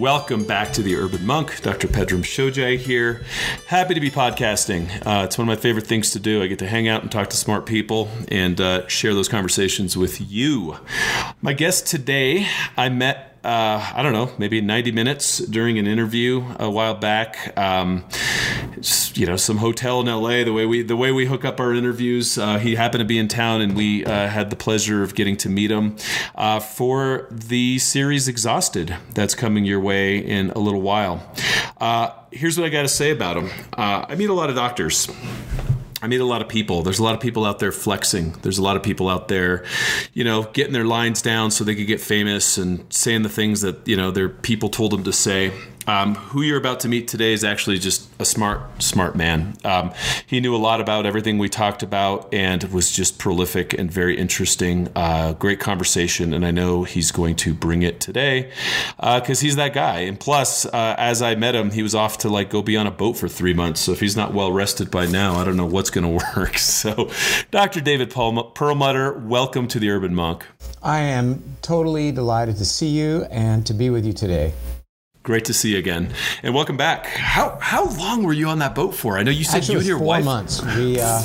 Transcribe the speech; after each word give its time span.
Welcome 0.00 0.44
back 0.44 0.72
to 0.72 0.82
the 0.82 0.96
Urban 0.96 1.26
Monk. 1.26 1.60
Dr. 1.60 1.86
Pedram 1.86 2.22
Shojai 2.22 2.78
here. 2.78 3.22
Happy 3.66 3.92
to 3.92 4.00
be 4.00 4.10
podcasting. 4.10 4.88
Uh, 5.06 5.26
it's 5.26 5.36
one 5.36 5.46
of 5.46 5.54
my 5.54 5.60
favorite 5.60 5.86
things 5.86 6.12
to 6.12 6.18
do. 6.18 6.42
I 6.42 6.46
get 6.46 6.58
to 6.60 6.66
hang 6.66 6.88
out 6.88 7.02
and 7.02 7.12
talk 7.12 7.28
to 7.28 7.36
smart 7.36 7.66
people 7.66 8.08
and 8.28 8.58
uh, 8.62 8.88
share 8.88 9.12
those 9.12 9.28
conversations 9.28 9.98
with 9.98 10.18
you. 10.18 10.78
My 11.42 11.52
guest 11.52 11.86
today, 11.86 12.46
I 12.78 12.88
met 12.88 13.29
uh, 13.44 13.92
I 13.94 14.02
don't 14.02 14.12
know, 14.12 14.30
maybe 14.38 14.60
90 14.60 14.92
minutes 14.92 15.38
during 15.38 15.78
an 15.78 15.86
interview 15.86 16.44
a 16.58 16.70
while 16.70 16.94
back. 16.94 17.58
Um, 17.58 18.04
you 19.14 19.26
know, 19.26 19.36
some 19.36 19.56
hotel 19.58 20.00
in 20.00 20.06
LA. 20.06 20.44
The 20.44 20.52
way 20.52 20.66
we 20.66 20.82
the 20.82 20.96
way 20.96 21.12
we 21.12 21.26
hook 21.26 21.44
up 21.44 21.60
our 21.60 21.74
interviews. 21.74 22.38
Uh, 22.38 22.58
he 22.58 22.74
happened 22.74 23.00
to 23.00 23.06
be 23.06 23.18
in 23.18 23.28
town, 23.28 23.60
and 23.60 23.76
we 23.76 24.04
uh, 24.04 24.28
had 24.28 24.50
the 24.50 24.56
pleasure 24.56 25.02
of 25.02 25.14
getting 25.14 25.36
to 25.38 25.48
meet 25.48 25.70
him 25.70 25.96
uh, 26.34 26.60
for 26.60 27.26
the 27.30 27.78
series 27.78 28.28
Exhausted 28.28 28.96
that's 29.14 29.34
coming 29.34 29.64
your 29.64 29.80
way 29.80 30.18
in 30.18 30.50
a 30.50 30.58
little 30.58 30.82
while. 30.82 31.22
Uh, 31.80 32.10
here's 32.30 32.58
what 32.58 32.66
I 32.66 32.68
got 32.68 32.82
to 32.82 32.88
say 32.88 33.10
about 33.10 33.36
him. 33.36 33.50
Uh, 33.76 34.06
I 34.08 34.14
meet 34.14 34.30
a 34.30 34.34
lot 34.34 34.50
of 34.50 34.56
doctors. 34.56 35.08
I 36.02 36.06
meet 36.06 36.20
a 36.20 36.24
lot 36.24 36.40
of 36.40 36.48
people. 36.48 36.82
There's 36.82 36.98
a 36.98 37.02
lot 37.02 37.14
of 37.14 37.20
people 37.20 37.44
out 37.44 37.58
there 37.58 37.72
flexing. 37.72 38.32
There's 38.42 38.58
a 38.58 38.62
lot 38.62 38.76
of 38.76 38.82
people 38.82 39.08
out 39.08 39.28
there, 39.28 39.64
you 40.14 40.24
know, 40.24 40.44
getting 40.44 40.72
their 40.72 40.86
lines 40.86 41.20
down 41.20 41.50
so 41.50 41.62
they 41.62 41.74
could 41.74 41.86
get 41.86 42.00
famous 42.00 42.56
and 42.56 42.90
saying 42.92 43.22
the 43.22 43.28
things 43.28 43.60
that, 43.60 43.86
you 43.86 43.96
know, 43.96 44.10
their 44.10 44.28
people 44.28 44.70
told 44.70 44.92
them 44.92 45.04
to 45.04 45.12
say. 45.12 45.52
Um, 45.90 46.14
who 46.14 46.42
you're 46.42 46.56
about 46.56 46.78
to 46.80 46.88
meet 46.88 47.08
today 47.08 47.32
is 47.32 47.42
actually 47.42 47.80
just 47.80 48.08
a 48.20 48.24
smart, 48.24 48.80
smart 48.80 49.16
man. 49.16 49.56
Um, 49.64 49.92
he 50.24 50.38
knew 50.38 50.54
a 50.54 50.56
lot 50.56 50.80
about 50.80 51.04
everything 51.04 51.36
we 51.36 51.48
talked 51.48 51.82
about 51.82 52.32
and 52.32 52.62
was 52.72 52.92
just 52.92 53.18
prolific 53.18 53.74
and 53.74 53.90
very 53.90 54.16
interesting. 54.16 54.88
Uh, 54.94 55.32
great 55.32 55.58
conversation, 55.58 56.32
and 56.32 56.46
I 56.46 56.52
know 56.52 56.84
he's 56.84 57.10
going 57.10 57.34
to 57.36 57.52
bring 57.52 57.82
it 57.82 57.98
today 57.98 58.52
because 58.98 59.40
uh, 59.40 59.42
he's 59.42 59.56
that 59.56 59.74
guy. 59.74 60.02
And 60.02 60.20
plus, 60.20 60.64
uh, 60.64 60.94
as 60.96 61.22
I 61.22 61.34
met 61.34 61.56
him, 61.56 61.72
he 61.72 61.82
was 61.82 61.96
off 61.96 62.18
to 62.18 62.28
like 62.28 62.50
go 62.50 62.62
be 62.62 62.76
on 62.76 62.86
a 62.86 62.92
boat 62.92 63.14
for 63.14 63.26
three 63.26 63.52
months. 63.52 63.80
So 63.80 63.90
if 63.90 63.98
he's 63.98 64.16
not 64.16 64.32
well 64.32 64.52
rested 64.52 64.92
by 64.92 65.06
now, 65.06 65.40
I 65.40 65.44
don't 65.44 65.56
know 65.56 65.66
what's 65.66 65.90
going 65.90 66.04
to 66.18 66.24
work. 66.36 66.56
So, 66.58 67.10
Dr. 67.50 67.80
David 67.80 68.10
Perlmutter, 68.10 69.14
welcome 69.14 69.66
to 69.66 69.80
the 69.80 69.90
Urban 69.90 70.14
Monk. 70.14 70.46
I 70.84 71.00
am 71.00 71.56
totally 71.62 72.12
delighted 72.12 72.58
to 72.58 72.64
see 72.64 72.90
you 72.90 73.24
and 73.24 73.66
to 73.66 73.74
be 73.74 73.90
with 73.90 74.06
you 74.06 74.12
today. 74.12 74.52
Great 75.30 75.44
to 75.44 75.54
see 75.54 75.74
you 75.74 75.78
again, 75.78 76.12
and 76.42 76.52
welcome 76.52 76.76
back. 76.76 77.06
How 77.06 77.56
how 77.60 77.84
long 77.90 78.24
were 78.24 78.32
you 78.32 78.48
on 78.48 78.58
that 78.58 78.74
boat 78.74 78.96
for? 78.96 79.16
I 79.16 79.22
know 79.22 79.30
you 79.30 79.44
said 79.44 79.58
Actually, 79.58 79.74
you 79.74 79.78
and 79.78 79.86
your 79.86 79.98
four 79.98 80.06
wife. 80.08 80.24
months. 80.24 80.60
We 80.76 80.98
uh, 80.98 81.22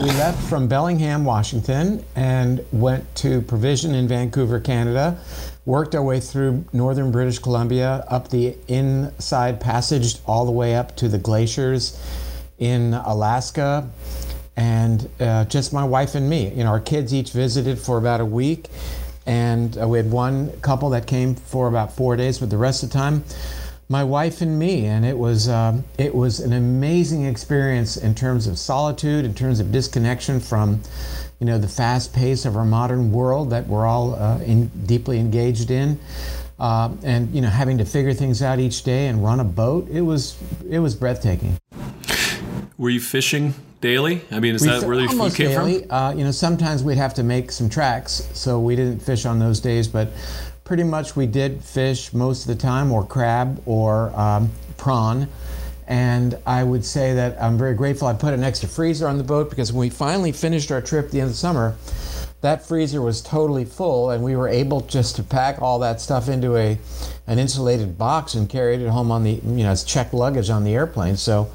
we 0.00 0.06
left 0.06 0.42
from 0.48 0.66
Bellingham, 0.66 1.24
Washington, 1.24 2.04
and 2.16 2.64
went 2.72 3.14
to 3.18 3.42
Provision 3.42 3.94
in 3.94 4.08
Vancouver, 4.08 4.58
Canada. 4.58 5.20
Worked 5.64 5.94
our 5.94 6.02
way 6.02 6.18
through 6.18 6.64
northern 6.72 7.12
British 7.12 7.38
Columbia, 7.38 8.04
up 8.08 8.30
the 8.30 8.56
inside 8.66 9.60
passage, 9.60 10.16
all 10.26 10.44
the 10.44 10.50
way 10.50 10.74
up 10.74 10.96
to 10.96 11.06
the 11.06 11.18
glaciers 11.18 12.02
in 12.58 12.94
Alaska, 12.94 13.88
and 14.56 15.08
uh, 15.20 15.44
just 15.44 15.72
my 15.72 15.84
wife 15.84 16.16
and 16.16 16.28
me. 16.28 16.48
You 16.48 16.64
know, 16.64 16.70
our 16.70 16.80
kids 16.80 17.14
each 17.14 17.30
visited 17.30 17.78
for 17.78 17.96
about 17.96 18.20
a 18.20 18.26
week 18.26 18.66
and 19.26 19.76
uh, 19.78 19.88
we 19.88 19.98
had 19.98 20.10
one 20.10 20.50
couple 20.60 20.90
that 20.90 21.06
came 21.06 21.34
for 21.34 21.68
about 21.68 21.92
four 21.92 22.16
days, 22.16 22.38
but 22.38 22.50
the 22.50 22.56
rest 22.56 22.82
of 22.82 22.90
the 22.90 22.94
time, 22.94 23.24
my 23.88 24.02
wife 24.02 24.40
and 24.40 24.58
me, 24.58 24.86
and 24.86 25.04
it 25.04 25.16
was 25.16 25.48
um, 25.48 25.84
it 25.98 26.14
was 26.14 26.40
an 26.40 26.52
amazing 26.52 27.24
experience 27.24 27.96
in 27.96 28.14
terms 28.14 28.46
of 28.46 28.58
solitude, 28.58 29.24
in 29.24 29.34
terms 29.34 29.60
of 29.60 29.70
disconnection 29.70 30.40
from, 30.40 30.80
you 31.38 31.46
know, 31.46 31.58
the 31.58 31.68
fast 31.68 32.12
pace 32.12 32.44
of 32.44 32.56
our 32.56 32.64
modern 32.64 33.12
world 33.12 33.50
that 33.50 33.66
we're 33.66 33.86
all 33.86 34.14
uh, 34.14 34.38
in, 34.40 34.68
deeply 34.86 35.18
engaged 35.20 35.70
in, 35.70 35.98
uh, 36.58 36.90
and 37.02 37.32
you 37.34 37.40
know, 37.40 37.48
having 37.48 37.78
to 37.78 37.84
figure 37.84 38.12
things 38.12 38.42
out 38.42 38.58
each 38.58 38.82
day 38.82 39.06
and 39.06 39.22
run 39.22 39.40
a 39.40 39.44
boat. 39.44 39.88
It 39.88 40.02
was 40.02 40.36
it 40.68 40.78
was 40.78 40.94
breathtaking. 40.94 41.56
Were 42.78 42.90
you 42.90 43.00
fishing 43.00 43.54
daily? 43.80 44.20
I 44.30 44.38
mean, 44.38 44.54
is 44.54 44.62
we 44.62 44.68
that 44.68 44.82
where 44.82 45.00
your 45.00 45.08
food 45.08 45.34
came 45.34 45.48
daily. 45.48 45.80
from? 45.80 45.90
Uh, 45.90 46.12
you 46.12 46.24
know, 46.24 46.30
sometimes 46.30 46.84
we'd 46.84 46.98
have 46.98 47.14
to 47.14 47.22
make 47.22 47.50
some 47.50 47.70
tracks, 47.70 48.28
so 48.34 48.60
we 48.60 48.76
didn't 48.76 49.00
fish 49.00 49.24
on 49.24 49.38
those 49.38 49.60
days, 49.60 49.88
but 49.88 50.08
pretty 50.64 50.82
much 50.82 51.16
we 51.16 51.26
did 51.26 51.64
fish 51.64 52.12
most 52.12 52.42
of 52.42 52.48
the 52.48 52.60
time, 52.60 52.92
or 52.92 53.06
crab 53.06 53.62
or 53.64 54.10
um, 54.18 54.50
prawn. 54.76 55.26
And 55.86 56.36
I 56.44 56.64
would 56.64 56.84
say 56.84 57.14
that 57.14 57.40
I'm 57.40 57.56
very 57.56 57.74
grateful 57.74 58.08
I 58.08 58.12
put 58.12 58.34
an 58.34 58.42
extra 58.42 58.68
freezer 58.68 59.08
on 59.08 59.16
the 59.16 59.24
boat 59.24 59.48
because 59.48 59.72
when 59.72 59.80
we 59.80 59.90
finally 59.90 60.32
finished 60.32 60.70
our 60.70 60.82
trip 60.82 61.06
at 61.06 61.10
the 61.12 61.20
end 61.20 61.28
of 61.28 61.32
the 61.32 61.38
summer, 61.38 61.76
that 62.40 62.66
freezer 62.66 63.00
was 63.00 63.22
totally 63.22 63.64
full 63.64 64.10
and 64.10 64.22
we 64.22 64.36
were 64.36 64.48
able 64.48 64.80
just 64.82 65.16
to 65.16 65.22
pack 65.22 65.62
all 65.62 65.78
that 65.78 66.00
stuff 66.00 66.28
into 66.28 66.56
a 66.56 66.78
an 67.28 67.38
insulated 67.38 67.96
box 67.96 68.34
and 68.34 68.48
carry 68.48 68.74
it 68.74 68.88
home 68.88 69.10
on 69.10 69.24
the 69.24 69.32
you 69.32 69.62
know 69.62 69.70
as 69.70 69.84
checked 69.84 70.12
luggage 70.12 70.50
on 70.50 70.64
the 70.64 70.74
airplane. 70.74 71.16
So 71.16 71.50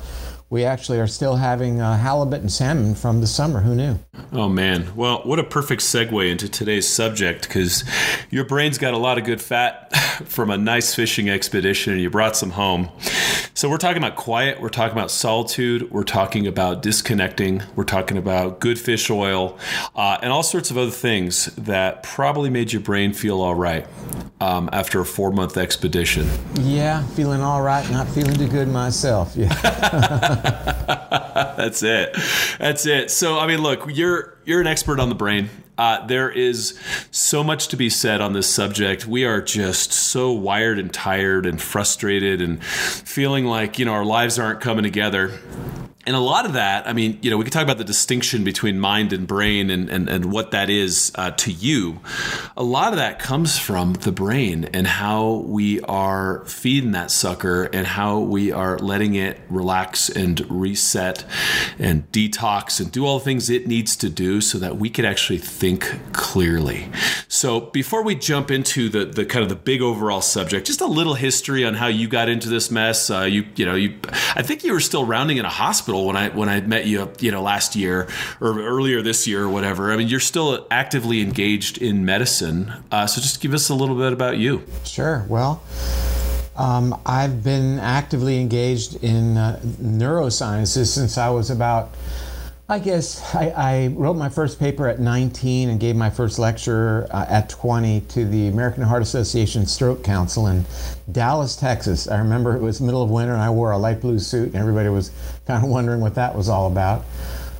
we 0.51 0.65
actually 0.65 0.99
are 0.99 1.07
still 1.07 1.37
having 1.37 1.79
uh, 1.79 1.97
halibut 1.97 2.41
and 2.41 2.51
salmon 2.51 2.93
from 2.93 3.21
the 3.21 3.25
summer. 3.25 3.61
Who 3.61 3.73
knew? 3.73 3.97
Oh, 4.33 4.49
man. 4.49 4.93
Well, 4.97 5.21
what 5.23 5.39
a 5.39 5.45
perfect 5.45 5.81
segue 5.81 6.29
into 6.29 6.49
today's 6.49 6.89
subject 6.89 7.47
because 7.47 7.85
your 8.29 8.43
brain's 8.43 8.77
got 8.77 8.93
a 8.93 8.97
lot 8.97 9.17
of 9.17 9.23
good 9.23 9.41
fat 9.41 9.95
from 10.25 10.51
a 10.51 10.57
nice 10.57 10.93
fishing 10.93 11.29
expedition 11.29 11.93
and 11.93 12.01
you 12.01 12.09
brought 12.09 12.35
some 12.35 12.51
home. 12.51 12.89
So, 13.53 13.69
we're 13.69 13.77
talking 13.77 13.97
about 13.97 14.17
quiet, 14.17 14.59
we're 14.59 14.69
talking 14.69 14.97
about 14.97 15.09
solitude, 15.09 15.89
we're 15.89 16.03
talking 16.03 16.45
about 16.45 16.81
disconnecting, 16.81 17.63
we're 17.75 17.85
talking 17.85 18.17
about 18.17 18.59
good 18.59 18.77
fish 18.77 19.09
oil, 19.09 19.57
uh, 19.95 20.17
and 20.21 20.33
all 20.33 20.43
sorts 20.43 20.69
of 20.69 20.77
other 20.77 20.91
things 20.91 21.45
that 21.55 22.03
probably 22.03 22.49
made 22.49 22.73
your 22.73 22.81
brain 22.81 23.13
feel 23.13 23.41
all 23.41 23.55
right 23.55 23.87
um, 24.41 24.69
after 24.73 24.99
a 24.99 25.05
four 25.05 25.31
month 25.31 25.55
expedition. 25.55 26.27
Yeah, 26.55 27.05
feeling 27.09 27.41
all 27.41 27.61
right, 27.61 27.89
not 27.89 28.07
feeling 28.09 28.35
too 28.35 28.47
good 28.47 28.67
myself. 28.67 29.33
Yeah. 29.35 30.39
That's 31.57 31.83
it. 31.83 32.15
That's 32.59 32.85
it. 32.85 33.11
So, 33.11 33.39
I 33.39 33.47
mean, 33.47 33.61
look, 33.61 33.85
you're 33.89 34.37
you're 34.45 34.61
an 34.61 34.67
expert 34.67 34.99
on 34.99 35.09
the 35.09 35.15
brain. 35.15 35.49
Uh, 35.77 36.05
there 36.05 36.29
is 36.29 36.77
so 37.11 37.43
much 37.43 37.67
to 37.69 37.77
be 37.77 37.89
said 37.89 38.21
on 38.21 38.33
this 38.33 38.47
subject. 38.47 39.07
We 39.07 39.25
are 39.25 39.41
just 39.41 39.91
so 39.91 40.31
wired 40.31 40.77
and 40.77 40.93
tired 40.93 41.45
and 41.45 41.61
frustrated 41.61 42.41
and 42.41 42.63
feeling 42.63 43.45
like 43.45 43.79
you 43.79 43.85
know 43.85 43.93
our 43.93 44.05
lives 44.05 44.37
aren't 44.37 44.61
coming 44.61 44.83
together 44.83 45.39
and 46.07 46.15
a 46.15 46.19
lot 46.19 46.47
of 46.47 46.53
that, 46.53 46.87
I 46.87 46.93
mean, 46.93 47.19
you 47.21 47.29
know, 47.29 47.37
we 47.37 47.43
could 47.43 47.53
talk 47.53 47.61
about 47.63 47.77
the 47.77 47.83
distinction 47.83 48.43
between 48.43 48.79
mind 48.79 49.13
and 49.13 49.27
brain 49.27 49.69
and, 49.69 49.87
and, 49.87 50.09
and 50.09 50.31
what 50.31 50.49
that 50.49 50.67
is 50.67 51.11
uh, 51.15 51.31
to 51.31 51.51
you. 51.51 51.99
A 52.57 52.63
lot 52.63 52.91
of 52.91 52.97
that 52.97 53.19
comes 53.19 53.59
from 53.59 53.93
the 53.93 54.11
brain 54.11 54.65
and 54.73 54.87
how 54.87 55.43
we 55.45 55.79
are 55.81 56.43
feeding 56.45 56.91
that 56.93 57.11
sucker 57.11 57.65
and 57.65 57.85
how 57.85 58.17
we 58.19 58.51
are 58.51 58.79
letting 58.79 59.13
it 59.13 59.39
relax 59.47 60.09
and 60.09 60.49
reset 60.49 61.23
and 61.77 62.11
detox 62.11 62.81
and 62.81 62.91
do 62.91 63.05
all 63.05 63.19
the 63.19 63.25
things 63.25 63.51
it 63.51 63.67
needs 63.67 63.95
to 63.97 64.09
do 64.09 64.41
so 64.41 64.57
that 64.57 64.77
we 64.77 64.89
could 64.89 65.05
actually 65.05 65.37
think 65.37 65.99
clearly. 66.13 66.89
So 67.27 67.59
before 67.59 68.03
we 68.03 68.15
jump 68.15 68.49
into 68.49 68.89
the, 68.89 69.05
the 69.05 69.23
kind 69.23 69.43
of 69.43 69.49
the 69.49 69.55
big 69.55 69.83
overall 69.83 70.21
subject, 70.21 70.65
just 70.65 70.81
a 70.81 70.87
little 70.87 71.13
history 71.13 71.63
on 71.63 71.75
how 71.75 71.87
you 71.87 72.07
got 72.07 72.27
into 72.27 72.49
this 72.49 72.71
mess. 72.71 73.11
Uh, 73.11 73.21
you, 73.21 73.45
you 73.55 73.65
know, 73.65 73.75
you, 73.75 73.99
I 74.35 74.41
think 74.41 74.63
you 74.63 74.73
were 74.73 74.79
still 74.79 75.05
rounding 75.05 75.37
in 75.37 75.45
a 75.45 75.49
hospital 75.49 75.90
hospital 75.91 76.05
when 76.05 76.15
I 76.15 76.29
when 76.35 76.49
I 76.49 76.61
met 76.61 76.85
you, 76.85 77.11
you 77.19 77.31
know, 77.31 77.41
last 77.41 77.75
year 77.75 78.07
or 78.39 78.59
earlier 78.59 79.01
this 79.01 79.27
year 79.27 79.43
or 79.43 79.49
whatever. 79.49 79.91
I 79.91 79.97
mean, 79.97 80.07
you're 80.07 80.19
still 80.19 80.65
actively 80.71 81.21
engaged 81.21 81.77
in 81.77 82.05
medicine. 82.05 82.71
Uh, 82.91 83.07
so 83.07 83.21
just 83.21 83.41
give 83.41 83.53
us 83.53 83.69
a 83.69 83.75
little 83.75 83.95
bit 83.95 84.13
about 84.13 84.37
you. 84.37 84.63
Sure. 84.85 85.25
Well. 85.27 85.61
Um, 86.53 86.99
I've 87.05 87.43
been 87.43 87.79
actively 87.79 88.39
engaged 88.39 89.01
in 89.03 89.37
uh, 89.37 89.59
neurosciences 89.81 90.87
since 90.87 91.17
I 91.17 91.29
was 91.29 91.49
about 91.49 91.89
I 92.71 92.79
guess 92.79 93.35
I, 93.35 93.49
I, 93.49 93.87
wrote 93.87 94.15
my 94.15 94.29
first 94.29 94.57
paper 94.57 94.87
at 94.87 94.97
19 94.97 95.67
and 95.67 95.77
gave 95.77 95.97
my 95.97 96.09
first 96.09 96.39
lecture 96.39 97.05
uh, 97.11 97.25
at 97.27 97.49
20 97.49 97.99
to 97.99 98.23
the 98.23 98.47
American 98.47 98.83
Heart 98.83 99.01
Association 99.01 99.65
Stroke 99.65 100.05
Council 100.05 100.47
in 100.47 100.65
Dallas, 101.11 101.57
Texas. 101.57 102.07
I 102.07 102.19
remember 102.19 102.55
it 102.55 102.61
was 102.61 102.79
middle 102.79 103.03
of 103.03 103.09
winter 103.09 103.33
and 103.33 103.41
I 103.41 103.49
wore 103.49 103.71
a 103.71 103.77
light 103.77 103.99
blue 103.99 104.19
suit 104.19 104.45
and 104.45 104.55
everybody 104.55 104.87
was 104.87 105.11
kind 105.47 105.61
of 105.61 105.69
wondering 105.69 105.99
what 105.99 106.15
that 106.15 106.33
was 106.33 106.47
all 106.47 106.67
about. 106.67 107.03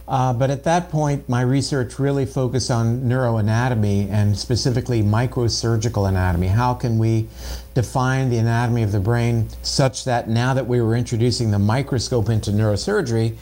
Uh, 0.08 0.32
but 0.32 0.50
at 0.50 0.64
that 0.64 0.90
point, 0.90 1.28
my 1.28 1.42
research 1.42 2.00
really 2.00 2.26
focused 2.26 2.72
on 2.72 3.02
neuroanatomy 3.02 4.10
and 4.10 4.38
specifically 4.38 5.02
microsurgical 5.02 6.08
anatomy. 6.08 6.48
How 6.48 6.74
can 6.74 6.98
we 6.98 7.28
define 7.74 8.30
the 8.30 8.38
anatomy 8.38 8.84
of 8.84 8.94
the 8.94 9.00
brain 9.00 9.50
such 9.62 10.06
that 10.06 10.30
now 10.30 10.54
that 10.54 10.68
we 10.68 10.82
were 10.82 10.96
introducing 10.96 11.52
the 11.52 11.60
microscope 11.60 12.30
into 12.30 12.52
neurosurgery, 12.52 13.36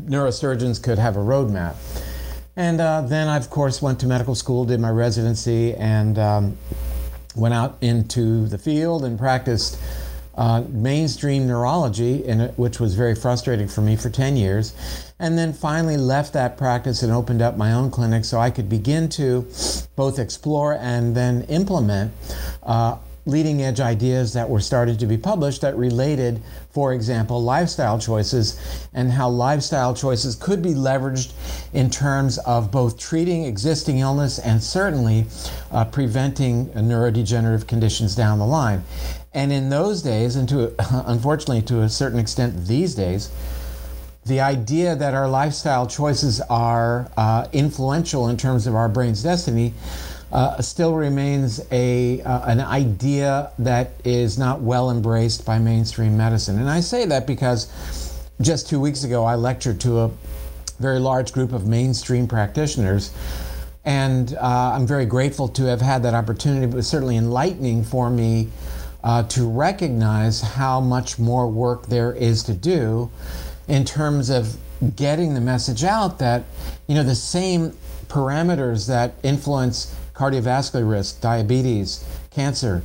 neurosurgeons 0.00 0.82
could 0.82 0.98
have 0.98 1.16
a 1.16 1.20
roadmap. 1.20 1.76
And 2.56 2.80
uh, 2.80 3.02
then 3.02 3.28
I, 3.28 3.36
of 3.36 3.48
course, 3.48 3.80
went 3.80 4.00
to 4.00 4.06
medical 4.06 4.34
school, 4.34 4.64
did 4.64 4.80
my 4.80 4.90
residency, 4.90 5.74
and 5.74 6.18
um, 6.18 6.58
went 7.36 7.54
out 7.54 7.78
into 7.80 8.46
the 8.48 8.58
field 8.58 9.04
and 9.04 9.18
practiced 9.18 9.78
uh, 10.36 10.62
mainstream 10.68 11.46
neurology, 11.46 12.24
it, 12.24 12.58
which 12.58 12.80
was 12.80 12.94
very 12.94 13.14
frustrating 13.14 13.68
for 13.68 13.82
me 13.82 13.96
for 13.96 14.10
10 14.10 14.36
years. 14.36 14.74
And 15.18 15.36
then 15.36 15.52
finally 15.52 15.96
left 15.96 16.32
that 16.32 16.56
practice 16.56 17.02
and 17.02 17.12
opened 17.12 17.42
up 17.42 17.56
my 17.56 17.72
own 17.72 17.90
clinic 17.90 18.24
so 18.24 18.38
I 18.38 18.50
could 18.50 18.68
begin 18.68 19.08
to 19.10 19.46
both 19.96 20.18
explore 20.18 20.74
and 20.74 21.14
then 21.14 21.42
implement 21.44 22.12
uh, 22.62 22.96
leading 23.26 23.62
edge 23.62 23.80
ideas 23.80 24.32
that 24.32 24.48
were 24.48 24.60
started 24.60 24.98
to 25.00 25.06
be 25.06 25.16
published 25.16 25.60
that 25.60 25.76
related, 25.76 26.42
for 26.70 26.92
example, 26.92 27.42
lifestyle 27.42 27.98
choices 27.98 28.88
and 28.94 29.10
how 29.10 29.28
lifestyle 29.28 29.94
choices 29.94 30.36
could 30.36 30.62
be 30.62 30.70
leveraged 30.70 31.32
in 31.72 31.90
terms 31.90 32.38
of 32.38 32.70
both 32.70 32.98
treating 32.98 33.44
existing 33.44 33.98
illness 33.98 34.38
and 34.38 34.62
certainly 34.62 35.26
uh, 35.72 35.84
preventing 35.84 36.66
neurodegenerative 36.68 37.66
conditions 37.66 38.14
down 38.14 38.38
the 38.38 38.46
line. 38.46 38.84
And 39.32 39.52
in 39.52 39.68
those 39.68 40.02
days, 40.02 40.36
and 40.36 40.48
to 40.48 40.74
unfortunately 41.06 41.62
to 41.62 41.82
a 41.82 41.88
certain 41.88 42.18
extent 42.18 42.66
these 42.66 42.94
days, 42.94 43.30
the 44.26 44.40
idea 44.40 44.94
that 44.94 45.14
our 45.14 45.28
lifestyle 45.28 45.86
choices 45.86 46.40
are 46.42 47.10
uh, 47.16 47.48
influential 47.52 48.28
in 48.28 48.36
terms 48.36 48.66
of 48.66 48.74
our 48.74 48.88
brain's 48.88 49.22
destiny 49.22 49.72
uh, 50.32 50.60
still 50.62 50.94
remains 50.94 51.60
a 51.72 52.22
uh, 52.22 52.50
an 52.50 52.60
idea 52.60 53.50
that 53.58 53.92
is 54.04 54.38
not 54.38 54.60
well 54.60 54.90
embraced 54.90 55.44
by 55.44 55.58
mainstream 55.58 56.16
medicine. 56.16 56.58
And 56.58 56.70
I 56.70 56.80
say 56.80 57.04
that 57.06 57.26
because 57.26 57.68
just 58.40 58.68
two 58.68 58.80
weeks 58.80 59.04
ago 59.04 59.24
I 59.24 59.34
lectured 59.34 59.80
to 59.80 60.00
a 60.00 60.10
very 60.78 60.98
large 60.98 61.32
group 61.32 61.52
of 61.52 61.66
mainstream 61.66 62.26
practitioners. 62.26 63.12
And 63.84 64.34
uh, 64.34 64.72
I'm 64.74 64.86
very 64.86 65.06
grateful 65.06 65.48
to 65.48 65.64
have 65.64 65.80
had 65.80 66.02
that 66.02 66.14
opportunity. 66.14 66.66
It 66.66 66.74
was 66.74 66.86
certainly 66.86 67.16
enlightening 67.16 67.82
for 67.82 68.10
me 68.10 68.48
uh, 69.02 69.22
to 69.24 69.48
recognize 69.48 70.40
how 70.40 70.80
much 70.80 71.18
more 71.18 71.48
work 71.48 71.86
there 71.86 72.12
is 72.12 72.42
to 72.44 72.52
do 72.52 73.10
in 73.68 73.84
terms 73.84 74.30
of 74.30 74.56
getting 74.96 75.34
the 75.34 75.40
message 75.40 75.84
out 75.84 76.18
that 76.18 76.44
you 76.86 76.94
know 76.94 77.02
the 77.02 77.14
same 77.14 77.70
parameters 78.08 78.88
that 78.88 79.14
influence 79.22 79.94
cardiovascular 80.20 80.88
risk, 80.88 81.20
diabetes, 81.22 82.04
cancer, 82.30 82.82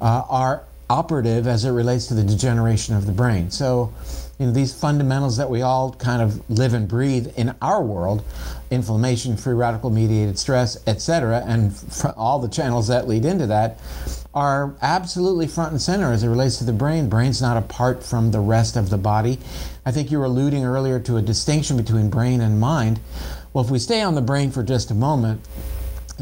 uh, 0.00 0.24
are 0.30 0.64
operative 0.88 1.46
as 1.46 1.64
it 1.64 1.70
relates 1.70 2.06
to 2.06 2.14
the 2.14 2.24
degeneration 2.24 2.96
of 2.96 3.04
the 3.04 3.12
brain. 3.12 3.50
So, 3.50 3.92
you 4.38 4.46
know, 4.46 4.52
these 4.52 4.72
fundamentals 4.72 5.36
that 5.36 5.50
we 5.50 5.60
all 5.60 5.92
kind 5.92 6.22
of 6.22 6.48
live 6.48 6.72
and 6.72 6.88
breathe 6.88 7.32
in 7.36 7.54
our 7.60 7.82
world, 7.82 8.24
inflammation, 8.70 9.36
free 9.36 9.52
radical 9.52 9.90
mediated 9.90 10.38
stress, 10.38 10.78
etc., 10.86 11.44
and 11.46 11.74
all 12.16 12.38
the 12.38 12.48
channels 12.48 12.88
that 12.88 13.06
lead 13.06 13.26
into 13.26 13.46
that, 13.48 13.78
are 14.32 14.74
absolutely 14.80 15.46
front 15.46 15.72
and 15.72 15.82
center 15.82 16.12
as 16.12 16.22
it 16.22 16.28
relates 16.28 16.56
to 16.58 16.64
the 16.64 16.72
brain. 16.72 17.08
Brain's 17.08 17.42
not 17.42 17.56
apart 17.56 18.02
from 18.02 18.30
the 18.30 18.40
rest 18.40 18.76
of 18.76 18.88
the 18.88 18.98
body. 18.98 19.38
I 19.84 19.92
think 19.92 20.10
you 20.10 20.18
were 20.18 20.24
alluding 20.24 20.64
earlier 20.64 20.98
to 21.00 21.18
a 21.18 21.22
distinction 21.22 21.76
between 21.76 22.08
brain 22.08 22.40
and 22.40 22.58
mind. 22.58 23.00
Well, 23.52 23.64
if 23.64 23.70
we 23.70 23.78
stay 23.78 24.00
on 24.00 24.14
the 24.14 24.22
brain 24.22 24.50
for 24.50 24.62
just 24.62 24.90
a 24.90 24.94
moment, 24.94 25.40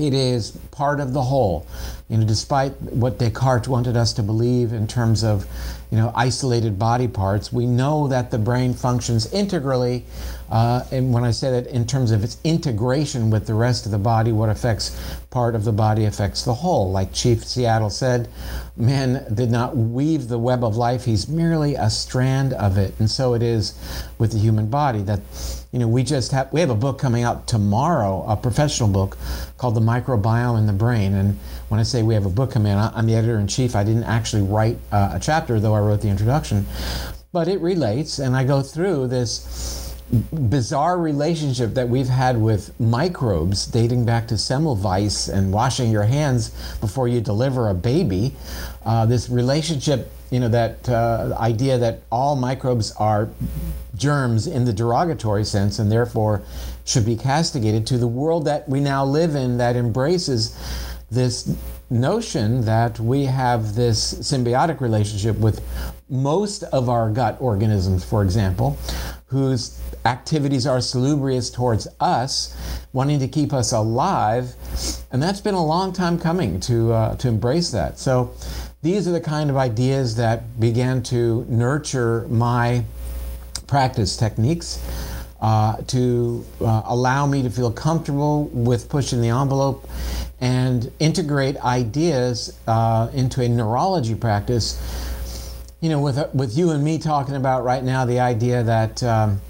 it 0.00 0.14
is 0.14 0.52
part 0.70 1.00
of 1.00 1.12
the 1.12 1.22
whole. 1.22 1.66
You 2.08 2.16
know, 2.16 2.26
despite 2.26 2.72
what 2.80 3.18
Descartes 3.18 3.68
wanted 3.68 3.96
us 3.96 4.14
to 4.14 4.22
believe 4.22 4.72
in 4.72 4.86
terms 4.86 5.22
of, 5.22 5.46
you 5.90 5.98
know, 5.98 6.10
isolated 6.14 6.78
body 6.78 7.06
parts, 7.06 7.52
we 7.52 7.66
know 7.66 8.08
that 8.08 8.30
the 8.30 8.38
brain 8.38 8.72
functions 8.72 9.30
integrally. 9.32 10.04
Uh, 10.50 10.84
and 10.90 11.12
when 11.12 11.24
I 11.24 11.32
say 11.32 11.50
that 11.50 11.66
in 11.66 11.86
terms 11.86 12.10
of 12.10 12.24
its 12.24 12.38
integration 12.44 13.28
with 13.28 13.46
the 13.46 13.52
rest 13.52 13.84
of 13.84 13.92
the 13.92 13.98
body, 13.98 14.32
what 14.32 14.48
affects 14.48 14.98
part 15.30 15.54
of 15.54 15.64
the 15.64 15.72
body 15.72 16.06
affects 16.06 16.44
the 16.44 16.54
whole. 16.54 16.90
Like 16.90 17.12
Chief 17.12 17.44
Seattle 17.44 17.90
said, 17.90 18.28
man 18.76 19.26
did 19.34 19.50
not 19.50 19.76
weave 19.76 20.28
the 20.28 20.38
web 20.38 20.64
of 20.64 20.76
life, 20.76 21.04
he's 21.04 21.28
merely 21.28 21.74
a 21.74 21.90
strand 21.90 22.54
of 22.54 22.78
it. 22.78 22.94
And 22.98 23.10
so 23.10 23.34
it 23.34 23.42
is 23.42 23.74
with 24.18 24.32
the 24.32 24.38
human 24.38 24.70
body 24.70 25.02
that 25.02 25.20
you 25.72 25.78
know 25.78 25.88
we 25.88 26.02
just 26.02 26.32
have 26.32 26.52
we 26.52 26.60
have 26.60 26.70
a 26.70 26.74
book 26.74 26.98
coming 26.98 27.24
out 27.24 27.46
tomorrow 27.46 28.24
a 28.26 28.36
professional 28.36 28.88
book 28.88 29.18
called 29.58 29.74
the 29.74 29.80
microbiome 29.80 30.58
in 30.58 30.66
the 30.66 30.72
brain. 30.72 31.14
And 31.14 31.38
when 31.68 31.78
i 31.78 31.82
say 31.82 32.02
we 32.02 32.14
have 32.14 32.26
a 32.26 32.30
book 32.30 32.50
coming 32.50 32.72
out 32.72 32.92
i'm 32.94 33.06
the 33.06 33.14
editor-in-chief. 33.14 33.76
I 33.76 33.84
didn't 33.84 34.04
actually 34.04 34.42
write 34.42 34.78
uh, 34.92 35.10
a 35.14 35.20
chapter 35.20 35.60
though 35.60 35.74
i 35.74 35.80
wrote 35.80 36.00
the 36.00 36.08
introduction. 36.08 36.66
But 37.32 37.48
it 37.48 37.60
relates 37.60 38.18
and 38.18 38.34
i 38.34 38.44
go 38.44 38.62
through 38.62 39.08
this 39.08 39.78
bizarre 40.32 40.98
relationship 40.98 41.74
that 41.74 41.88
we've 41.88 42.08
had 42.08 42.40
with 42.40 42.78
microbes 42.80 43.66
dating 43.66 44.06
back 44.06 44.26
to 44.28 44.34
Semmelweis 44.34 45.32
and 45.32 45.52
washing 45.52 45.90
your 45.90 46.04
hands 46.04 46.50
before 46.80 47.08
you 47.08 47.20
deliver 47.20 47.68
a 47.68 47.74
baby. 47.74 48.34
Uh, 48.86 49.04
this 49.04 49.28
relationship, 49.28 50.10
you 50.30 50.40
know, 50.40 50.48
that 50.48 50.88
uh, 50.88 51.36
idea 51.38 51.78
that 51.78 52.00
all 52.10 52.36
microbes 52.36 52.92
are 52.92 53.28
germs 53.96 54.46
in 54.46 54.64
the 54.64 54.72
derogatory 54.72 55.44
sense 55.44 55.78
and 55.78 55.90
therefore 55.90 56.42
should 56.84 57.04
be 57.04 57.16
castigated 57.16 57.86
to 57.86 57.98
the 57.98 58.06
world 58.06 58.44
that 58.44 58.68
we 58.68 58.80
now 58.80 59.04
live 59.04 59.34
in 59.34 59.58
that 59.58 59.76
embraces 59.76 60.56
this 61.10 61.56
notion 61.90 62.60
that 62.62 63.00
we 63.00 63.24
have 63.24 63.74
this 63.74 64.14
symbiotic 64.14 64.80
relationship 64.80 65.36
with 65.38 65.62
most 66.10 66.62
of 66.64 66.88
our 66.88 67.10
gut 67.10 67.36
organisms, 67.40 68.04
for 68.04 68.22
example, 68.22 68.76
whose 69.26 69.80
activities 70.04 70.66
are 70.66 70.80
salubrious 70.80 71.50
towards 71.50 71.88
us, 72.00 72.54
wanting 72.92 73.18
to 73.18 73.28
keep 73.28 73.52
us 73.52 73.72
alive. 73.72 74.54
And 75.10 75.22
that's 75.22 75.40
been 75.40 75.54
a 75.54 75.64
long 75.64 75.92
time 75.92 76.18
coming 76.18 76.60
to, 76.60 76.92
uh, 76.92 77.16
to 77.16 77.28
embrace 77.28 77.70
that. 77.70 77.98
So 77.98 78.34
these 78.82 79.08
are 79.08 79.12
the 79.12 79.20
kind 79.20 79.50
of 79.50 79.56
ideas 79.56 80.16
that 80.16 80.60
began 80.60 81.02
to 81.04 81.44
nurture 81.48 82.26
my 82.28 82.84
practice 83.66 84.16
techniques. 84.16 84.82
Uh, 85.40 85.76
to 85.86 86.44
uh, 86.60 86.82
allow 86.86 87.24
me 87.24 87.42
to 87.44 87.48
feel 87.48 87.70
comfortable 87.70 88.46
with 88.46 88.88
pushing 88.88 89.20
the 89.20 89.28
envelope 89.28 89.88
and 90.40 90.90
integrate 90.98 91.56
ideas 91.58 92.58
uh, 92.66 93.08
into 93.14 93.40
a 93.40 93.48
neurology 93.48 94.16
practice 94.16 94.82
you 95.80 95.88
know, 95.88 96.00
with 96.00 96.18
with 96.34 96.56
you 96.56 96.70
and 96.70 96.82
me 96.82 96.98
talking 96.98 97.36
about 97.36 97.64
right 97.64 97.84
now 97.84 98.04
the 98.04 98.18
idea 98.18 98.62
that 98.64 99.02
um, 99.02 99.40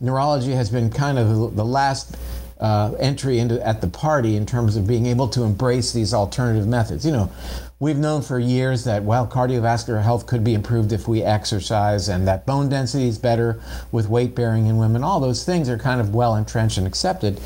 neurology 0.00 0.52
has 0.52 0.70
been 0.70 0.90
kind 0.90 1.18
of 1.18 1.54
the 1.54 1.64
last 1.64 2.16
uh, 2.60 2.94
entry 2.98 3.38
into 3.38 3.64
at 3.66 3.82
the 3.82 3.86
party 3.86 4.36
in 4.36 4.46
terms 4.46 4.76
of 4.76 4.86
being 4.86 5.04
able 5.04 5.28
to 5.28 5.42
embrace 5.42 5.92
these 5.92 6.14
alternative 6.14 6.66
methods. 6.66 7.04
You 7.04 7.12
know, 7.12 7.32
we've 7.78 7.98
known 7.98 8.22
for 8.22 8.38
years 8.38 8.84
that 8.84 9.02
well, 9.02 9.26
cardiovascular 9.26 10.02
health 10.02 10.26
could 10.26 10.42
be 10.42 10.54
improved 10.54 10.92
if 10.92 11.06
we 11.06 11.22
exercise, 11.22 12.08
and 12.08 12.26
that 12.26 12.46
bone 12.46 12.68
density 12.68 13.08
is 13.08 13.18
better 13.18 13.60
with 13.92 14.08
weight 14.08 14.34
bearing 14.34 14.66
in 14.66 14.76
women. 14.76 15.02
All 15.02 15.20
those 15.20 15.44
things 15.44 15.68
are 15.68 15.78
kind 15.78 16.00
of 16.00 16.14
well 16.14 16.36
entrenched 16.36 16.78
and 16.78 16.86
accepted. 16.86 17.40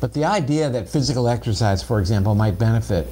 But 0.00 0.12
the 0.12 0.24
idea 0.24 0.68
that 0.70 0.88
physical 0.88 1.28
exercise, 1.28 1.82
for 1.82 1.98
example, 1.98 2.34
might 2.34 2.58
benefit 2.58 3.06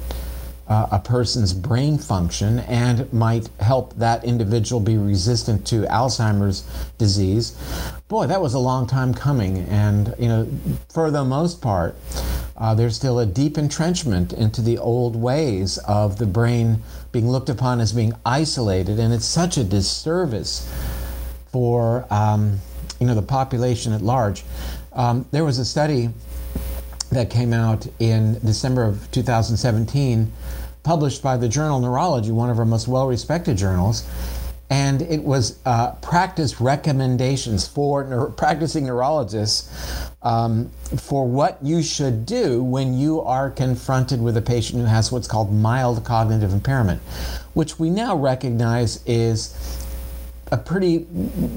uh, 0.67 0.87
a 0.91 0.99
person's 0.99 1.53
brain 1.53 1.97
function 1.97 2.59
and 2.59 3.11
might 3.11 3.49
help 3.59 3.93
that 3.95 4.23
individual 4.23 4.79
be 4.79 4.97
resistant 4.97 5.65
to 5.67 5.81
Alzheimer's 5.83 6.63
disease. 6.97 7.57
Boy, 8.07 8.27
that 8.27 8.41
was 8.41 8.53
a 8.53 8.59
long 8.59 8.87
time 8.87 9.13
coming. 9.13 9.57
And, 9.69 10.13
you 10.17 10.27
know, 10.27 10.47
for 10.89 11.11
the 11.11 11.25
most 11.25 11.61
part, 11.61 11.95
uh, 12.57 12.75
there's 12.75 12.95
still 12.95 13.19
a 13.19 13.25
deep 13.25 13.57
entrenchment 13.57 14.33
into 14.33 14.61
the 14.61 14.77
old 14.77 15.15
ways 15.15 15.77
of 15.79 16.17
the 16.17 16.25
brain 16.25 16.81
being 17.11 17.29
looked 17.29 17.49
upon 17.49 17.81
as 17.81 17.93
being 17.93 18.13
isolated. 18.25 18.99
And 18.99 19.13
it's 19.13 19.25
such 19.25 19.57
a 19.57 19.63
disservice 19.63 20.71
for, 21.51 22.05
um, 22.11 22.59
you 22.99 23.07
know, 23.07 23.15
the 23.15 23.21
population 23.21 23.93
at 23.93 24.01
large. 24.01 24.43
Um, 24.93 25.25
there 25.31 25.43
was 25.43 25.57
a 25.57 25.65
study 25.65 26.09
that 27.11 27.29
came 27.29 27.53
out 27.53 27.87
in 27.99 28.39
December 28.39 28.83
of 28.83 29.09
2017, 29.11 30.31
published 30.83 31.23
by 31.23 31.37
the 31.37 31.47
journal 31.47 31.79
Neurology, 31.79 32.31
one 32.31 32.49
of 32.49 32.59
our 32.59 32.65
most 32.65 32.87
well 32.87 33.07
respected 33.07 33.57
journals. 33.57 34.07
And 34.73 35.03
it 35.03 35.23
was 35.23 35.59
uh, 35.67 35.91
practice 36.01 36.59
recommendations 36.59 37.67
for 37.67 38.31
practicing 38.31 38.87
neurologists 38.87 39.69
um, 40.23 40.71
for 40.97 41.27
what 41.27 41.59
you 41.61 41.83
should 41.83 42.25
do 42.25 42.63
when 42.63 42.97
you 42.97 43.21
are 43.21 43.51
confronted 43.51 44.19
with 44.19 44.35
a 44.35 44.41
patient 44.41 44.79
who 44.79 44.87
has 44.87 45.11
what's 45.11 45.27
called 45.27 45.53
mild 45.53 46.03
cognitive 46.03 46.53
impairment, 46.53 47.03
which 47.53 47.77
we 47.77 47.91
now 47.91 48.15
recognize 48.15 48.99
is 49.05 49.85
a 50.51 50.57
pretty 50.57 51.05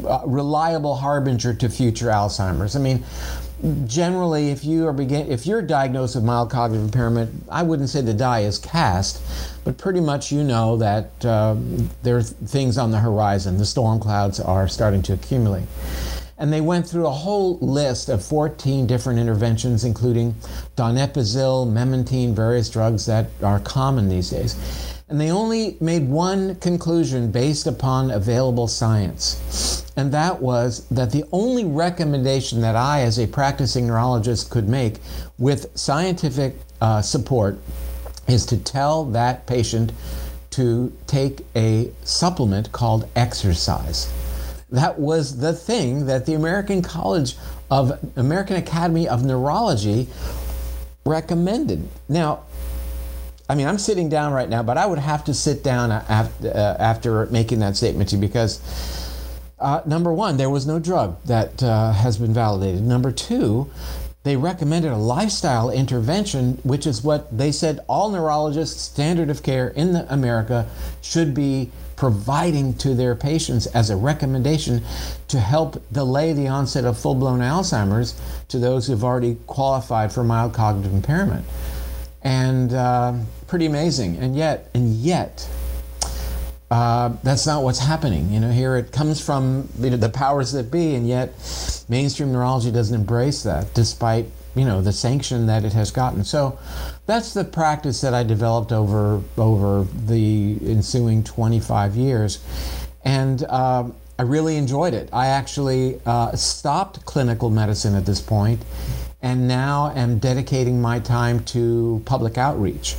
uh, 0.07 0.21
reliable 0.27 0.97
harbinger 0.97 1.55
to 1.55 1.71
future 1.71 2.09
Alzheimer's. 2.09 2.77
I 2.77 2.81
mean, 2.81 3.03
generally, 3.87 4.51
if 4.51 4.63
you 4.63 4.87
are 4.89 4.93
begin, 4.93 5.31
if 5.33 5.47
you're 5.47 5.63
diagnosed 5.63 6.17
with 6.17 6.25
mild 6.25 6.51
cognitive 6.51 6.85
impairment, 6.85 7.45
I 7.51 7.63
wouldn't 7.63 7.89
say 7.89 8.03
the 8.03 8.13
die 8.13 8.41
is 8.41 8.59
cast, 8.59 9.23
but 9.67 9.77
pretty 9.77 9.99
much 9.99 10.31
you 10.31 10.45
know 10.45 10.77
that 10.77 11.11
uh, 11.25 11.57
there 12.05 12.17
are 12.17 12.23
things 12.23 12.79
on 12.79 12.93
the 12.93 13.01
horizon. 13.01 13.59
The 13.59 13.67
storm 13.67 13.99
clouds 13.99 14.39
are 14.39 14.69
starting 14.69 15.03
to 15.03 15.13
accumulate. 15.13 15.67
And 16.39 16.53
they 16.53 16.61
went 16.61 16.89
through 16.89 17.09
a 17.09 17.11
whole 17.11 17.59
list 17.59 18.09
of 18.09 18.25
14 18.25 18.87
different 18.87 19.19
interventions, 19.19 19.85
including 19.85 20.37
donepezil, 20.77 21.73
memantine, 21.73 22.33
various 22.33 22.71
drugs 22.71 23.07
that 23.07 23.27
are 23.43 23.59
common 23.59 24.09
these 24.09 24.31
days. 24.31 24.55
And 25.09 25.21
they 25.21 25.33
only 25.33 25.77
made 25.81 26.09
one 26.09 26.55
conclusion 26.57 27.33
based 27.33 27.67
upon 27.67 28.13
available 28.13 28.69
science. 28.69 29.85
And 29.97 30.13
that 30.13 30.41
was 30.41 30.87
that 30.91 31.11
the 31.11 31.25
only 31.33 31.65
recommendation 31.65 32.61
that 32.61 32.77
I, 32.77 33.01
as 33.01 33.19
a 33.19 33.27
practicing 33.27 33.89
neurologist, 33.89 34.49
could 34.49 34.69
make 34.69 34.99
with 35.39 35.77
scientific 35.77 36.55
uh, 36.81 37.03
support 37.03 37.59
is 38.29 38.47
to 38.47 38.57
tell 38.57 39.05
that 39.05 39.47
patient 39.47 39.93
to 40.51 40.93
take 41.07 41.45
a 41.55 41.91
supplement 42.05 42.73
called 42.73 43.09
exercise. 43.15 44.13
That 44.71 44.99
was 44.99 45.39
the 45.39 45.53
thing 45.53 46.07
that 46.07 46.27
the 46.27 46.35
American 46.35 46.83
College 46.83 47.37
of 47.71 47.99
American 48.17 48.57
Academy 48.57 49.09
of 49.09 49.25
Neurology 49.25 50.09
recommended. 51.05 51.89
Now, 52.09 52.43
I 53.49 53.55
mean, 53.55 53.69
I'm 53.69 53.79
sitting 53.79 54.09
down 54.09 54.33
right 54.33 54.49
now, 54.49 54.63
but 54.63 54.77
I 54.77 54.87
would 54.87 54.99
have 54.99 55.25
to 55.27 55.35
sit 55.35 55.63
down 55.63 55.93
after, 55.93 56.49
uh, 56.49 56.77
after 56.81 57.27
making 57.27 57.61
that 57.61 57.77
statement 57.77 58.09
to 58.11 58.17
you 58.17 58.21
because, 58.21 58.61
uh, 59.61 59.83
number 59.87 60.13
one, 60.13 60.37
there 60.37 60.51
was 60.51 60.67
no 60.67 60.81
drug 60.81 61.23
that 61.25 61.63
uh, 61.63 61.93
has 61.93 62.19
been 62.19 62.35
validated. 62.35 62.83
Number 62.83 63.13
two, 63.13 63.71
they 64.27 64.37
recommended 64.37 64.91
a 64.91 64.97
lifestyle 64.97 65.71
intervention, 65.71 66.59
which 66.65 66.85
is 66.85 67.05
what 67.05 67.37
they 67.37 67.53
said 67.53 67.79
all 67.87 68.11
neurologists, 68.11 68.83
standard 68.83 69.31
of 69.31 69.45
care 69.45 69.69
in 69.69 69.95
America, 70.09 70.67
should 71.01 71.33
be 71.33 71.71
providing 71.95 72.75
to 72.75 72.93
their 72.93 73.15
patients 73.15 73.67
as 73.67 73.89
a 73.89 73.95
recommendation 73.95 74.83
to 75.29 75.39
help 75.39 75.81
delay 75.93 76.33
the 76.33 76.49
onset 76.49 76.85
of 76.85 76.99
full 76.99 77.15
blown 77.15 77.39
Alzheimer's 77.39 78.21
to 78.49 78.59
those 78.59 78.89
who've 78.89 79.05
already 79.05 79.37
qualified 79.47 80.13
for 80.13 80.25
mild 80.25 80.53
cognitive 80.53 80.93
impairment. 80.93 81.45
And 82.25 82.75
uh, 82.75 83.15
pretty 83.47 83.67
amazing. 83.67 84.17
And 84.17 84.35
yet, 84.35 84.69
and 84.75 84.93
yet, 84.95 85.49
uh, 86.71 87.11
that's 87.23 87.47
not 87.47 87.63
what's 87.63 87.79
happening. 87.79 88.33
You 88.33 88.41
know, 88.41 88.51
here 88.51 88.77
it 88.77 88.91
comes 88.91 89.25
from 89.25 89.69
you 89.79 89.91
know, 89.91 89.97
the 89.97 90.09
powers 90.09 90.53
that 90.53 90.71
be, 90.71 90.95
and 90.95 91.07
yet 91.07 91.29
mainstream 91.89 92.33
neurology 92.33 92.73
doesn't 92.73 92.95
embrace 92.95 93.43
that, 93.45 93.73
despite 93.75 94.27
you 94.57 94.65
know 94.65 94.81
the 94.81 94.93
sanction 94.93 95.47
that 95.47 95.65
it 95.65 95.73
has 95.75 95.91
gotten. 95.93 96.25
So 96.25 96.59
that's 97.07 97.35
the 97.35 97.45
practice 97.45 98.01
that 98.01 98.15
I 98.15 98.25
developed 98.25 98.73
over 98.73 99.23
over 99.37 99.87
the 100.07 100.59
ensuing 100.63 101.23
25 101.23 101.95
years, 101.95 102.43
and 103.05 103.45
uh, 103.45 103.89
I 104.19 104.23
really 104.23 104.57
enjoyed 104.57 104.95
it. 104.95 105.09
I 105.13 105.29
actually 105.29 106.01
uh, 106.05 106.35
stopped 106.35 107.05
clinical 107.05 107.49
medicine 107.49 107.95
at 107.95 108.07
this 108.07 108.21
point, 108.21 108.65
and 109.23 109.47
now 109.47 109.93
am 109.95 110.19
dedicating 110.19 110.81
my 110.81 110.99
time 110.99 111.45
to 111.45 112.03
public 112.07 112.39
outreach. 112.39 112.97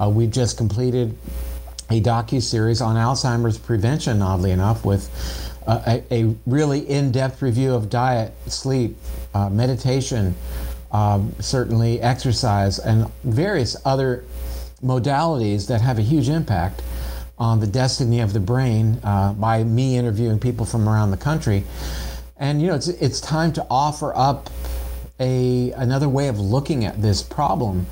Uh, 0.00 0.08
we've 0.08 0.30
just 0.30 0.56
completed 0.56 1.16
a 1.90 2.00
docu 2.00 2.42
series 2.42 2.80
on 2.80 2.96
Alzheimer's 2.96 3.58
prevention, 3.58 4.20
oddly 4.22 4.50
enough, 4.50 4.84
with 4.84 5.08
uh, 5.66 6.00
a, 6.10 6.22
a, 6.22 6.34
really 6.46 6.80
in-depth 6.88 7.42
review 7.42 7.74
of 7.74 7.90
diet, 7.90 8.32
sleep, 8.46 8.96
uh, 9.34 9.50
meditation, 9.50 10.34
um, 10.92 11.34
certainly 11.40 12.00
exercise, 12.00 12.78
and 12.78 13.10
various 13.24 13.76
other 13.84 14.24
modalities 14.82 15.66
that 15.68 15.80
have 15.80 15.98
a 15.98 16.02
huge 16.02 16.28
impact 16.28 16.82
on 17.38 17.60
the 17.60 17.66
destiny 17.66 18.20
of 18.20 18.32
the 18.32 18.40
brain 18.40 18.98
uh, 19.04 19.32
by 19.34 19.62
me 19.62 19.96
interviewing 19.96 20.38
people 20.38 20.66
from 20.66 20.88
around 20.88 21.10
the 21.10 21.16
country. 21.16 21.64
And 22.38 22.60
you 22.60 22.68
know, 22.68 22.74
it's 22.74 22.88
it's 22.88 23.20
time 23.20 23.52
to 23.54 23.66
offer 23.70 24.12
up 24.16 24.50
a 25.20 25.72
another 25.72 26.08
way 26.08 26.28
of 26.28 26.38
looking 26.38 26.84
at 26.84 27.00
this 27.02 27.22
problem 27.22 27.86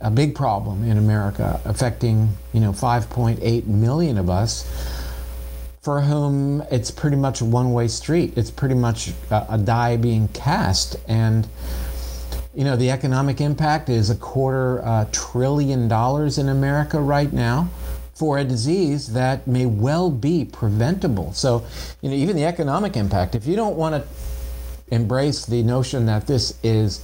a 0.00 0.10
big 0.10 0.34
problem 0.34 0.84
in 0.84 0.96
America, 0.96 1.60
affecting 1.64 2.30
you 2.52 2.60
know 2.60 2.72
5.8 2.72 3.66
million 3.66 4.18
of 4.18 4.30
us, 4.30 4.64
for 5.82 6.00
whom 6.00 6.62
it's 6.70 6.90
pretty 6.90 7.16
much 7.16 7.40
a 7.40 7.44
one-way 7.44 7.88
street. 7.88 8.32
It's 8.36 8.50
pretty 8.50 8.74
much 8.74 9.12
a, 9.30 9.46
a 9.50 9.58
die 9.58 9.96
being 9.96 10.28
cast, 10.28 10.96
and 11.08 11.46
you 12.54 12.64
know 12.64 12.76
the 12.76 12.90
economic 12.90 13.40
impact 13.40 13.88
is 13.88 14.10
a 14.10 14.16
quarter 14.16 14.84
uh, 14.84 15.06
trillion 15.12 15.88
dollars 15.88 16.38
in 16.38 16.48
America 16.48 17.00
right 17.00 17.32
now 17.32 17.68
for 18.20 18.36
a 18.36 18.44
disease 18.44 19.14
that 19.14 19.46
may 19.46 19.64
well 19.64 20.10
be 20.10 20.44
preventable. 20.44 21.32
So, 21.32 21.64
you 22.02 22.10
know, 22.10 22.14
even 22.14 22.36
the 22.36 22.44
economic 22.44 22.94
impact. 22.94 23.34
If 23.34 23.46
you 23.46 23.56
don't 23.56 23.76
want 23.76 23.94
to 23.94 24.06
embrace 24.94 25.46
the 25.46 25.62
notion 25.62 26.04
that 26.04 26.26
this 26.26 26.58
is 26.62 27.02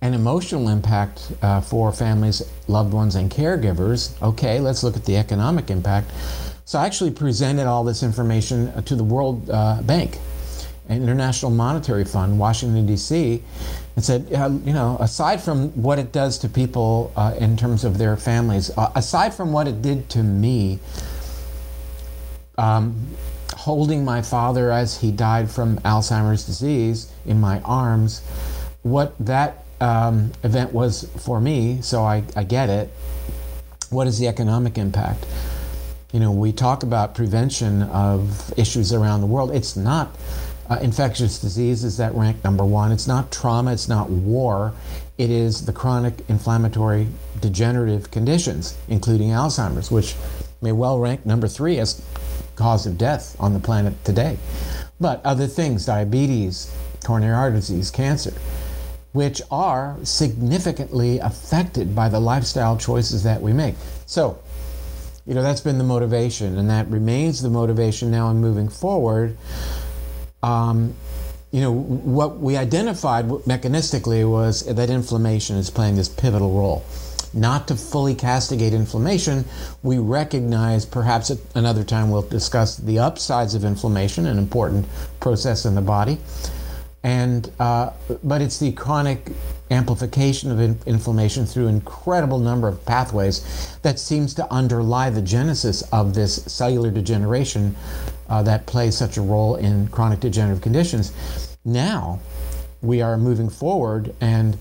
an 0.00 0.14
emotional 0.14 0.68
impact 0.68 1.32
uh, 1.42 1.60
for 1.60 1.92
families, 1.92 2.42
loved 2.68 2.92
ones, 2.92 3.16
and 3.16 3.30
caregivers. 3.30 4.20
Okay, 4.22 4.60
let's 4.60 4.82
look 4.84 4.96
at 4.96 5.04
the 5.04 5.16
economic 5.16 5.70
impact. 5.70 6.12
So 6.64 6.78
I 6.78 6.86
actually 6.86 7.10
presented 7.10 7.66
all 7.66 7.82
this 7.82 8.02
information 8.02 8.68
uh, 8.68 8.82
to 8.82 8.94
the 8.94 9.02
World 9.02 9.50
uh, 9.50 9.82
Bank, 9.82 10.18
an 10.88 11.02
International 11.02 11.50
Monetary 11.50 12.04
Fund, 12.04 12.38
Washington, 12.38 12.86
D.C., 12.86 13.42
and 13.96 14.04
said, 14.04 14.32
uh, 14.32 14.50
you 14.64 14.72
know, 14.72 14.96
aside 15.00 15.40
from 15.40 15.70
what 15.70 15.98
it 15.98 16.12
does 16.12 16.38
to 16.38 16.48
people 16.48 17.12
uh, 17.16 17.34
in 17.38 17.56
terms 17.56 17.84
of 17.84 17.98
their 17.98 18.16
families, 18.16 18.70
uh, 18.76 18.92
aside 18.94 19.34
from 19.34 19.52
what 19.52 19.66
it 19.66 19.82
did 19.82 20.08
to 20.10 20.22
me, 20.22 20.78
um, 22.56 23.08
holding 23.56 24.04
my 24.04 24.22
father 24.22 24.70
as 24.70 25.00
he 25.00 25.10
died 25.10 25.50
from 25.50 25.78
Alzheimer's 25.78 26.44
disease 26.44 27.10
in 27.26 27.40
my 27.40 27.60
arms, 27.62 28.20
what 28.82 29.14
that 29.18 29.64
um, 29.80 30.32
event 30.42 30.72
was 30.72 31.08
for 31.18 31.40
me, 31.40 31.80
so 31.82 32.02
I, 32.02 32.22
I 32.36 32.44
get 32.44 32.68
it. 32.68 32.90
What 33.90 34.06
is 34.06 34.18
the 34.18 34.28
economic 34.28 34.76
impact? 34.78 35.26
You 36.12 36.20
know, 36.20 36.32
we 36.32 36.52
talk 36.52 36.82
about 36.82 37.14
prevention 37.14 37.82
of 37.84 38.52
issues 38.58 38.92
around 38.92 39.20
the 39.20 39.26
world. 39.26 39.50
It's 39.50 39.76
not 39.76 40.16
uh, 40.68 40.78
infectious 40.80 41.38
diseases 41.38 41.96
that 41.98 42.14
rank 42.14 42.42
number 42.44 42.64
one. 42.64 42.92
It's 42.92 43.06
not 43.06 43.30
trauma. 43.30 43.72
It's 43.72 43.88
not 43.88 44.10
war. 44.10 44.72
It 45.16 45.30
is 45.30 45.64
the 45.66 45.72
chronic 45.72 46.14
inflammatory 46.28 47.08
degenerative 47.40 48.10
conditions, 48.10 48.76
including 48.88 49.30
Alzheimer's, 49.30 49.90
which 49.90 50.14
may 50.60 50.72
well 50.72 50.98
rank 50.98 51.24
number 51.24 51.48
three 51.48 51.78
as 51.78 52.02
cause 52.56 52.86
of 52.86 52.98
death 52.98 53.36
on 53.38 53.52
the 53.52 53.60
planet 53.60 54.04
today. 54.04 54.36
But 55.00 55.24
other 55.24 55.46
things, 55.46 55.86
diabetes, 55.86 56.74
coronary 57.04 57.34
artery 57.34 57.60
disease, 57.60 57.90
cancer, 57.90 58.32
which 59.12 59.40
are 59.50 59.96
significantly 60.02 61.18
affected 61.18 61.94
by 61.94 62.08
the 62.08 62.20
lifestyle 62.20 62.76
choices 62.76 63.22
that 63.22 63.40
we 63.40 63.52
make. 63.52 63.74
So, 64.06 64.38
you 65.26 65.34
know, 65.34 65.42
that's 65.42 65.60
been 65.60 65.78
the 65.78 65.84
motivation, 65.84 66.58
and 66.58 66.70
that 66.70 66.88
remains 66.88 67.42
the 67.42 67.50
motivation 67.50 68.10
now 68.10 68.30
in 68.30 68.38
moving 68.38 68.68
forward. 68.68 69.36
Um, 70.42 70.94
you 71.50 71.60
know, 71.60 71.72
what 71.72 72.38
we 72.38 72.56
identified 72.56 73.26
mechanistically 73.26 74.28
was 74.30 74.64
that 74.66 74.90
inflammation 74.90 75.56
is 75.56 75.70
playing 75.70 75.96
this 75.96 76.08
pivotal 76.08 76.52
role. 76.52 76.84
Not 77.34 77.68
to 77.68 77.76
fully 77.76 78.14
castigate 78.14 78.72
inflammation, 78.72 79.44
we 79.82 79.98
recognize, 79.98 80.86
perhaps 80.86 81.30
another 81.54 81.84
time 81.84 82.10
we'll 82.10 82.22
discuss 82.22 82.76
the 82.76 82.98
upsides 82.98 83.54
of 83.54 83.64
inflammation, 83.64 84.26
an 84.26 84.38
important 84.38 84.86
process 85.20 85.66
in 85.66 85.74
the 85.74 85.82
body 85.82 86.18
and 87.02 87.50
uh, 87.60 87.90
but 88.24 88.42
it's 88.42 88.58
the 88.58 88.72
chronic 88.72 89.30
amplification 89.70 90.50
of 90.50 90.60
in- 90.60 90.78
inflammation 90.86 91.46
through 91.46 91.68
incredible 91.68 92.38
number 92.38 92.66
of 92.66 92.84
pathways 92.84 93.76
that 93.82 93.98
seems 93.98 94.34
to 94.34 94.52
underlie 94.52 95.10
the 95.10 95.22
genesis 95.22 95.82
of 95.92 96.14
this 96.14 96.42
cellular 96.44 96.90
degeneration 96.90 97.76
uh, 98.28 98.42
that 98.42 98.66
plays 98.66 98.96
such 98.96 99.16
a 99.16 99.20
role 99.20 99.56
in 99.56 99.86
chronic 99.88 100.20
degenerative 100.20 100.62
conditions. 100.62 101.56
Now 101.64 102.18
we 102.82 103.02
are 103.02 103.16
moving 103.16 103.48
forward 103.48 104.14
and 104.20 104.56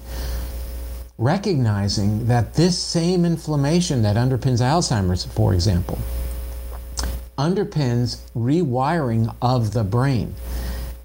recognizing 1.17 2.27
that 2.27 2.53
this 2.53 2.77
same 2.77 3.25
inflammation 3.25 4.03
that 4.03 4.15
underpins 4.15 4.61
Alzheimer's, 4.61 5.25
for 5.25 5.53
example, 5.53 5.97
underpins 7.37 8.19
rewiring 8.35 9.33
of 9.41 9.73
the 9.73 9.83
brain. 9.83 10.35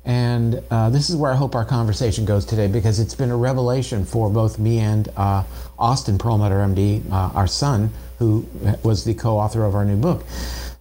And 0.05 0.63
uh, 0.71 0.91
this 0.91 1.11
is 1.11 1.17
where 1.17 1.31
I 1.31 1.37
hope 1.37 1.55
our 1.55 1.65
conversation 1.65 2.25
goes 2.25 2.45
today 2.45 2.67
because 2.67 2.99
it's 2.99 3.15
been 3.15 3.31
a 3.31 3.37
revelation 3.37 4.05
for 4.05 4.29
both 4.29 4.59
me 4.59 4.79
and 4.79 5.09
uh, 5.17 5.45
Austin 5.79 6.19
Perlmutter, 6.19 6.57
MD, 6.57 7.09
uh, 7.11 7.31
our 7.35 7.47
son, 7.47 7.91
who 8.19 8.47
was 8.83 9.05
the 9.05 9.15
co 9.15 9.39
author 9.39 9.65
of 9.65 9.75
our 9.75 9.85
new 9.85 9.97
book. 9.97 10.25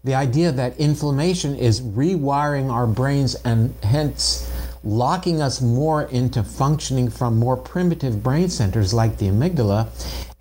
The 0.03 0.15
idea 0.15 0.51
that 0.51 0.79
inflammation 0.79 1.55
is 1.55 1.81
rewiring 1.81 2.71
our 2.71 2.87
brains 2.87 3.35
and 3.35 3.75
hence 3.83 4.51
locking 4.83 5.41
us 5.41 5.61
more 5.61 6.03
into 6.03 6.43
functioning 6.43 7.09
from 7.09 7.37
more 7.37 7.55
primitive 7.55 8.23
brain 8.23 8.49
centers 8.49 8.93
like 8.93 9.17
the 9.17 9.27
amygdala, 9.27 9.87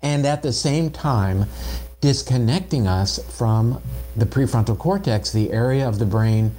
and 0.01 0.25
at 0.25 0.41
the 0.41 0.51
same 0.51 0.89
time, 0.89 1.45
disconnecting 2.01 2.87
us 2.87 3.19
from 3.37 3.79
the 4.15 4.25
prefrontal 4.25 4.77
cortex, 4.77 5.31
the 5.31 5.51
area 5.51 5.87
of 5.87 5.99
the 5.99 6.05
brain 6.05 6.51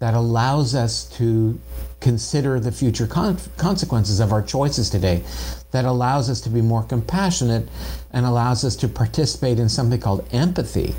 that 0.00 0.14
allows 0.14 0.74
us 0.74 1.04
to 1.04 1.60
consider 2.00 2.58
the 2.58 2.72
future 2.72 3.06
con- 3.06 3.38
consequences 3.58 4.18
of 4.18 4.32
our 4.32 4.42
choices 4.42 4.90
today, 4.90 5.22
that 5.70 5.84
allows 5.84 6.28
us 6.28 6.40
to 6.40 6.48
be 6.48 6.60
more 6.60 6.82
compassionate 6.82 7.68
and 8.12 8.26
allows 8.26 8.64
us 8.64 8.74
to 8.76 8.88
participate 8.88 9.58
in 9.58 9.68
something 9.68 10.00
called 10.00 10.26
empathy. 10.32 10.94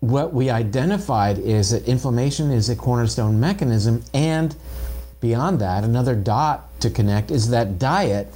What 0.00 0.34
we 0.34 0.50
identified 0.50 1.38
is 1.38 1.70
that 1.70 1.86
inflammation 1.86 2.50
is 2.50 2.68
a 2.68 2.76
cornerstone 2.76 3.38
mechanism, 3.38 4.02
and 4.12 4.54
beyond 5.20 5.60
that, 5.60 5.84
another 5.84 6.16
dot 6.16 6.68
to 6.80 6.90
connect 6.90 7.30
is 7.30 7.50
that 7.50 7.78
diet 7.78 8.26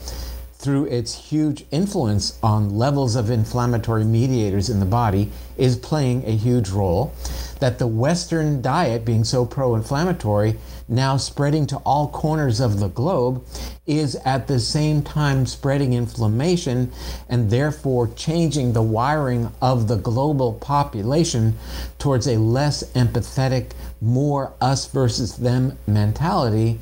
through 0.67 0.87
its 0.87 1.15
huge 1.15 1.65
influence 1.71 2.41
on 2.43 2.77
levels 2.77 3.15
of 3.15 3.31
inflammatory 3.31 4.03
mediators 4.03 4.69
in 4.69 4.81
the 4.81 4.85
body, 4.85 5.31
is 5.57 5.77
playing 5.77 6.27
a 6.27 6.33
huge 6.33 6.71
role. 6.71 7.15
That 7.61 7.79
the 7.79 7.87
Western 7.87 8.63
diet, 8.63 9.05
being 9.05 9.23
so 9.23 9.47
pro 9.47 9.77
inflammatory, 9.77 10.57
now 10.89 11.19
spreading 11.19 11.69
to 11.69 11.77
all 11.79 12.09
corners 12.09 12.59
of 12.59 12.81
the 12.81 12.89
globe, 12.89 13.47
is 13.87 14.17
at 14.25 14.49
the 14.49 14.59
same 14.59 15.03
time 15.03 15.47
spreading 15.47 15.93
inflammation 15.93 16.91
and 17.29 17.49
therefore 17.49 18.09
changing 18.17 18.73
the 18.73 18.83
wiring 18.83 19.53
of 19.63 19.87
the 19.87 19.99
global 19.99 20.55
population 20.55 21.57
towards 22.01 22.27
a 22.27 22.39
less 22.39 22.83
empathetic, 22.95 23.71
more 24.01 24.53
us 24.61 24.87
versus 24.87 25.37
them 25.37 25.79
mentality 25.87 26.81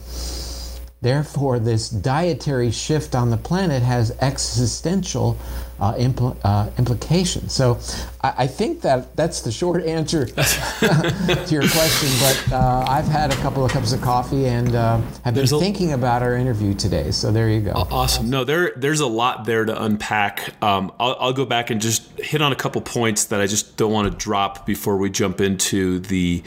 Therefore, 1.05 1.59
this 1.59 1.91
dietary 1.91 2.71
shift 2.71 3.15
on 3.15 3.29
the 3.29 3.37
planet 3.37 3.83
has 3.83 4.17
existential 4.23 5.37
uh, 5.85 5.95
impl- 5.97 6.37
uh, 6.45 6.71
implications. 6.79 7.53
So, 7.53 7.79
I-, 8.23 8.35
I, 8.39 8.47
think 8.47 8.81
that 8.83 9.15
that's 9.17 9.43
the 9.43 9.53
short 9.53 9.85
answer 9.85 10.27
to 10.27 11.47
your 11.51 11.69
question. 11.69 12.09
But 12.21 12.53
uh, 12.53 12.85
I've 12.89 13.07
had 13.07 13.33
a 13.33 13.37
couple 13.37 13.65
of 13.65 13.71
cups 13.71 13.93
of 13.93 14.01
coffee 14.01 14.47
and 14.47 14.75
uh, 14.75 15.01
have 15.25 15.35
been 15.35 15.47
thinking 15.47 15.93
about 15.93 16.23
our 16.23 16.35
interview 16.37 16.75
today. 16.75 17.11
So 17.11 17.31
there 17.31 17.51
you 17.51 17.61
go. 17.61 17.73
Awesome. 17.73 18.31
No, 18.31 18.45
there 18.45 18.73
there's 18.77 19.01
a 19.01 19.07
lot 19.07 19.45
there 19.45 19.65
to 19.65 19.83
unpack. 19.83 20.55
Um, 20.63 20.93
I'll, 20.99 21.17
I'll 21.21 21.33
go 21.33 21.45
back 21.45 21.71
and 21.71 21.81
just 21.81 22.19
hit 22.19 22.41
on 22.41 22.53
a 22.53 22.57
couple 22.57 22.81
points 22.81 23.27
that 23.27 23.41
I 23.41 23.47
just 23.47 23.77
don't 23.77 23.93
want 23.93 24.11
to 24.11 24.17
drop 24.17 24.65
before 24.65 24.97
we 24.97 25.11
jump 25.11 25.41
into 25.41 25.99
the 26.01 26.43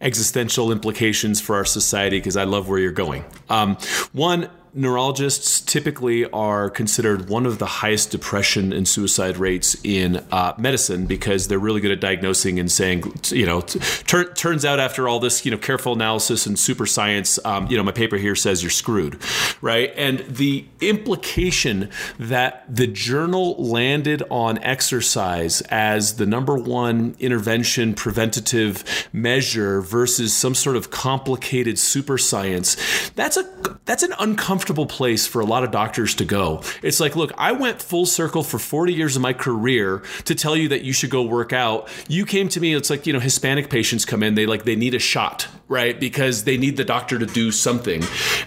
existential 0.00 0.70
implications 0.70 1.40
for 1.40 1.56
our 1.56 1.64
society 1.64 2.18
because 2.18 2.36
I 2.36 2.44
love 2.44 2.68
where 2.68 2.78
you're 2.78 2.92
going. 2.92 3.24
Um, 3.48 3.76
one, 4.12 4.48
neurologists 4.76 5.60
typically 5.62 6.30
are 6.30 6.68
considered 6.68 7.30
one 7.30 7.46
of 7.46 7.58
the 7.58 7.66
highest 7.66 8.10
depression 8.10 8.72
and 8.72 8.86
suicide 8.86 9.38
rates 9.38 9.74
in 9.82 10.16
uh, 10.30 10.52
medicine 10.58 11.06
because 11.06 11.48
they're 11.48 11.58
really 11.58 11.80
good 11.80 11.90
at 11.90 12.00
diagnosing 12.00 12.60
and 12.60 12.70
saying, 12.70 13.02
you 13.28 13.46
know, 13.46 13.62
tur- 13.62 14.32
turns 14.34 14.66
out 14.66 14.78
after 14.78 15.08
all 15.08 15.18
this, 15.18 15.44
you 15.46 15.50
know, 15.50 15.56
careful 15.56 15.94
analysis 15.94 16.46
and 16.46 16.58
super 16.58 16.84
science, 16.84 17.38
um, 17.46 17.66
you 17.68 17.76
know, 17.76 17.82
my 17.82 17.92
paper 17.92 18.16
here 18.16 18.34
says 18.34 18.62
you're 18.62 18.70
screwed, 18.70 19.18
right? 19.62 19.92
And 19.96 20.18
the 20.28 20.66
implication 20.82 21.90
that 22.18 22.64
the 22.68 22.86
journal 22.86 23.56
landed 23.56 24.22
on 24.30 24.58
exercise 24.62 25.62
as 25.62 26.16
the 26.16 26.26
number 26.26 26.54
one 26.54 27.16
intervention 27.18 27.94
preventative 27.94 29.08
measure 29.12 29.80
versus 29.80 30.34
some 30.34 30.54
sort 30.54 30.76
of 30.76 30.90
complicated 30.90 31.78
super 31.78 32.18
science, 32.18 32.76
that's 33.14 33.38
a 33.38 33.56
that's 33.86 34.02
an 34.02 34.12
uncomfortable 34.18 34.65
comfortable 34.66 34.86
place 34.86 35.28
for 35.28 35.40
a 35.40 35.44
lot 35.44 35.62
of 35.62 35.70
doctors 35.70 36.16
to 36.16 36.24
go. 36.24 36.60
It's 36.82 36.98
like, 36.98 37.14
look, 37.14 37.30
I 37.38 37.52
went 37.52 37.80
full 37.80 38.04
circle 38.04 38.42
for 38.42 38.58
40 38.58 38.92
years 38.92 39.14
of 39.14 39.22
my 39.22 39.32
career 39.32 40.02
to 40.24 40.34
tell 40.34 40.56
you 40.56 40.70
that 40.70 40.82
you 40.82 40.92
should 40.92 41.08
go 41.10 41.22
work 41.22 41.52
out. 41.52 41.88
You 42.08 42.26
came 42.26 42.48
to 42.48 42.58
me, 42.58 42.74
it's 42.74 42.90
like, 42.90 43.06
you 43.06 43.12
know, 43.12 43.20
Hispanic 43.20 43.70
patients 43.70 44.04
come 44.04 44.24
in, 44.24 44.34
they 44.34 44.44
like, 44.44 44.64
they 44.64 44.74
need 44.74 44.94
a 44.94 44.98
shot, 44.98 45.46
right? 45.68 46.00
Because 46.00 46.42
they 46.42 46.56
need 46.56 46.76
the 46.76 46.84
doctor 46.84 47.16
to 47.16 47.26
do 47.26 47.52
something. 47.52 48.02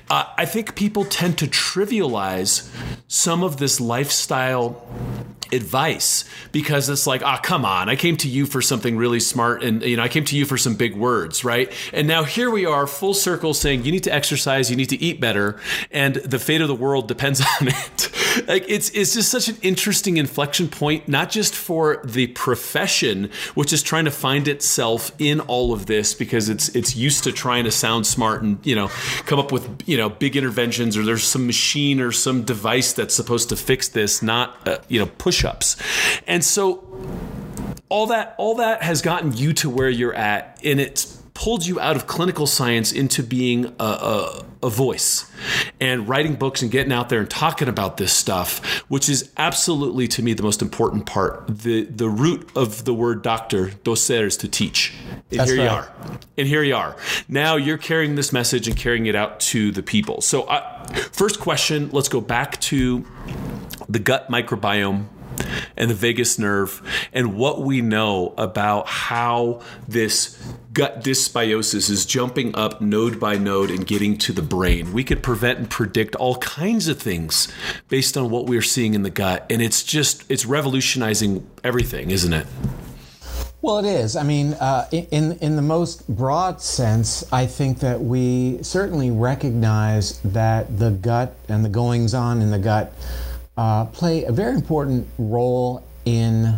Uh, 0.09 0.25
I 0.35 0.43
think 0.43 0.75
people 0.75 1.05
tend 1.05 1.37
to 1.37 1.47
trivialize 1.47 2.69
some 3.07 3.41
of 3.41 3.55
this 3.55 3.79
lifestyle 3.79 4.85
advice 5.51 6.25
because 6.51 6.89
it's 6.89 7.07
like, 7.07 7.23
ah, 7.23 7.37
oh, 7.37 7.41
come 7.41 7.65
on, 7.65 7.89
I 7.89 7.95
came 7.95 8.17
to 8.17 8.27
you 8.27 8.45
for 8.45 8.61
something 8.61 8.97
really 8.97 9.19
smart 9.19 9.63
and, 9.63 9.81
you 9.83 9.97
know, 9.97 10.03
I 10.03 10.07
came 10.07 10.25
to 10.25 10.37
you 10.37 10.45
for 10.45 10.57
some 10.57 10.75
big 10.75 10.95
words, 10.95 11.43
right? 11.43 11.71
And 11.93 12.07
now 12.07 12.23
here 12.23 12.49
we 12.49 12.65
are, 12.65 12.87
full 12.87 13.13
circle 13.13 13.53
saying 13.53 13.83
you 13.83 13.91
need 13.91 14.03
to 14.03 14.13
exercise, 14.13 14.69
you 14.69 14.75
need 14.77 14.89
to 14.89 15.01
eat 15.01 15.19
better, 15.19 15.59
and 15.91 16.08
the 16.15 16.39
fate 16.39 16.61
of 16.61 16.67
the 16.67 16.75
world 16.75 17.07
depends 17.07 17.41
on 17.61 17.67
it. 17.67 18.47
like 18.47 18.65
it's 18.67 18.89
it's 18.91 19.13
just 19.13 19.29
such 19.29 19.47
an 19.47 19.57
interesting 19.61 20.17
inflection 20.17 20.67
point, 20.67 21.07
not 21.07 21.29
just 21.29 21.55
for 21.55 22.01
the 22.05 22.27
profession, 22.27 23.29
which 23.55 23.73
is 23.73 23.83
trying 23.83 24.05
to 24.05 24.11
find 24.11 24.47
itself 24.47 25.11
in 25.19 25.39
all 25.41 25.73
of 25.73 25.85
this 25.85 26.13
because 26.13 26.49
it's 26.49 26.69
it's 26.69 26.95
used 26.95 27.23
to 27.23 27.31
trying 27.31 27.63
to 27.63 27.71
sound 27.71 28.05
smart 28.05 28.41
and 28.41 28.65
you 28.65 28.75
know 28.75 28.87
come 29.25 29.39
up 29.39 29.51
with 29.51 29.83
you 29.87 29.97
know 29.97 30.09
big 30.09 30.35
interventions 30.35 30.97
or 30.97 31.03
there's 31.03 31.23
some 31.23 31.45
machine 31.45 31.99
or 31.99 32.11
some 32.11 32.43
device 32.43 32.93
that's 32.93 33.13
supposed 33.13 33.49
to 33.49 33.55
fix 33.55 33.89
this, 33.89 34.21
not 34.21 34.67
uh, 34.67 34.77
you 34.87 34.99
know 34.99 35.07
push-ups, 35.17 35.75
and 36.27 36.43
so 36.43 36.83
all 37.89 38.07
that 38.07 38.35
all 38.37 38.55
that 38.55 38.83
has 38.83 39.01
gotten 39.01 39.35
you 39.35 39.53
to 39.53 39.69
where 39.69 39.89
you're 39.89 40.13
at, 40.13 40.59
and 40.63 40.79
it's 40.79 41.18
pulled 41.39 41.65
you 41.65 41.79
out 41.79 41.95
of 41.95 42.05
clinical 42.05 42.45
science 42.45 42.91
into 42.91 43.23
being 43.23 43.65
a, 43.79 43.83
a, 43.83 44.45
a, 44.63 44.69
voice 44.69 45.31
and 45.79 46.05
writing 46.05 46.35
books 46.35 46.61
and 46.61 46.69
getting 46.69 46.91
out 46.91 47.07
there 47.07 47.21
and 47.21 47.29
talking 47.29 47.69
about 47.69 47.95
this 47.95 48.11
stuff, 48.11 48.81
which 48.89 49.07
is 49.07 49.31
absolutely 49.37 50.05
to 50.05 50.21
me 50.21 50.33
the 50.33 50.43
most 50.43 50.61
important 50.61 51.05
part. 51.05 51.45
The 51.47 51.85
the 51.85 52.09
root 52.09 52.49
of 52.57 52.83
the 52.83 52.93
word 52.93 53.21
doctor, 53.21 53.67
docer, 53.85 54.25
is 54.25 54.35
to 54.35 54.49
teach. 54.49 54.93
And 55.31 55.39
That's 55.39 55.51
here 55.51 55.59
right. 55.59 55.63
you 55.63 55.69
are. 55.69 55.93
And 56.37 56.45
here 56.45 56.61
you 56.61 56.75
are. 56.75 56.97
Now 57.29 57.55
you're 57.55 57.77
carrying 57.77 58.15
this 58.15 58.33
message 58.33 58.67
and 58.67 58.75
carrying 58.75 59.05
it 59.05 59.15
out 59.15 59.39
to 59.51 59.71
the 59.71 59.81
people. 59.81 60.19
So, 60.19 60.41
uh, 60.43 60.83
first 61.13 61.39
question, 61.39 61.89
let's 61.93 62.09
go 62.09 62.19
back 62.19 62.59
to 62.61 63.05
the 63.87 63.99
gut 63.99 64.29
microbiome 64.29 65.05
and 65.75 65.89
the 65.89 65.95
vagus 65.95 66.39
nerve 66.39 66.81
and 67.13 67.35
what 67.35 67.61
we 67.61 67.81
know 67.81 68.33
about 68.37 68.87
how 68.87 69.61
this 69.87 70.41
gut 70.73 71.03
dysbiosis 71.03 71.89
is 71.89 72.05
jumping 72.05 72.55
up 72.55 72.81
node 72.81 73.19
by 73.19 73.37
node 73.37 73.71
and 73.71 73.85
getting 73.85 74.17
to 74.17 74.31
the 74.31 74.41
brain. 74.41 74.93
We 74.93 75.03
could 75.03 75.23
prevent 75.23 75.59
and 75.59 75.69
predict 75.69 76.15
all 76.15 76.37
kinds 76.37 76.87
of 76.87 76.99
things 77.01 77.47
based 77.87 78.17
on 78.17 78.29
what 78.29 78.45
we're 78.45 78.61
seeing 78.61 78.93
in 78.93 79.03
the 79.03 79.09
gut. 79.09 79.45
And 79.49 79.61
it's 79.61 79.83
just, 79.83 80.29
it's 80.29 80.45
revolutionizing 80.45 81.49
everything, 81.63 82.11
isn't 82.11 82.33
it? 82.33 82.47
Well, 83.61 83.79
it 83.79 83.85
is. 83.85 84.15
I 84.15 84.23
mean, 84.23 84.53
uh, 84.53 84.87
in 84.91 85.33
in 85.41 85.57
the 85.57 85.61
most 85.61 86.07
broad 86.07 86.61
sense, 86.61 87.25
I 87.29 87.45
think 87.45 87.79
that 87.79 87.99
we 87.99 88.59
certainly 88.61 89.11
recognize 89.11 90.19
that 90.19 90.79
the 90.79 90.91
gut 90.91 91.35
and 91.49 91.65
the 91.65 91.69
goings 91.69 92.13
on 92.13 92.41
in 92.41 92.51
the 92.51 92.59
gut 92.59 92.93
uh, 93.59 93.83
play 93.87 94.23
a 94.23 94.31
very 94.31 94.55
important 94.55 95.05
role 95.17 95.83
in 96.05 96.57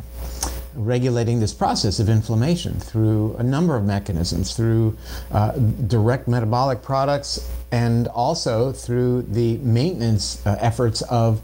regulating 0.76 1.40
this 1.40 1.52
process 1.52 2.00
of 2.00 2.08
inflammation 2.10 2.80
through 2.80 3.36
a 3.40 3.44
number 3.44 3.76
of 3.76 3.84
mechanisms, 3.84 4.56
through 4.56 4.96
uh, 5.32 5.52
direct 5.88 6.28
metabolic 6.28 6.84
products, 6.84 7.50
and 7.72 8.08
also 8.10 8.72
through 8.72 9.24
the 9.24 9.58
maintenance 9.58 10.46
uh, 10.46 10.56
efforts 10.62 11.02
of 11.04 11.42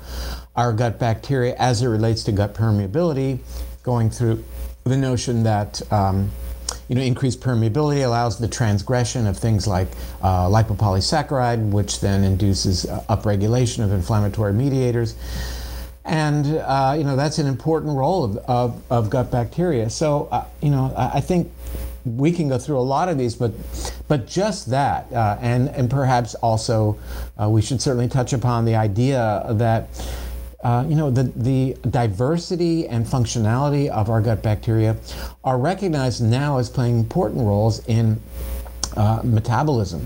our 0.56 0.72
gut 0.72 1.00
bacteria 1.00 1.56
as 1.56 1.82
it 1.82 1.88
relates 1.88 2.24
to 2.24 2.32
gut 2.32 2.54
permeability, 2.54 3.40
going 3.82 4.12
through 4.12 4.44
the 4.84 4.96
notion 4.96 5.42
that 5.42 5.82
um, 5.92 6.30
you 6.88 6.96
know, 6.96 7.02
increased 7.02 7.42
permeability 7.42 8.06
allows 8.06 8.38
the 8.38 8.48
transgression 8.48 9.28
of 9.28 9.38
things 9.38 9.68
like 9.68 9.88
uh, 10.22 10.48
lipopolysaccharide, 10.48 11.70
which 11.70 12.00
then 12.00 12.24
induces 12.24 12.86
uh, 12.86 13.04
upregulation 13.10 13.84
of 13.84 13.92
inflammatory 13.92 14.54
mediators. 14.54 15.16
And, 16.06 16.58
uh, 16.58 16.96
you 16.98 17.04
know, 17.04 17.18
that's 17.18 17.38
an 17.38 17.48
important 17.48 17.98
role 17.98 18.24
of, 18.24 18.38
of, 18.38 18.84
of 18.90 19.10
gut 19.10 19.30
bacteria. 19.30 19.90
So, 19.90 20.30
uh, 20.32 20.46
you 20.62 20.70
know, 20.70 20.94
I, 20.96 21.20
think 21.20 21.52
we 22.06 22.32
can 22.32 22.48
go 22.48 22.58
through 22.58 22.80
a 22.80 22.88
lot 22.88 23.10
of 23.10 23.18
these, 23.18 23.36
but, 23.36 23.52
but 24.08 24.26
just 24.26 24.70
that, 24.70 25.12
uh, 25.12 25.38
and, 25.42 25.68
and 25.70 25.90
perhaps 25.90 26.34
also 26.36 26.98
uh, 27.42 27.50
we 27.50 27.62
should 27.62 27.82
certainly 27.82 28.08
touch 28.08 28.32
upon 28.32 28.64
the 28.64 28.76
idea 28.76 29.46
that 29.52 29.90
uh, 30.64 30.86
you 30.88 30.96
know, 30.96 31.12
the, 31.12 31.24
the 31.36 31.78
diversity 31.90 32.88
and 32.88 33.06
functionality 33.06 33.90
of 33.90 34.10
our 34.10 34.22
gut 34.22 34.42
bacteria 34.42 34.98
are 35.44 35.58
recognized 35.58 36.24
now 36.24 36.58
as 36.58 36.70
playing 36.70 36.98
important 36.98 37.46
roles 37.46 37.86
in 37.88 38.20
uh, 38.96 39.22
metabolism. 39.24 40.06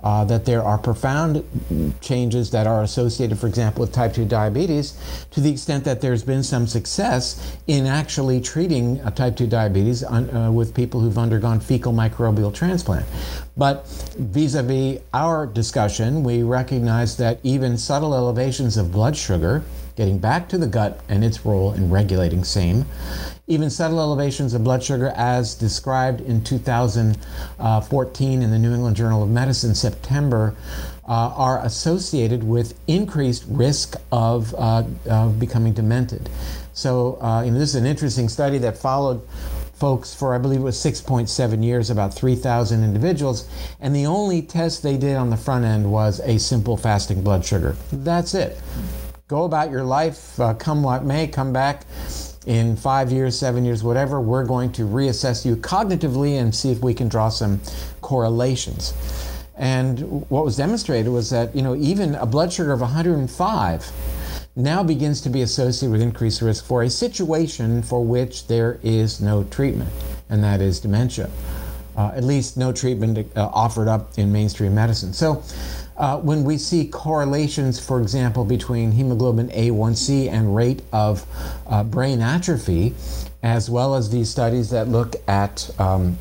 Uh, 0.00 0.24
that 0.24 0.44
there 0.44 0.62
are 0.62 0.78
profound 0.78 1.42
changes 2.00 2.52
that 2.52 2.68
are 2.68 2.84
associated, 2.84 3.36
for 3.36 3.48
example, 3.48 3.80
with 3.80 3.92
type 3.92 4.14
2 4.14 4.24
diabetes, 4.24 4.96
to 5.32 5.40
the 5.40 5.50
extent 5.50 5.82
that 5.82 6.00
there's 6.00 6.22
been 6.22 6.44
some 6.44 6.68
success 6.68 7.58
in 7.66 7.84
actually 7.84 8.40
treating 8.40 9.00
type 9.16 9.36
2 9.36 9.48
diabetes 9.48 10.04
on, 10.04 10.30
uh, 10.30 10.52
with 10.52 10.72
people 10.72 11.00
who've 11.00 11.18
undergone 11.18 11.58
fecal 11.58 11.92
microbial 11.92 12.54
transplant. 12.54 13.04
But 13.56 13.88
vis 14.16 14.54
a 14.54 14.62
vis 14.62 15.00
our 15.12 15.46
discussion, 15.46 16.22
we 16.22 16.44
recognize 16.44 17.16
that 17.16 17.40
even 17.42 17.76
subtle 17.76 18.14
elevations 18.14 18.76
of 18.76 18.92
blood 18.92 19.16
sugar 19.16 19.64
getting 19.98 20.18
back 20.18 20.48
to 20.48 20.56
the 20.56 20.66
gut 20.66 21.00
and 21.08 21.24
its 21.24 21.44
role 21.44 21.72
in 21.72 21.90
regulating 21.90 22.44
same. 22.44 22.86
Even 23.48 23.68
subtle 23.68 23.98
elevations 23.98 24.54
of 24.54 24.62
blood 24.62 24.80
sugar, 24.80 25.12
as 25.16 25.56
described 25.56 26.20
in 26.20 26.42
2014 26.44 28.42
in 28.42 28.50
the 28.50 28.58
New 28.58 28.72
England 28.72 28.94
Journal 28.94 29.24
of 29.24 29.28
Medicine, 29.28 29.74
September, 29.74 30.54
uh, 31.08 31.32
are 31.34 31.64
associated 31.64 32.44
with 32.44 32.78
increased 32.86 33.44
risk 33.48 33.96
of, 34.12 34.54
uh, 34.54 34.84
of 35.10 35.40
becoming 35.40 35.72
demented. 35.72 36.30
So, 36.74 37.20
uh, 37.20 37.42
you 37.42 37.50
know, 37.50 37.58
this 37.58 37.70
is 37.70 37.74
an 37.74 37.86
interesting 37.86 38.28
study 38.28 38.58
that 38.58 38.78
followed 38.78 39.26
folks 39.74 40.14
for, 40.14 40.32
I 40.32 40.38
believe 40.38 40.60
it 40.60 40.64
was 40.64 40.76
6.7 40.76 41.64
years, 41.64 41.90
about 41.90 42.14
3,000 42.14 42.84
individuals, 42.84 43.48
and 43.80 43.96
the 43.96 44.06
only 44.06 44.42
test 44.42 44.84
they 44.84 44.96
did 44.96 45.16
on 45.16 45.30
the 45.30 45.36
front 45.36 45.64
end 45.64 45.90
was 45.90 46.20
a 46.20 46.38
simple 46.38 46.76
fasting 46.76 47.22
blood 47.22 47.44
sugar. 47.44 47.74
That's 47.90 48.34
it 48.34 48.60
go 49.28 49.44
about 49.44 49.70
your 49.70 49.84
life, 49.84 50.40
uh, 50.40 50.54
come 50.54 50.82
what 50.82 51.04
may, 51.04 51.26
come 51.26 51.52
back 51.52 51.84
in 52.46 52.74
five 52.74 53.12
years, 53.12 53.38
seven 53.38 53.62
years, 53.62 53.84
whatever. 53.84 54.22
We're 54.22 54.46
going 54.46 54.72
to 54.72 54.82
reassess 54.82 55.44
you 55.44 55.54
cognitively 55.56 56.40
and 56.40 56.54
see 56.54 56.72
if 56.72 56.80
we 56.80 56.94
can 56.94 57.08
draw 57.08 57.28
some 57.28 57.60
correlations. 58.00 58.94
And 59.54 60.00
what 60.30 60.46
was 60.46 60.56
demonstrated 60.56 61.12
was 61.12 61.28
that, 61.28 61.54
you 61.54 61.60
know, 61.60 61.76
even 61.76 62.14
a 62.14 62.24
blood 62.24 62.50
sugar 62.52 62.72
of 62.72 62.80
105 62.80 63.92
now 64.56 64.82
begins 64.82 65.20
to 65.20 65.28
be 65.28 65.42
associated 65.42 65.92
with 65.92 66.00
increased 66.00 66.40
risk 66.40 66.64
for 66.64 66.82
a 66.82 66.90
situation 66.90 67.82
for 67.82 68.02
which 68.02 68.46
there 68.46 68.80
is 68.82 69.20
no 69.20 69.44
treatment, 69.44 69.90
and 70.30 70.42
that 70.42 70.62
is 70.62 70.80
dementia. 70.80 71.28
Uh, 71.96 72.12
at 72.14 72.24
least 72.24 72.56
no 72.56 72.72
treatment 72.72 73.18
uh, 73.36 73.50
offered 73.52 73.88
up 73.88 74.16
in 74.18 74.32
mainstream 74.32 74.74
medicine. 74.74 75.12
So, 75.12 75.42
uh, 75.98 76.16
when 76.18 76.44
we 76.44 76.56
see 76.56 76.86
correlations, 76.86 77.84
for 77.84 78.00
example, 78.00 78.44
between 78.44 78.92
hemoglobin 78.92 79.48
A1C 79.48 80.30
and 80.30 80.54
rate 80.54 80.82
of 80.92 81.26
uh, 81.66 81.82
brain 81.82 82.20
atrophy, 82.20 82.94
as 83.42 83.68
well 83.68 83.94
as 83.94 84.08
these 84.08 84.30
studies 84.30 84.70
that 84.70 84.88
look 84.88 85.16
at 85.26 85.68
um, 85.80 86.16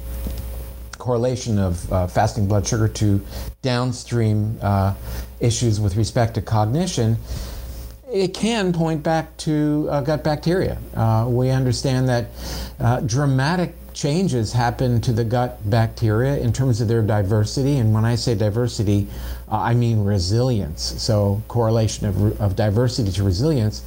correlation 0.98 1.60
of 1.60 1.92
uh, 1.94 2.08
fasting 2.08 2.48
blood 2.48 2.66
sugar 2.66 2.88
to 2.88 3.24
downstream 3.62 4.58
uh, 4.62 4.94
issues 5.40 5.80
with 5.80 5.96
respect 5.96 6.34
to 6.34 6.42
cognition, 6.42 7.16
it 8.12 8.34
can 8.34 8.74
point 8.74 9.04
back 9.04 9.36
to 9.38 9.88
uh, 9.92 10.02
gut 10.02 10.24
bacteria. 10.24 10.78
Uh, 10.96 11.26
we 11.30 11.52
understand 11.52 12.10
that 12.10 12.28
dramatic 13.06 13.76
changes 13.94 14.54
happen 14.54 15.02
to 15.02 15.12
the 15.12 15.24
gut 15.24 15.58
bacteria 15.70 16.38
in 16.38 16.54
terms 16.54 16.82
of 16.82 16.88
their 16.88 17.02
diversity. 17.02 17.78
And 17.78 17.94
when 17.94 18.06
I 18.06 18.14
say 18.16 18.36
diversity, 18.36 19.08
uh, 19.50 19.58
I 19.58 19.74
mean 19.74 20.04
resilience. 20.04 20.82
So, 21.02 21.42
correlation 21.48 22.08
of, 22.08 22.42
of 22.42 22.56
diversity 22.56 23.12
to 23.12 23.24
resilience 23.24 23.84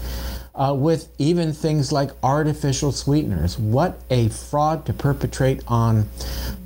uh, 0.54 0.74
with 0.74 1.08
even 1.18 1.52
things 1.52 1.92
like 1.92 2.10
artificial 2.22 2.92
sweeteners. 2.92 3.58
What 3.58 4.00
a 4.10 4.28
fraud 4.28 4.84
to 4.86 4.92
perpetrate 4.92 5.62
on 5.66 6.08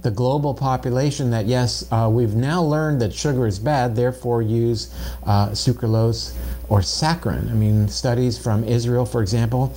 the 0.03 0.11
global 0.11 0.55
population 0.55 1.31
that, 1.31 1.47
yes, 1.47 1.87
uh, 1.93 2.09
we've 2.11 2.35
now 2.35 2.63
learned 2.63 3.01
that 3.03 3.13
sugar 3.13 3.47
is 3.47 3.59
bad, 3.59 3.95
therefore 3.95 4.43
use 4.43 4.93
uh, 5.25 5.51
sucralose 5.51 6.35
or 6.69 6.81
saccharin. 6.81 7.51
I 7.51 7.55
mean, 7.55 7.89
studies 7.89 8.37
from 8.37 8.65
Israel, 8.65 9.07
for 9.07 9.23
example, 9.23 9.73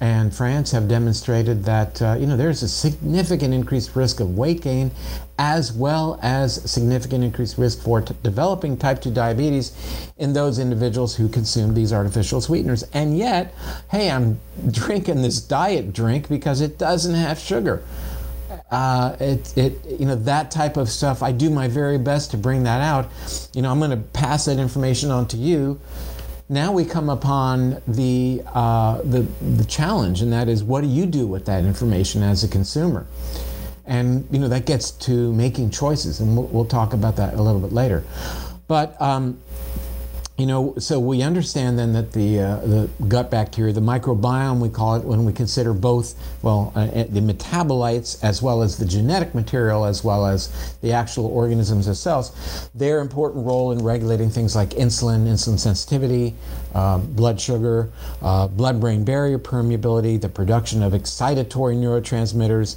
and 0.00 0.34
France 0.34 0.70
have 0.72 0.88
demonstrated 0.88 1.64
that 1.64 2.02
uh, 2.02 2.16
you 2.18 2.26
know 2.26 2.36
there's 2.36 2.62
a 2.62 2.68
significant 2.68 3.54
increased 3.54 3.94
risk 3.94 4.20
of 4.20 4.36
weight 4.36 4.60
gain, 4.60 4.90
as 5.38 5.72
well 5.72 6.18
as 6.22 6.70
significant 6.70 7.24
increased 7.24 7.58
risk 7.58 7.82
for 7.82 8.00
t- 8.00 8.14
developing 8.22 8.76
type 8.76 9.00
2 9.00 9.10
diabetes 9.10 9.72
in 10.16 10.32
those 10.32 10.58
individuals 10.58 11.16
who 11.16 11.28
consume 11.28 11.74
these 11.74 11.92
artificial 11.92 12.40
sweeteners. 12.40 12.84
And 12.92 13.18
yet, 13.18 13.54
hey, 13.90 14.10
I'm 14.10 14.40
drinking 14.70 15.22
this 15.22 15.40
diet 15.40 15.92
drink 15.92 16.28
because 16.28 16.60
it 16.60 16.78
doesn't 16.78 17.14
have 17.14 17.38
sugar. 17.38 17.82
Uh, 18.70 19.16
it, 19.20 19.56
it, 19.56 19.84
you 20.00 20.06
know, 20.06 20.16
that 20.16 20.50
type 20.50 20.76
of 20.76 20.88
stuff. 20.88 21.22
I 21.22 21.32
do 21.32 21.50
my 21.50 21.68
very 21.68 21.98
best 21.98 22.30
to 22.32 22.36
bring 22.36 22.62
that 22.64 22.80
out. 22.80 23.08
You 23.52 23.62
know, 23.62 23.70
I'm 23.70 23.78
going 23.78 23.90
to 23.90 23.96
pass 23.96 24.46
that 24.46 24.58
information 24.58 25.10
on 25.10 25.26
to 25.28 25.36
you 25.36 25.80
now 26.48 26.72
we 26.72 26.84
come 26.84 27.08
upon 27.08 27.80
the, 27.88 28.42
uh, 28.46 29.00
the, 29.02 29.22
the 29.40 29.64
challenge, 29.64 30.20
and 30.20 30.32
that 30.32 30.48
is 30.48 30.62
what 30.62 30.82
do 30.82 30.88
you 30.88 31.06
do 31.06 31.26
with 31.26 31.46
that 31.46 31.64
information 31.64 32.22
as 32.22 32.44
a 32.44 32.48
consumer? 32.48 33.06
And 33.86 34.26
you 34.30 34.38
know 34.38 34.48
that 34.48 34.64
gets 34.64 34.90
to 34.90 35.32
making 35.34 35.70
choices, 35.70 36.20
and 36.20 36.36
we'll, 36.36 36.46
we'll 36.46 36.64
talk 36.64 36.94
about 36.94 37.16
that 37.16 37.34
a 37.34 37.42
little 37.42 37.60
bit 37.60 37.72
later. 37.72 38.02
But 38.66 39.00
um, 39.00 39.38
you 40.36 40.46
know, 40.46 40.74
so 40.78 40.98
we 40.98 41.22
understand 41.22 41.78
then 41.78 41.92
that 41.92 42.10
the 42.12 42.40
uh, 42.40 42.56
the 42.56 42.90
gut 43.06 43.30
bacteria, 43.30 43.72
the 43.72 43.80
microbiome, 43.80 44.58
we 44.58 44.68
call 44.68 44.96
it, 44.96 45.04
when 45.04 45.24
we 45.24 45.32
consider 45.32 45.72
both, 45.72 46.14
well, 46.42 46.72
uh, 46.74 46.80
uh, 46.80 47.04
the 47.08 47.20
metabolites 47.20 48.22
as 48.24 48.42
well 48.42 48.60
as 48.60 48.76
the 48.76 48.84
genetic 48.84 49.32
material 49.32 49.84
as 49.84 50.02
well 50.02 50.26
as 50.26 50.76
the 50.82 50.92
actual 50.92 51.26
organisms 51.26 51.86
themselves, 51.86 52.68
their 52.74 52.98
important 52.98 53.46
role 53.46 53.70
in 53.70 53.78
regulating 53.84 54.28
things 54.28 54.56
like 54.56 54.70
insulin, 54.70 55.28
insulin 55.28 55.58
sensitivity, 55.58 56.34
uh, 56.74 56.98
blood 56.98 57.40
sugar, 57.40 57.90
uh, 58.22 58.48
blood-brain 58.48 59.04
barrier 59.04 59.38
permeability, 59.38 60.20
the 60.20 60.28
production 60.28 60.82
of 60.82 60.92
excitatory 60.92 61.76
neurotransmitters, 61.76 62.76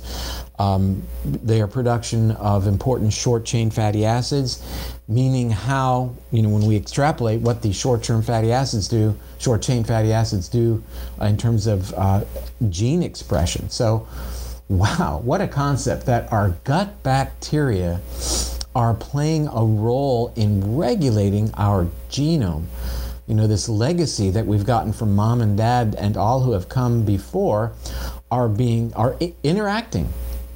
um, 0.60 1.02
their 1.26 1.68
production 1.68 2.32
of 2.32 2.68
important 2.68 3.12
short-chain 3.12 3.70
fatty 3.70 4.06
acids, 4.06 4.64
meaning 5.08 5.50
how, 5.50 6.14
you 6.32 6.42
know, 6.42 6.50
when 6.50 6.66
we 6.66 6.76
extrapolate 6.76 7.42
what 7.42 7.62
the 7.62 7.72
short-term 7.72 8.22
fatty 8.22 8.52
acids 8.52 8.88
do, 8.88 9.16
short-chain 9.40 9.84
fatty 9.84 10.14
acids 10.14 10.48
do 10.48 10.84
in 11.22 11.38
terms 11.38 11.68
of 11.68 11.94
uh, 11.94 12.24
gene 12.70 13.04
expression. 13.04 13.70
So, 13.70 14.08
wow, 14.70 15.22
what 15.24 15.42
a 15.42 15.48
concept 15.48 16.06
that 16.08 16.32
our 16.32 16.50
gut 16.64 17.02
bacteria 17.04 18.02
are 18.76 18.94
playing 18.94 19.48
a 19.48 19.64
role 19.64 20.32
in 20.36 20.78
regulating 20.78 21.52
our 21.56 21.88
genome. 22.12 22.66
You 23.28 23.36
know, 23.36 23.46
this 23.46 23.68
legacy 23.68 24.30
that 24.32 24.48
we've 24.48 24.66
gotten 24.66 24.94
from 24.94 25.16
mom 25.16 25.42
and 25.42 25.58
dad 25.58 25.96
and 26.00 26.16
all 26.16 26.42
who 26.42 26.54
have 26.54 26.70
come 26.70 27.04
before 27.04 27.74
are 28.32 28.48
being 28.48 28.94
are 28.94 29.18
interacting 29.44 30.08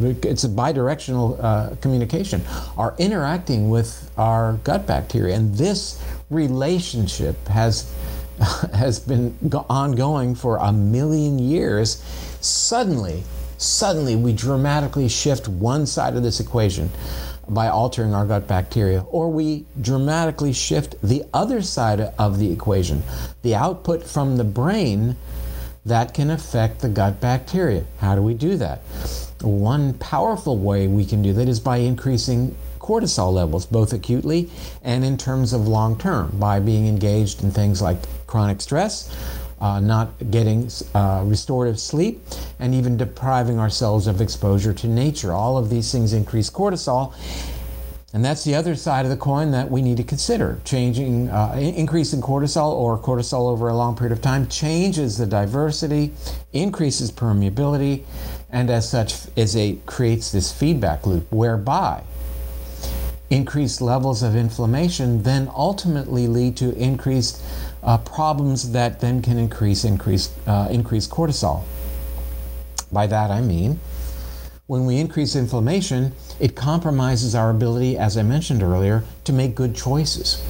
it's 0.03 0.43
a 0.43 0.49
bidirectional 0.49 1.38
uh, 1.43 1.75
communication, 1.77 2.41
are 2.77 2.95
interacting 2.97 3.69
with 3.69 4.12
our 4.17 4.53
gut 4.63 4.88
bacteria. 4.88 5.36
And 5.36 5.55
this 5.55 6.03
relationship 6.29 7.47
has, 7.47 7.93
has 8.73 8.99
been 8.99 9.38
ongoing 9.69 10.36
for 10.36 10.57
a 10.57 10.71
million 10.71 11.39
years. 11.39 12.03
Suddenly, 12.41 13.23
suddenly 13.57 14.15
we 14.15 14.34
dramatically 14.34 15.07
shift 15.07 15.47
one 15.47 15.86
side 15.86 16.15
of 16.15 16.23
this 16.23 16.39
equation 16.39 16.89
by 17.49 17.67
altering 17.67 18.13
our 18.13 18.25
gut 18.25 18.47
bacteria, 18.47 19.01
or 19.10 19.32
we 19.32 19.65
dramatically 19.80 20.54
shift 20.54 20.95
the 21.01 21.23
other 21.34 21.62
side 21.62 21.99
of 22.17 22.39
the 22.39 22.51
equation, 22.51 23.04
the 23.41 23.56
output 23.56 24.04
from 24.04 24.38
the 24.38 24.43
brain 24.43 25.15
that 25.86 26.13
can 26.13 26.30
affect 26.30 26.80
the 26.82 26.89
gut 26.89 27.19
bacteria. 27.19 27.84
How 27.99 28.15
do 28.15 28.21
we 28.21 28.34
do 28.34 28.58
that? 28.58 28.80
One 29.41 29.93
powerful 29.95 30.58
way 30.58 30.88
we 30.88 31.06
can 31.06 31.21
do 31.21 31.34
that 31.34 31.47
is 31.47 31.60
by 31.60 31.77
increasing 31.77 32.56
cortisol 32.80 33.34
levels, 33.34 33.65
both 33.65 33.93
acutely 33.93 34.49
and 34.84 35.04
in 35.04 35.17
terms 35.17 35.54
of 35.54 35.67
long 35.67 35.97
term, 35.97 36.32
by 36.39 36.60
being 36.60 36.88
engaged 36.88 37.43
in 37.43 37.51
things 37.51 37.82
like 37.82 37.97
chronic 38.27 38.62
stress, 38.62 39.10
uh, 39.62 39.80
not 39.80 40.12
getting 40.32 40.69
uh, 40.95 41.24
restorative 41.26 41.80
sleep, 41.80 42.19
and 42.60 42.74
even 42.76 42.97
depriving 42.97 43.60
ourselves 43.60 44.08
of 44.08 44.19
exposure 44.19 44.74
to 44.74 44.88
nature. 44.88 45.32
All 45.32 45.58
of 45.58 45.69
these 45.69 45.91
things 45.91 46.13
increase 46.13 46.50
cortisol. 46.50 47.13
And 48.13 48.26
that's 48.26 48.43
the 48.43 48.56
other 48.56 48.76
side 48.76 49.06
of 49.06 49.12
the 49.12 49.15
coin 49.15 49.52
that 49.52 49.71
we 49.71 49.82
need 49.82 49.95
to 49.95 50.04
consider. 50.04 50.60
Changing, 50.65 51.30
uh, 51.30 51.54
increasing 51.56 52.21
cortisol 52.21 52.74
or 52.74 52.97
cortisol 52.97 53.50
over 53.50 53.69
a 53.69 53.76
long 53.76 53.95
period 53.95 54.12
of 54.12 54.21
time 54.21 54.47
changes 54.47 55.17
the 55.17 55.26
diversity, 55.26 56.12
increases 56.52 57.10
permeability, 57.10 58.04
and 58.52 58.69
as 58.69 58.89
such 58.89 59.13
is 59.38 59.56
a 59.56 59.78
creates 59.86 60.30
this 60.32 60.52
feedback 60.52 61.08
loop 61.08 61.32
whereby 61.32 62.04
increased 63.30 63.80
levels 63.80 64.21
of 64.21 64.36
inflammation 64.36 65.24
then 65.24 65.50
ultimately 65.56 66.28
lead 66.28 66.58
to 66.58 66.76
increased 66.76 67.41
uh, 67.84 67.98
problems 68.00 68.72
that 68.72 69.00
then 69.00 69.22
can 69.22 69.38
increase 69.38 69.84
increase 69.84 70.32
uh, 70.48 70.67
increase 70.72 71.08
cortisol. 71.08 71.63
By 72.91 73.08
that 73.08 73.32
I 73.32 73.41
mean 73.41 73.80
when 74.72 74.86
we 74.86 75.00
increase 75.00 75.36
inflammation, 75.36 76.13
it 76.39 76.56
compromises 76.56 77.36
our 77.36 77.50
ability, 77.50 77.98
as 77.98 78.15
I 78.15 78.24
mentioned 78.24 78.63
earlier, 78.63 79.04
to 79.26 79.34
make 79.34 79.54
good 79.54 79.76
choices. 79.76 80.41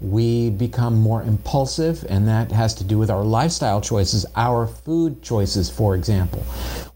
We 0.00 0.50
become 0.50 0.94
more 0.94 1.24
impulsive, 1.24 2.06
and 2.08 2.28
that 2.28 2.52
has 2.52 2.72
to 2.74 2.84
do 2.84 2.98
with 2.98 3.10
our 3.10 3.24
lifestyle 3.24 3.80
choices, 3.80 4.24
our 4.36 4.68
food 4.68 5.24
choices, 5.24 5.68
for 5.68 5.96
example. 5.96 6.46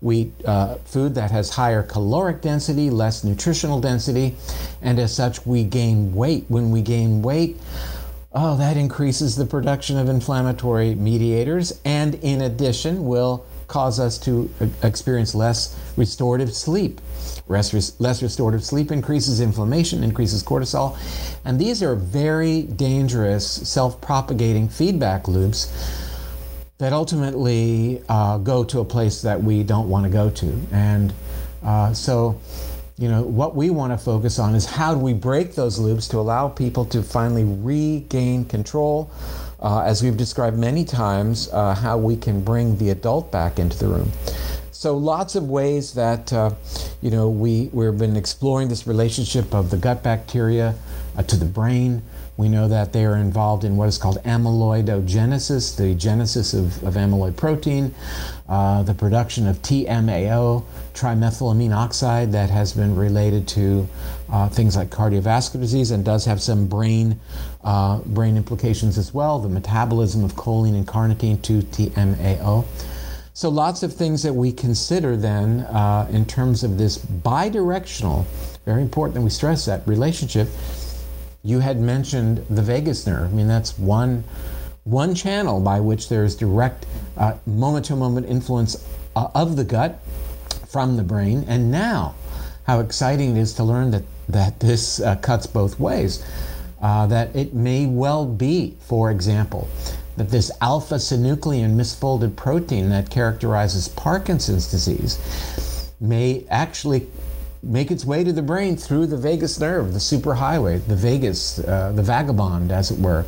We 0.01 0.31
uh, 0.45 0.77
food 0.85 1.17
that 1.17 1.33
has 1.33 1.51
higher 1.51 1.83
caloric 1.83 2.43
density, 2.43 2.91
less 2.91 3.25
nutritional 3.25 3.81
density, 3.81 4.37
and 4.81 5.01
as 5.01 5.13
such, 5.13 5.45
we 5.45 5.65
gain 5.65 6.15
weight. 6.15 6.45
When 6.47 6.71
we 6.71 6.81
gain 6.83 7.23
weight, 7.23 7.57
oh, 8.41 8.57
that 8.57 8.77
increases 8.77 9.35
the 9.35 9.45
production 9.45 9.99
of 9.99 10.09
inflammatory 10.09 10.95
mediators, 10.95 11.81
and 11.85 12.15
in 12.17 12.43
addition, 12.43 13.05
will 13.05 13.45
cause 13.67 13.99
us 13.99 14.17
to 14.17 14.49
experience 14.85 15.35
less 15.35 15.77
restorative 15.97 16.55
sleep. 16.55 17.01
Less, 17.49 17.99
less 18.01 18.23
restorative 18.23 18.65
sleep 18.65 18.93
increases 18.93 19.41
inflammation, 19.41 20.05
increases 20.05 20.45
cortisol, 20.45 20.97
and 21.45 21.59
these 21.59 21.83
are 21.83 21.97
very 21.97 22.63
dangerous 22.63 23.45
self 23.69 24.01
propagating 24.01 24.69
feedback 24.69 25.27
loops 25.27 25.73
that 26.79 26.93
ultimately 26.93 28.03
uh, 28.09 28.39
go 28.39 28.63
to 28.63 28.79
a 28.79 28.85
place 28.85 29.21
that 29.23 29.43
we 29.43 29.65
don't 29.65 29.89
want 29.89 30.05
to 30.05 30.11
go 30.11 30.31
to. 30.31 30.61
And 30.71 31.13
uh, 31.65 31.93
so, 31.93 32.41
you 32.99 33.09
know, 33.09 33.23
what 33.23 33.55
we 33.55 33.71
want 33.71 33.93
to 33.93 33.99
focus 33.99 34.41
on 34.41 34.57
is 34.57 34.67
how 34.67 34.93
do 34.93 35.01
we 35.01 35.15
break 35.15 35.55
those 35.55 35.79
loops 35.79 36.09
to 36.09 36.19
allow 36.19 36.49
people 36.49 36.85
to 36.87 37.03
finally 37.03 37.45
regain 37.45 38.45
control. 38.45 39.11
Uh, 39.61 39.83
as 39.83 40.03
we've 40.03 40.17
described 40.17 40.57
many 40.57 40.85
times, 40.85 41.49
uh, 41.53 41.75
how 41.75 41.97
we 41.97 42.17
can 42.17 42.41
bring 42.41 42.77
the 42.79 42.91
adult 42.91 43.31
back 43.31 43.59
into 43.59 43.79
the 43.79 43.87
room. 43.87 44.11
So 44.73 44.97
lots 44.97 45.35
of 45.35 45.49
ways 45.49 45.95
that 45.95 46.33
uh, 46.33 46.53
you 47.03 47.11
know 47.11 47.29
we 47.29 47.69
we've 47.73 47.99
been 47.99 48.17
exploring 48.17 48.69
this 48.69 48.87
relationship 48.87 49.53
of 49.53 49.71
the 49.71 49.77
gut 49.77 50.05
bacteria 50.05 50.77
uh, 51.17 51.23
to 51.25 51.37
the 51.37 51.45
brain. 51.45 52.03
We 52.37 52.49
know 52.49 52.69
that 52.69 52.93
they 52.93 53.05
are 53.05 53.17
involved 53.17 53.65
in 53.65 53.77
what 53.77 53.89
is 53.89 53.99
called 53.99 54.23
amyloidogenesis, 54.23 55.77
the 55.77 55.97
genesis 55.97 56.55
of, 56.55 56.81
of 56.85 56.95
amyloid 56.95 57.37
protein, 57.37 57.93
uh, 58.49 58.83
the 58.83 58.95
production 58.95 59.47
of 59.47 59.61
TMAO, 59.63 60.65
trimethylamine 60.95 61.75
oxide, 61.75 62.33
that 62.33 62.49
has 62.51 62.73
been 62.73 62.97
related 62.97 63.47
to 63.49 63.87
uh, 64.31 64.49
things 64.49 64.77
like 64.77 64.89
cardiovascular 64.89 65.61
disease 65.61 65.91
and 65.91 66.05
does 66.05 66.25
have 66.25 66.41
some 66.41 66.67
brain 66.67 67.21
uh, 67.65 67.99
brain 67.99 68.37
implications 68.37 68.97
as 68.97 69.13
well. 69.13 69.39
The 69.39 69.49
metabolism 69.49 70.25
of 70.25 70.35
choline 70.35 70.75
and 70.75 70.87
carnitine 70.87 71.43
to 71.43 71.61
TMAO. 71.61 72.65
So, 73.35 73.51
lots 73.51 73.85
of 73.85 73.95
things 73.95 74.25
that 74.25 74.33
we 74.33 74.51
consider 74.51 75.17
then 75.17 75.61
uh, 75.61 76.09
in 76.11 76.25
terms 76.25 76.65
of 76.65 76.77
this 76.77 76.99
bidirectional, 76.99 78.25
very 78.65 78.83
important 78.83 79.15
that 79.15 79.21
we 79.21 79.31
stress 79.31 79.65
that 79.67 79.87
relationship. 79.87 80.49
You 81.45 81.61
had 81.61 81.79
mentioned 81.79 82.45
the 82.51 82.63
vagus 82.63 83.07
nerve. 83.07 83.31
I 83.31 83.33
mean, 83.33 83.47
that's 83.47 83.79
one, 83.79 84.25
one 84.89 85.15
channel 85.15 85.61
by 85.61 85.81
which 85.81 86.09
there 86.09 86.25
is 86.25 86.35
direct 86.35 86.87
moment 87.47 87.85
to 87.87 87.97
moment 87.97 88.27
influence 88.27 88.87
uh, 89.17 89.29
of 89.35 89.57
the 89.57 89.65
gut 89.65 90.01
from 90.69 90.97
the 90.97 91.03
brain. 91.03 91.45
And 91.49 91.71
now, 91.71 92.15
how 92.67 92.81
exciting 92.81 93.37
it 93.37 93.41
is 93.41 93.55
to 93.55 93.65
learn 93.65 93.91
that, 93.91 94.05
that 94.29 94.61
this 94.61 95.01
uh, 95.01 95.17
cuts 95.17 95.47
both 95.47 95.79
ways. 95.81 96.25
Uh, 96.81 97.09
that 97.09 97.35
it 97.35 97.55
may 97.55 97.87
well 97.87 98.25
be, 98.25 98.77
for 98.79 99.11
example, 99.11 99.69
that 100.17 100.31
this 100.31 100.49
alpha 100.61 100.95
synuclein 100.95 101.75
misfolded 101.75 102.37
protein 102.37 102.89
that 102.89 103.11
characterizes 103.11 103.89
Parkinson's 103.89 104.71
disease 104.71 105.19
may 106.01 106.45
actually 106.51 107.09
make 107.65 107.91
its 107.91 108.05
way 108.05 108.23
to 108.23 108.33
the 108.33 108.43
brain 108.43 108.77
through 108.77 109.07
the 109.07 109.17
vagus 109.17 109.59
nerve, 109.59 109.93
the 109.93 109.99
superhighway, 109.99 110.85
the 110.87 110.95
vagus, 110.95 111.59
uh, 111.59 111.91
the 111.97 112.03
vagabond, 112.03 112.71
as 112.71 112.93
it 112.93 112.99
were, 113.01 113.25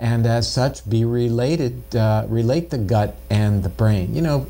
and 0.00 0.26
as 0.26 0.50
such 0.52 0.88
be 0.88 1.04
related, 1.04 1.94
uh, 1.94 2.24
relate 2.28 2.70
the 2.70 2.78
gut 2.78 3.16
and 3.30 3.62
the 3.62 3.68
brain. 3.68 4.14
You 4.14 4.22
know, 4.22 4.46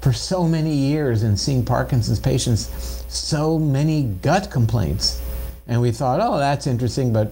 for 0.00 0.12
so 0.12 0.48
many 0.48 0.74
years 0.74 1.22
in 1.22 1.36
seeing 1.36 1.64
Parkinson's 1.64 2.18
patients, 2.18 3.04
so 3.08 3.58
many 3.58 4.02
gut 4.02 4.50
complaints 4.50 5.20
and 5.68 5.80
we 5.80 5.92
thought, 5.92 6.20
oh, 6.20 6.38
that's 6.38 6.66
interesting, 6.66 7.12
but 7.12 7.30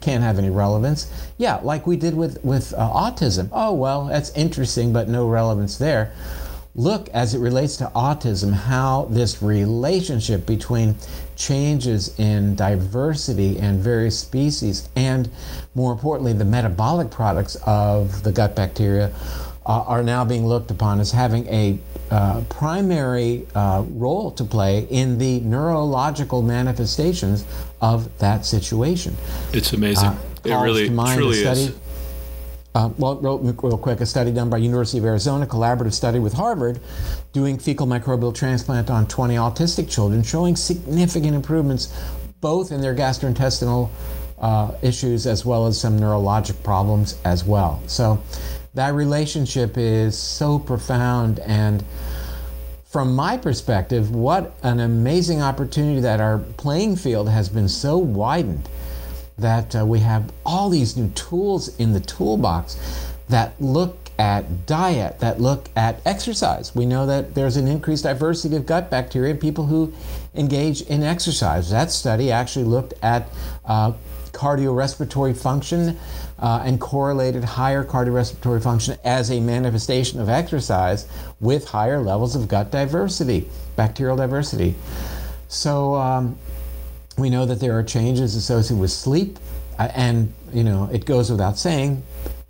can't 0.00 0.22
have 0.22 0.38
any 0.38 0.50
relevance. 0.50 1.10
Yeah, 1.38 1.56
like 1.62 1.86
we 1.86 1.96
did 1.96 2.14
with 2.14 2.42
with 2.44 2.74
uh, 2.74 2.78
autism. 2.78 3.48
Oh, 3.52 3.72
well, 3.72 4.06
that's 4.06 4.30
interesting, 4.32 4.92
but 4.92 5.08
no 5.08 5.28
relevance 5.28 5.78
there. 5.78 6.12
Look, 6.74 7.08
as 7.10 7.34
it 7.34 7.38
relates 7.38 7.76
to 7.78 7.90
autism, 7.94 8.52
how 8.52 9.06
this 9.10 9.42
relationship 9.42 10.46
between 10.46 10.96
changes 11.40 12.18
in 12.18 12.54
diversity 12.54 13.58
and 13.58 13.80
various 13.80 14.18
species, 14.18 14.88
and 14.94 15.28
more 15.74 15.90
importantly, 15.90 16.34
the 16.34 16.44
metabolic 16.44 17.10
products 17.10 17.56
of 17.64 18.22
the 18.22 18.30
gut 18.30 18.54
bacteria, 18.54 19.10
uh, 19.66 19.82
are 19.86 20.02
now 20.02 20.24
being 20.24 20.46
looked 20.46 20.70
upon 20.70 21.00
as 21.00 21.10
having 21.12 21.46
a 21.48 21.78
uh, 22.10 22.42
primary 22.48 23.46
uh, 23.54 23.84
role 23.90 24.30
to 24.30 24.44
play 24.44 24.86
in 24.90 25.16
the 25.18 25.40
neurological 25.40 26.42
manifestations 26.42 27.44
of 27.80 28.16
that 28.18 28.44
situation. 28.44 29.16
It's 29.52 29.72
amazing. 29.72 30.08
Uh, 30.08 30.18
it 30.44 30.54
really, 30.54 30.88
truly 30.88 31.38
is. 31.38 31.74
Uh, 32.72 32.88
well, 32.98 33.16
real, 33.16 33.38
real, 33.38 33.78
quick, 33.78 34.00
a 34.00 34.06
study 34.06 34.30
done 34.30 34.48
by 34.48 34.56
University 34.56 34.98
of 34.98 35.04
Arizona, 35.04 35.44
collaborative 35.44 35.92
study 35.92 36.20
with 36.20 36.32
Harvard, 36.32 36.78
doing 37.32 37.58
fecal 37.58 37.86
microbial 37.86 38.32
transplant 38.32 38.90
on 38.90 39.08
20 39.08 39.34
autistic 39.34 39.90
children, 39.90 40.22
showing 40.22 40.54
significant 40.54 41.34
improvements 41.34 41.92
both 42.40 42.70
in 42.70 42.80
their 42.80 42.94
gastrointestinal 42.94 43.90
uh, 44.38 44.72
issues 44.82 45.26
as 45.26 45.44
well 45.44 45.66
as 45.66 45.80
some 45.80 45.98
neurologic 45.98 46.62
problems 46.62 47.18
as 47.24 47.44
well. 47.44 47.82
So 47.88 48.22
that 48.74 48.94
relationship 48.94 49.76
is 49.76 50.16
so 50.16 50.58
profound 50.58 51.40
and 51.40 51.84
from 52.84 53.14
my 53.14 53.36
perspective 53.36 54.14
what 54.14 54.54
an 54.62 54.80
amazing 54.80 55.42
opportunity 55.42 56.00
that 56.00 56.20
our 56.20 56.38
playing 56.38 56.96
field 56.96 57.28
has 57.28 57.48
been 57.48 57.68
so 57.68 57.98
widened 57.98 58.68
that 59.40 59.76
uh, 59.76 59.84
we 59.84 60.00
have 60.00 60.32
all 60.44 60.70
these 60.70 60.96
new 60.96 61.08
tools 61.10 61.76
in 61.78 61.92
the 61.92 62.00
toolbox 62.00 62.78
that 63.28 63.60
look 63.60 64.10
at 64.18 64.66
diet, 64.66 65.18
that 65.20 65.40
look 65.40 65.68
at 65.76 65.98
exercise. 66.04 66.74
We 66.74 66.84
know 66.84 67.06
that 67.06 67.34
there's 67.34 67.56
an 67.56 67.66
increased 67.66 68.02
diversity 68.02 68.54
of 68.54 68.66
gut 68.66 68.90
bacteria 68.90 69.30
in 69.30 69.38
people 69.38 69.66
who 69.66 69.92
engage 70.34 70.82
in 70.82 71.02
exercise. 71.02 71.70
That 71.70 71.90
study 71.90 72.30
actually 72.30 72.66
looked 72.66 72.92
at 73.02 73.28
uh, 73.64 73.92
cardiorespiratory 74.32 75.36
function 75.36 75.96
uh, 76.38 76.62
and 76.64 76.80
correlated 76.80 77.44
higher 77.44 77.84
cardiorespiratory 77.84 78.62
function 78.62 78.96
as 79.04 79.30
a 79.30 79.40
manifestation 79.40 80.20
of 80.20 80.28
exercise 80.28 81.06
with 81.40 81.68
higher 81.68 82.00
levels 82.00 82.36
of 82.36 82.46
gut 82.46 82.70
diversity, 82.70 83.48
bacterial 83.76 84.16
diversity. 84.16 84.74
So 85.48 85.94
um, 85.94 86.38
we 87.18 87.30
know 87.30 87.46
that 87.46 87.60
there 87.60 87.78
are 87.78 87.82
changes 87.82 88.34
associated 88.34 88.80
with 88.80 88.90
sleep, 88.90 89.38
uh, 89.78 89.88
and 89.94 90.32
you 90.52 90.64
know 90.64 90.88
it 90.92 91.04
goes 91.04 91.30
without 91.30 91.58
saying. 91.58 92.02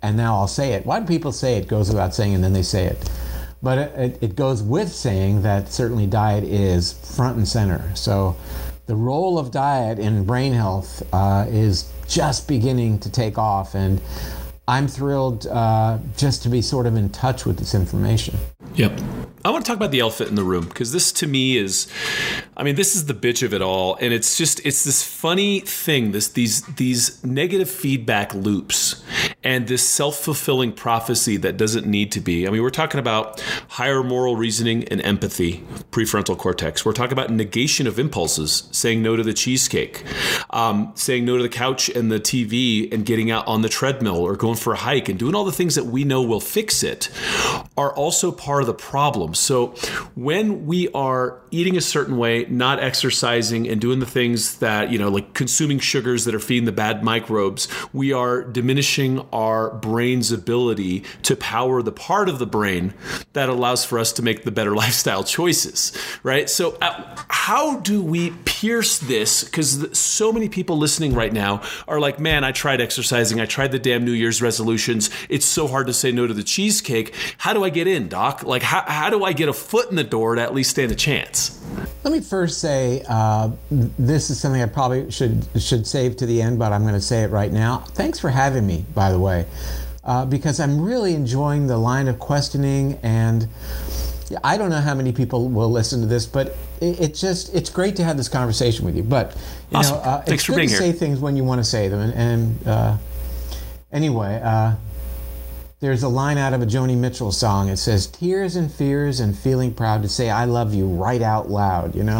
And 0.03 0.17
now 0.17 0.35
I'll 0.35 0.47
say 0.47 0.73
it. 0.73 0.85
Why 0.85 0.99
do 0.99 1.05
people 1.05 1.31
say 1.31 1.57
it 1.57 1.67
goes 1.67 1.89
without 1.89 2.15
saying 2.15 2.33
and 2.33 2.43
then 2.43 2.53
they 2.53 2.63
say 2.63 2.85
it? 2.85 3.09
But 3.61 3.77
it, 3.77 4.17
it 4.21 4.35
goes 4.35 4.63
with 4.63 4.91
saying 4.91 5.43
that 5.43 5.71
certainly 5.71 6.07
diet 6.07 6.43
is 6.43 6.93
front 6.93 7.37
and 7.37 7.47
center. 7.47 7.91
So 7.95 8.35
the 8.87 8.95
role 8.95 9.37
of 9.37 9.51
diet 9.51 9.99
in 9.99 10.23
brain 10.25 10.53
health 10.53 11.03
uh, 11.13 11.45
is 11.47 11.91
just 12.07 12.47
beginning 12.47 12.99
to 12.99 13.11
take 13.11 13.37
off, 13.37 13.75
and 13.75 14.01
I'm 14.67 14.87
thrilled 14.87 15.47
uh, 15.47 15.99
just 16.17 16.43
to 16.43 16.49
be 16.49 16.61
sort 16.61 16.87
of 16.87 16.95
in 16.95 17.09
touch 17.09 17.45
with 17.45 17.57
this 17.57 17.75
information. 17.75 18.35
Yep. 18.75 18.99
I 19.43 19.49
want 19.49 19.65
to 19.65 19.69
talk 19.69 19.77
about 19.77 19.89
the 19.89 20.01
elephant 20.01 20.29
in 20.29 20.35
the 20.35 20.43
room 20.43 20.65
because 20.65 20.91
this 20.91 21.11
to 21.13 21.25
me 21.27 21.57
is 21.57 21.87
I 22.55 22.63
mean 22.63 22.75
this 22.75 22.95
is 22.95 23.07
the 23.07 23.15
bitch 23.15 23.41
of 23.41 23.55
it 23.55 23.61
all 23.61 23.95
and 23.95 24.13
it's 24.13 24.37
just 24.37 24.63
it's 24.63 24.83
this 24.83 25.01
funny 25.01 25.61
thing 25.61 26.11
this 26.11 26.27
these 26.27 26.61
these 26.75 27.23
negative 27.23 27.69
feedback 27.69 28.35
loops 28.35 29.03
and 29.43 29.67
this 29.67 29.87
self-fulfilling 29.87 30.73
prophecy 30.73 31.37
that 31.37 31.57
doesn't 31.57 31.87
need 31.87 32.11
to 32.11 32.21
be. 32.21 32.47
I 32.47 32.51
mean 32.51 32.61
we're 32.61 32.69
talking 32.69 32.99
about 32.99 33.43
higher 33.69 34.03
moral 34.03 34.35
reasoning 34.35 34.83
and 34.89 35.01
empathy, 35.01 35.63
prefrontal 35.91 36.37
cortex. 36.37 36.85
We're 36.85 36.93
talking 36.93 37.13
about 37.13 37.31
negation 37.31 37.87
of 37.87 37.97
impulses, 37.97 38.69
saying 38.71 39.01
no 39.01 39.15
to 39.15 39.23
the 39.23 39.33
cheesecake, 39.33 40.03
um, 40.51 40.91
saying 40.93 41.25
no 41.25 41.37
to 41.37 41.43
the 41.43 41.49
couch 41.49 41.89
and 41.89 42.11
the 42.11 42.19
TV 42.19 42.93
and 42.93 43.07
getting 43.07 43.31
out 43.31 43.47
on 43.47 43.63
the 43.63 43.69
treadmill 43.69 44.17
or 44.17 44.35
going 44.35 44.57
for 44.57 44.73
a 44.73 44.77
hike 44.77 45.09
and 45.09 45.17
doing 45.17 45.33
all 45.33 45.45
the 45.45 45.51
things 45.51 45.73
that 45.73 45.85
we 45.85 46.03
know 46.03 46.21
will 46.21 46.39
fix 46.39 46.83
it 46.83 47.09
are 47.75 47.91
also 47.95 48.31
part 48.31 48.60
of 48.61 48.67
the 48.67 48.73
problem. 48.73 49.33
So 49.33 49.67
when 50.15 50.65
we 50.65 50.89
are 50.89 51.41
eating 51.51 51.75
a 51.77 51.81
certain 51.81 52.17
way, 52.17 52.45
not 52.49 52.79
exercising, 52.79 53.67
and 53.67 53.79
doing 53.79 53.99
the 53.99 54.05
things 54.05 54.59
that, 54.59 54.91
you 54.91 54.97
know, 54.97 55.09
like 55.09 55.33
consuming 55.33 55.79
sugars 55.79 56.25
that 56.25 56.33
are 56.33 56.39
feeding 56.39 56.65
the 56.65 56.71
bad 56.71 57.03
microbes, 57.03 57.67
we 57.93 58.13
are 58.13 58.43
diminishing 58.43 59.25
our 59.33 59.71
brain's 59.71 60.31
ability 60.31 61.03
to 61.23 61.35
power 61.35 61.81
the 61.81 61.91
part 61.91 62.29
of 62.29 62.39
the 62.39 62.45
brain 62.45 62.93
that 63.33 63.49
allows 63.49 63.83
for 63.83 63.99
us 63.99 64.13
to 64.13 64.21
make 64.21 64.43
the 64.43 64.51
better 64.51 64.75
lifestyle 64.81 65.23
choices, 65.23 65.91
right? 66.23 66.49
So, 66.49 66.77
uh, 66.81 67.15
how 67.29 67.79
do 67.79 68.01
we 68.01 68.31
pierce 68.45 68.99
this? 68.99 69.43
Because 69.43 69.97
so 69.97 70.31
many 70.31 70.47
people 70.47 70.77
listening 70.77 71.13
right 71.13 71.33
now 71.33 71.61
are 71.87 71.99
like, 71.99 72.19
man, 72.19 72.43
I 72.43 72.51
tried 72.51 72.81
exercising, 72.81 73.41
I 73.41 73.45
tried 73.45 73.71
the 73.71 73.79
damn 73.79 74.05
New 74.05 74.11
Year's 74.11 74.41
resolutions. 74.41 75.09
It's 75.29 75.45
so 75.45 75.67
hard 75.67 75.87
to 75.87 75.93
say 75.93 76.11
no 76.11 76.27
to 76.27 76.33
the 76.33 76.43
cheesecake. 76.43 77.13
How 77.37 77.53
do 77.53 77.63
I 77.63 77.69
get 77.69 77.87
in, 77.87 78.07
doc? 78.07 78.43
Like, 78.51 78.63
how, 78.63 78.81
how 78.85 79.09
do 79.09 79.23
I 79.23 79.31
get 79.31 79.47
a 79.47 79.53
foot 79.53 79.89
in 79.89 79.95
the 79.95 80.03
door 80.03 80.35
to 80.35 80.41
at 80.41 80.53
least 80.53 80.71
stand 80.71 80.91
a 80.91 80.95
chance? 80.95 81.63
Let 82.03 82.11
me 82.11 82.19
first 82.19 82.59
say 82.59 83.01
uh, 83.07 83.51
this 83.71 84.29
is 84.29 84.41
something 84.41 84.61
I 84.61 84.65
probably 84.65 85.09
should 85.09 85.47
should 85.57 85.87
save 85.87 86.17
to 86.17 86.25
the 86.25 86.41
end, 86.41 86.59
but 86.59 86.73
I'm 86.73 86.81
going 86.81 86.93
to 86.93 86.99
say 86.99 87.23
it 87.23 87.29
right 87.29 87.49
now. 87.49 87.77
Thanks 87.93 88.19
for 88.19 88.29
having 88.29 88.67
me, 88.67 88.83
by 88.93 89.09
the 89.09 89.19
way, 89.19 89.45
uh, 90.03 90.25
because 90.25 90.59
I'm 90.59 90.81
really 90.81 91.13
enjoying 91.13 91.67
the 91.67 91.77
line 91.77 92.09
of 92.09 92.19
questioning, 92.19 92.99
and 93.03 93.47
I 94.43 94.57
don't 94.57 94.69
know 94.69 94.81
how 94.81 94.95
many 94.95 95.13
people 95.13 95.47
will 95.47 95.71
listen 95.71 96.01
to 96.01 96.07
this, 96.07 96.25
but 96.25 96.57
it, 96.81 96.99
it 96.99 97.15
just 97.15 97.55
it's 97.55 97.69
great 97.69 97.95
to 97.95 98.03
have 98.03 98.17
this 98.17 98.27
conversation 98.27 98.83
with 98.85 98.97
you. 98.97 99.03
But 99.03 99.33
you 99.71 99.77
awesome. 99.77 99.95
know, 99.95 100.03
uh, 100.03 100.23
it's 100.27 100.45
good 100.45 100.55
to 100.55 100.61
here. 100.63 100.77
say 100.77 100.91
things 100.91 101.21
when 101.21 101.37
you 101.37 101.45
want 101.45 101.59
to 101.59 101.65
say 101.65 101.87
them, 101.87 102.01
and, 102.01 102.13
and 102.13 102.67
uh, 102.67 102.97
anyway. 103.93 104.41
There's 105.81 106.03
a 106.03 106.07
line 106.07 106.37
out 106.37 106.53
of 106.53 106.61
a 106.61 106.67
Joni 106.67 106.95
Mitchell 106.95 107.31
song. 107.31 107.67
It 107.67 107.77
says, 107.77 108.05
"Tears 108.05 108.55
and 108.55 108.71
fears 108.71 109.19
and 109.19 109.35
feeling 109.35 109.73
proud 109.73 110.03
to 110.03 110.09
say 110.09 110.29
I 110.29 110.45
love 110.45 110.75
you 110.75 110.85
right 110.85 111.23
out 111.23 111.49
loud." 111.49 111.95
You 111.95 112.03
know, 112.03 112.19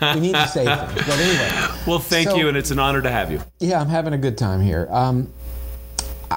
we 0.14 0.20
need 0.20 0.34
to 0.34 0.46
say 0.46 0.66
things. 0.66 1.06
But 1.06 1.18
anyway, 1.18 1.50
well, 1.86 2.00
thank 2.00 2.28
so, 2.28 2.36
you, 2.36 2.48
and 2.48 2.56
it's 2.56 2.70
an 2.70 2.78
honor 2.78 3.00
to 3.00 3.10
have 3.10 3.32
you. 3.32 3.40
Yeah, 3.60 3.80
I'm 3.80 3.88
having 3.88 4.12
a 4.12 4.18
good 4.18 4.36
time 4.36 4.60
here. 4.60 4.88
Um, 4.90 5.32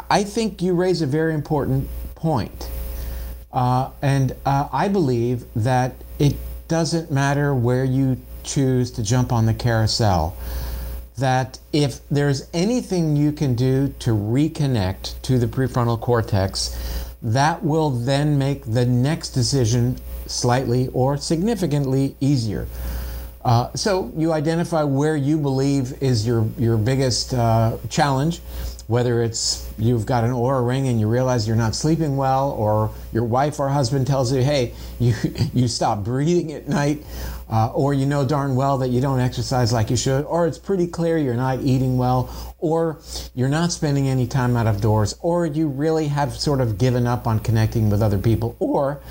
I 0.10 0.24
think 0.24 0.62
you 0.62 0.74
raise 0.74 1.02
a 1.02 1.08
very 1.08 1.34
important 1.34 1.90
point, 2.16 2.70
uh, 3.52 3.90
and 4.02 4.34
uh, 4.46 4.70
I 4.72 4.88
believe 4.88 5.44
that 5.58 5.96
it 6.20 6.38
doesn't 6.70 7.12
matter 7.12 7.54
where 7.54 7.84
you 7.84 8.18
choose 8.46 8.92
to 8.92 9.04
jump 9.04 9.34
on 9.34 9.46
the 9.46 9.54
carousel 9.54 10.38
that 11.22 11.58
if 11.72 12.08
there's 12.10 12.50
anything 12.54 13.16
you 13.16 13.32
can 13.32 13.56
do 13.56 13.94
to 14.00 14.12
reconnect 14.12 15.20
to 15.22 15.40
the 15.40 15.48
prefrontal 15.48 16.00
cortex, 16.00 16.78
that 17.22 17.64
will 17.64 17.90
then 17.90 18.38
make 18.38 18.66
the 18.66 18.86
next 18.86 19.30
decision 19.30 19.98
slightly 20.28 20.90
or 20.90 21.18
significantly 21.18 22.16
easier. 22.20 22.68
Uh, 23.44 23.72
so 23.74 24.12
you 24.16 24.32
identify 24.32 24.84
where 24.84 25.16
you 25.16 25.38
believe 25.38 26.02
is 26.02 26.28
your, 26.28 26.48
your 26.58 26.78
biggest 26.78 27.34
uh, 27.34 27.78
challenge, 27.90 28.40
whether 28.88 29.24
it's 29.24 29.68
you've 29.78 30.06
got 30.06 30.24
an 30.24 30.32
Oura 30.32 30.66
ring 30.68 30.88
and 30.88 31.00
you 31.00 31.08
realize 31.08 31.48
you're 31.48 31.56
not 31.56 31.74
sleeping 31.74 32.18
well, 32.18 32.52
or 32.52 32.92
your 33.12 33.24
wife 33.24 33.60
or 33.60 33.70
husband 33.70 34.06
tells 34.06 34.32
you, 34.32 34.44
hey, 34.44 34.74
you, 35.00 35.16
you 35.54 35.68
stop 35.68 36.04
breathing 36.04 36.54
at 36.54 36.68
night, 36.68 37.04
uh, 37.52 37.68
or 37.74 37.94
you 37.94 38.06
know 38.06 38.26
darn 38.26 38.56
well 38.56 38.78
that 38.78 38.88
you 38.88 39.02
don't 39.02 39.20
exercise 39.20 39.74
like 39.74 39.90
you 39.90 39.98
should, 39.98 40.24
or 40.26 40.48
it's 40.48 40.58
pretty 40.58 40.88
clear 40.88 41.18
you're 41.18 41.36
not 41.36 41.60
eating 41.60 41.98
well, 41.98 42.56
or 42.60 42.98
you're 43.36 43.50
not 43.50 43.72
spending 43.72 44.08
any 44.08 44.26
time 44.26 44.56
out 44.56 44.68
of 44.68 44.80
doors, 44.80 45.16
or 45.22 45.46
you 45.46 45.68
really 45.68 46.08
have 46.08 46.34
sort 46.34 46.62
of 46.62 46.78
given 46.78 47.06
up 47.06 47.28
on 47.28 47.40
connecting 47.40 47.90
with 47.90 48.02
other 48.02 48.18
people, 48.18 48.56
or 48.60 49.02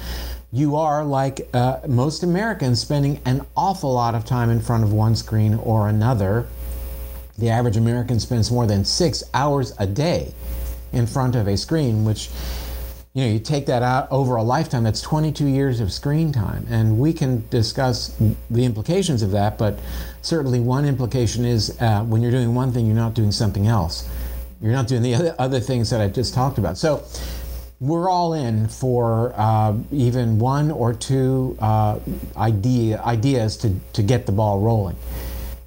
you 0.53 0.75
are 0.75 1.05
like 1.05 1.49
uh, 1.53 1.79
most 1.87 2.23
Americans 2.23 2.81
spending 2.81 3.21
an 3.27 3.45
awful 3.57 3.93
lot 3.93 4.15
of 4.15 4.25
time 4.25 4.51
in 4.51 4.61
front 4.61 4.83
of 4.83 4.93
one 4.93 5.15
screen 5.15 5.55
or 5.55 5.89
another. 5.89 6.47
The 7.39 7.51
average 7.51 7.77
American 7.77 8.21
spends 8.21 8.51
more 8.51 8.67
than 8.67 8.85
six 8.85 9.23
hours 9.33 9.73
a 9.79 9.87
day 9.87 10.35
in 10.93 11.07
front 11.07 11.37
of 11.37 11.47
a 11.47 11.57
screen, 11.57 12.05
which 12.05 12.31
you 13.13 13.25
know, 13.25 13.33
you 13.33 13.41
take 13.41 13.67
that 13.67 13.83
out 13.83 14.07
over 14.13 14.37
a 14.37 14.43
lifetime, 14.43 14.85
that's 14.85 15.01
22 15.01 15.47
years 15.47 15.81
of 15.81 15.93
screen 15.93 16.31
time. 16.33 16.65
And 16.71 16.99
we 16.99 17.13
can 17.13 17.47
discuss 17.49 18.17
the 18.51 18.65
implications 18.65 19.23
of 19.23 19.33
that, 19.33 19.59
but 19.59 19.79
certainly 20.23 20.61
one 20.61 20.85
implication 20.85 21.45
is 21.45 21.77
uh, 21.81 22.05
when 22.05 22.23
you're 22.23 22.31
doing 22.31 22.55
one 22.55 22.71
thing, 22.71 22.87
you're 22.87 22.95
not 22.95 23.15
doing 23.15 23.33
something 23.33 23.67
else. 23.67 24.09
You're 24.63 24.73
not 24.73 24.87
doing 24.87 25.03
the 25.03 25.15
other, 25.15 25.35
other 25.41 25.59
things 25.59 25.91
that 25.91 26.01
I 26.01 26.09
just 26.09 26.35
talked 26.35 26.59
about. 26.59 26.79
So 26.79 27.03
we're 27.81 28.09
all 28.09 28.35
in 28.35 28.69
for 28.69 29.33
uh, 29.37 29.75
even 29.91 30.39
one 30.39 30.71
or 30.71 30.95
two 30.95 31.57
uh, 31.61 31.99
idea, 32.37 33.03
ideas 33.03 33.57
to, 33.59 33.75
to 33.95 34.03
get 34.05 34.27
the 34.27 34.33
ball 34.33 34.61
rolling. 34.61 34.97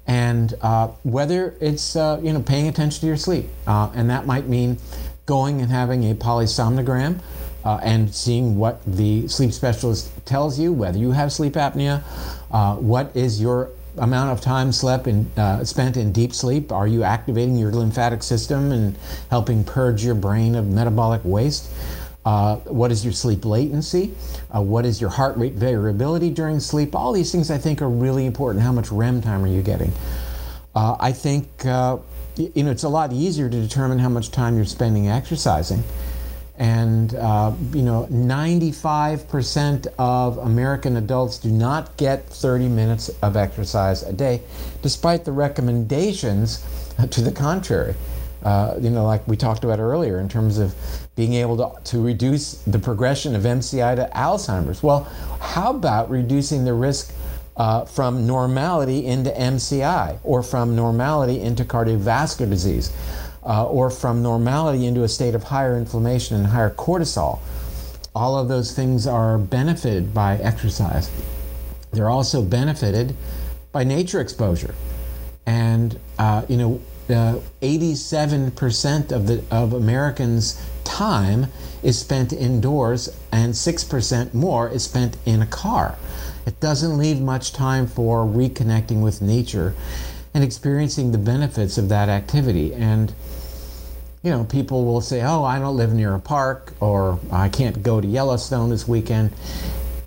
And 0.06 0.54
uh, 0.62 0.88
whether 1.02 1.54
it's, 1.60 1.96
uh, 1.96 2.20
you 2.22 2.32
know, 2.32 2.40
paying 2.40 2.68
attention 2.68 3.00
to 3.00 3.06
your 3.06 3.16
sleep, 3.16 3.46
uh, 3.66 3.90
and 3.94 4.08
that 4.08 4.26
might 4.26 4.46
mean 4.46 4.78
going 5.26 5.60
and 5.60 5.70
having 5.70 6.10
a 6.10 6.14
polysomnogram 6.14 7.20
uh, 7.64 7.80
and 7.82 8.14
seeing 8.14 8.56
what 8.56 8.84
the 8.84 9.26
sleep 9.28 9.52
specialist 9.52 10.10
tells 10.26 10.58
you, 10.58 10.72
whether 10.72 10.98
you 10.98 11.12
have 11.12 11.32
sleep 11.32 11.54
apnea, 11.54 12.02
uh, 12.50 12.76
what 12.76 13.14
is 13.16 13.40
your 13.40 13.70
amount 13.98 14.30
of 14.30 14.40
time 14.40 14.72
slept 14.72 15.06
in, 15.06 15.30
uh, 15.36 15.64
spent 15.64 15.96
in 15.96 16.12
deep 16.12 16.32
sleep. 16.32 16.72
Are 16.72 16.86
you 16.86 17.04
activating 17.04 17.56
your 17.56 17.70
lymphatic 17.70 18.22
system 18.22 18.72
and 18.72 18.96
helping 19.30 19.64
purge 19.64 20.04
your 20.04 20.14
brain 20.14 20.54
of 20.54 20.66
metabolic 20.66 21.20
waste? 21.24 21.70
Uh, 22.24 22.56
what 22.56 22.90
is 22.90 23.04
your 23.04 23.12
sleep 23.12 23.44
latency? 23.44 24.14
Uh, 24.54 24.60
what 24.62 24.86
is 24.86 25.00
your 25.00 25.10
heart 25.10 25.36
rate 25.36 25.52
variability 25.52 26.30
during 26.30 26.58
sleep? 26.58 26.94
All 26.94 27.12
these 27.12 27.30
things 27.30 27.50
I 27.50 27.58
think 27.58 27.82
are 27.82 27.88
really 27.88 28.24
important. 28.26 28.64
How 28.64 28.72
much 28.72 28.90
REM 28.90 29.20
time 29.20 29.44
are 29.44 29.48
you 29.48 29.62
getting? 29.62 29.92
Uh, 30.74 30.96
I 30.98 31.12
think 31.12 31.48
you 32.36 32.62
know, 32.64 32.70
it's 32.70 32.82
a 32.82 32.88
lot 32.88 33.12
easier 33.12 33.48
to 33.48 33.60
determine 33.60 33.98
how 33.98 34.08
much 34.08 34.30
time 34.30 34.56
you're 34.56 34.64
spending 34.64 35.08
exercising. 35.08 35.82
And, 36.56 37.14
uh, 37.16 37.52
you 37.72 37.82
know, 37.82 38.06
95% 38.10 39.88
of 39.98 40.38
American 40.38 40.96
adults 40.96 41.38
do 41.38 41.50
not 41.50 41.96
get 41.96 42.28
30 42.28 42.68
minutes 42.68 43.08
of 43.22 43.36
exercise 43.36 44.04
a 44.04 44.12
day, 44.12 44.40
despite 44.80 45.24
the 45.24 45.32
recommendations 45.32 46.64
to 47.10 47.20
the 47.20 47.32
contrary. 47.32 47.94
Uh, 48.44 48.76
you 48.78 48.90
know, 48.90 49.06
like 49.06 49.26
we 49.26 49.36
talked 49.36 49.64
about 49.64 49.80
earlier, 49.80 50.20
in 50.20 50.28
terms 50.28 50.58
of 50.58 50.74
being 51.16 51.32
able 51.32 51.56
to, 51.56 51.82
to 51.82 52.02
reduce 52.02 52.54
the 52.64 52.78
progression 52.78 53.34
of 53.34 53.42
MCI 53.42 53.96
to 53.96 54.10
Alzheimer's. 54.14 54.82
Well, 54.82 55.04
how 55.40 55.70
about 55.70 56.10
reducing 56.10 56.64
the 56.64 56.74
risk 56.74 57.14
uh, 57.56 57.84
from 57.84 58.26
normality 58.26 59.06
into 59.06 59.30
MCI, 59.30 60.18
or 60.24 60.42
from 60.42 60.74
normality 60.74 61.40
into 61.40 61.64
cardiovascular 61.64 62.50
disease, 62.50 62.92
uh, 63.44 63.66
or 63.66 63.90
from 63.90 64.22
normality 64.22 64.86
into 64.86 65.04
a 65.04 65.08
state 65.08 65.34
of 65.34 65.44
higher 65.44 65.76
inflammation 65.76 66.36
and 66.36 66.46
higher 66.46 66.70
cortisol. 66.70 67.38
All 68.14 68.38
of 68.38 68.48
those 68.48 68.72
things 68.72 69.06
are 69.06 69.38
benefited 69.38 70.14
by 70.14 70.36
exercise. 70.36 71.10
They're 71.92 72.10
also 72.10 72.42
benefited 72.42 73.14
by 73.72 73.84
nature 73.84 74.20
exposure. 74.20 74.74
And, 75.46 75.98
uh, 76.18 76.44
you 76.48 76.56
know, 76.56 76.80
87% 77.08 79.12
of, 79.12 79.26
the, 79.26 79.44
of 79.50 79.74
Americans' 79.74 80.60
time 80.84 81.48
is 81.82 81.98
spent 81.98 82.32
indoors, 82.32 83.14
and 83.30 83.52
6% 83.52 84.32
more 84.32 84.68
is 84.68 84.84
spent 84.84 85.16
in 85.26 85.42
a 85.42 85.46
car. 85.46 85.96
It 86.46 86.60
doesn't 86.60 86.98
leave 86.98 87.20
much 87.20 87.52
time 87.52 87.86
for 87.86 88.24
reconnecting 88.24 89.02
with 89.02 89.22
nature 89.22 89.74
and 90.34 90.44
experiencing 90.44 91.12
the 91.12 91.18
benefits 91.18 91.78
of 91.78 91.88
that 91.88 92.08
activity. 92.08 92.74
And, 92.74 93.14
you 94.22 94.30
know, 94.30 94.44
people 94.44 94.84
will 94.84 95.00
say, 95.00 95.22
oh, 95.22 95.44
I 95.44 95.58
don't 95.58 95.76
live 95.76 95.92
near 95.92 96.14
a 96.14 96.20
park, 96.20 96.74
or 96.80 97.18
I 97.30 97.48
can't 97.48 97.82
go 97.82 98.00
to 98.00 98.06
Yellowstone 98.06 98.70
this 98.70 98.86
weekend. 98.86 99.32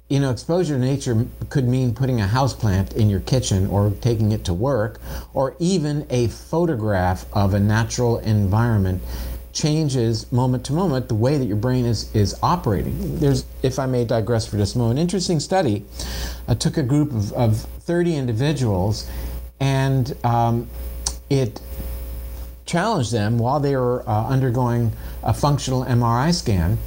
You 0.10 0.20
know, 0.20 0.32
exposure 0.32 0.76
to 0.76 0.80
nature 0.80 1.28
could 1.50 1.68
mean 1.68 1.94
putting 1.94 2.22
a 2.22 2.28
houseplant 2.28 2.96
in 2.96 3.10
your 3.10 3.20
kitchen 3.22 3.68
or 3.68 3.92
taking 4.00 4.32
it 4.32 4.46
to 4.46 4.54
work, 4.54 5.02
or 5.34 5.56
even 5.60 6.06
a 6.10 6.28
photograph 6.28 7.26
of 7.34 7.54
a 7.54 7.60
natural 7.60 8.20
environment 8.20 9.02
changes 9.58 10.32
moment 10.32 10.64
to 10.64 10.72
moment 10.72 11.08
the 11.08 11.16
way 11.16 11.40
that 11.40 11.46
your 11.46 11.58
brain 11.58 11.84
is, 11.84 12.14
is 12.16 12.38
operating. 12.44 13.18
There's, 13.18 13.44
if 13.64 13.80
I 13.80 13.88
may 13.88 14.06
digress 14.06 14.46
for 14.46 14.56
just 14.56 14.76
a 14.76 14.78
moment, 14.78 15.00
an 15.00 15.02
interesting 15.02 15.40
study 15.40 15.84
uh, 16.48 16.54
took 16.54 16.78
a 16.78 16.84
group 16.84 17.12
of, 17.12 17.34
of 17.34 17.58
30 17.58 18.16
individuals 18.16 19.10
and 19.60 20.16
um, 20.24 20.70
it 21.32 21.60
challenged 22.68 23.12
them 23.12 23.40
while 23.40 23.60
they 23.60 23.76
were 23.76 24.08
uh, 24.08 24.28
undergoing 24.28 24.92
a 25.24 25.34
functional 25.34 25.84
MRI 25.86 26.32
scan 26.32 26.78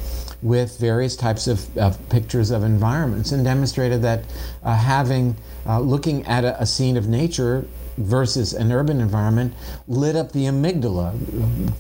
with 0.41 0.79
various 0.79 1.17
types 1.17 1.49
of, 1.49 1.77
of, 1.77 2.09
pictures 2.09 2.53
of 2.53 2.63
environments 2.63 3.33
and 3.33 3.45
demonstrated 3.45 4.01
that 4.03 4.25
uh, 4.63 4.77
having 4.77 5.37
uh, 5.67 5.81
looking 5.81 6.25
at 6.27 6.45
a, 6.45 6.63
a, 6.63 6.67
scene 6.67 6.97
of 6.97 7.09
nature 7.09 7.67
versus 7.99 8.53
an 8.53 8.73
urban 8.73 9.01
environment 9.01 9.55
lit 9.89 10.17
up 10.17 10.33
the 10.33 10.45
amygdala. 10.45 11.15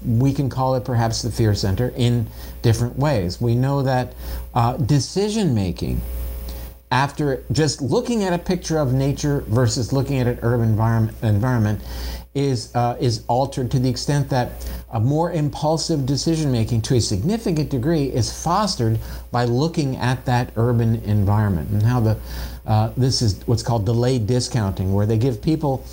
We 0.04 0.32
can 0.32 0.48
call 0.48 0.74
it 0.74 0.84
perhaps 0.84 1.22
the 1.22 1.30
fear 1.30 1.54
center 1.54 1.92
in 1.96 2.26
different 2.62 2.96
ways. 2.96 3.40
We 3.40 3.54
know 3.54 3.82
that 3.82 4.14
uh, 4.54 4.76
decision 4.76 5.54
making 5.54 6.00
after 6.92 7.44
just 7.52 7.80
looking 7.80 8.24
at 8.24 8.32
a 8.32 8.38
picture 8.38 8.78
of 8.78 8.92
nature 8.92 9.44
versus 9.46 9.92
looking 9.92 10.18
at 10.18 10.26
an 10.26 10.38
urban 10.42 10.70
environment, 10.70 11.16
environment 11.22 11.80
is, 12.34 12.74
uh, 12.74 12.96
is 13.00 13.24
altered 13.28 13.70
to 13.70 13.78
the 13.78 13.88
extent 13.88 14.28
that 14.30 14.52
a 14.92 15.00
more 15.00 15.32
impulsive 15.32 16.06
decision 16.06 16.50
making 16.50 16.82
to 16.82 16.96
a 16.96 17.00
significant 17.00 17.70
degree 17.70 18.04
is 18.04 18.42
fostered 18.42 18.98
by 19.30 19.44
looking 19.44 19.96
at 19.96 20.24
that 20.24 20.52
urban 20.56 20.96
environment 21.04 21.70
and 21.70 21.82
how 21.82 22.00
the 22.00 22.16
uh, 22.66 22.90
this 22.96 23.22
is 23.22 23.40
what's 23.46 23.62
called 23.62 23.86
delayed 23.86 24.26
discounting 24.26 24.92
where 24.92 25.06
they 25.06 25.18
give 25.18 25.40
people 25.42 25.84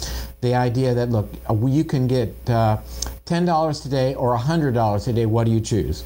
the 0.42 0.54
idea 0.54 0.94
that 0.94 1.10
look 1.10 1.30
uh, 1.50 1.66
you 1.66 1.84
can 1.84 2.08
get 2.08 2.30
uh, 2.50 2.78
$10 3.26 3.82
today 3.84 4.16
or 4.16 4.38
$100 4.38 5.04
today. 5.04 5.26
What 5.26 5.46
do 5.46 5.52
you 5.52 5.62
choose? 5.62 6.04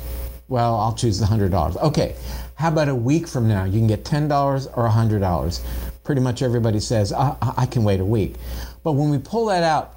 Well 0.48 0.76
i'll 0.76 0.94
choose 0.94 1.20
the 1.20 1.26
$100 1.26 1.78
okay 1.78 2.16
how 2.62 2.68
about 2.68 2.90
a 2.90 2.96
week 2.96 3.28
from 3.28 3.48
now? 3.48 3.64
You 3.64 3.80
can 3.80 3.88
get 3.88 4.04
$10 4.04 4.30
or 4.78 4.88
$100 4.88 5.62
pretty 6.04 6.22
much 6.22 6.42
everybody 6.42 6.80
says 6.80 7.12
I, 7.12 7.36
I 7.58 7.66
can 7.66 7.84
wait 7.84 8.00
a 8.00 8.06
week. 8.06 8.36
But 8.84 8.92
when 8.94 9.10
we 9.10 9.18
pull 9.18 9.48
that 9.48 9.64
out 9.64 9.96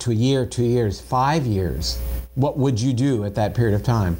to 0.00 0.10
a 0.10 0.14
year, 0.14 0.46
two 0.46 0.64
years, 0.64 1.00
five 1.00 1.46
years, 1.46 2.00
what 2.34 2.58
would 2.58 2.80
you 2.80 2.92
do 2.92 3.24
at 3.24 3.34
that 3.36 3.54
period 3.54 3.74
of 3.74 3.82
time? 3.82 4.18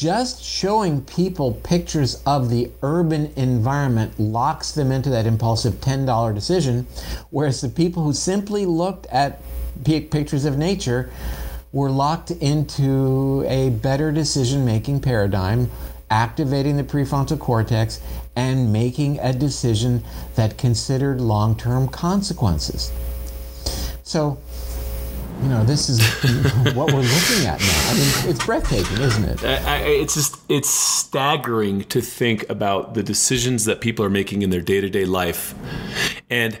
Just 0.00 0.42
showing 0.42 1.02
people 1.02 1.52
pictures 1.62 2.22
of 2.24 2.48
the 2.48 2.70
urban 2.80 3.34
environment 3.36 4.18
locks 4.18 4.72
them 4.72 4.90
into 4.90 5.10
that 5.10 5.26
impulsive 5.26 5.74
$10 5.74 6.34
decision, 6.34 6.86
whereas 7.28 7.60
the 7.60 7.68
people 7.68 8.02
who 8.02 8.14
simply 8.14 8.64
looked 8.64 9.04
at 9.08 9.42
pictures 9.84 10.46
of 10.46 10.56
nature 10.56 11.10
we're 11.72 11.90
locked 11.90 12.30
into 12.30 13.44
a 13.46 13.68
better 13.68 14.10
decision 14.10 14.64
making 14.64 15.00
paradigm, 15.00 15.70
activating 16.10 16.78
the 16.78 16.82
prefrontal 16.82 17.38
cortex 17.38 18.00
and 18.34 18.72
making 18.72 19.18
a 19.18 19.34
decision 19.34 20.02
that 20.34 20.56
considered 20.56 21.20
long 21.20 21.54
term 21.54 21.86
consequences. 21.86 22.90
So, 24.02 24.38
you 25.42 25.48
know, 25.48 25.64
this 25.64 25.88
is 25.88 26.00
what 26.74 26.92
we're 26.92 27.00
looking 27.00 27.46
at 27.46 27.60
now. 27.60 27.90
I 27.90 27.94
mean, 27.94 28.30
it's 28.30 28.44
breathtaking, 28.44 28.98
isn't 28.98 29.24
it? 29.24 29.44
I, 29.44 29.76
I, 29.76 29.78
it's 29.86 30.14
just 30.14 30.38
it's 30.50 30.68
staggering 30.68 31.84
to 31.84 32.02
think 32.02 32.48
about 32.50 32.94
the 32.94 33.02
decisions 33.02 33.64
that 33.64 33.80
people 33.80 34.04
are 34.04 34.10
making 34.10 34.42
in 34.42 34.50
their 34.50 34.60
day 34.60 34.80
to 34.80 34.90
day 34.90 35.06
life, 35.06 35.54
and 36.28 36.58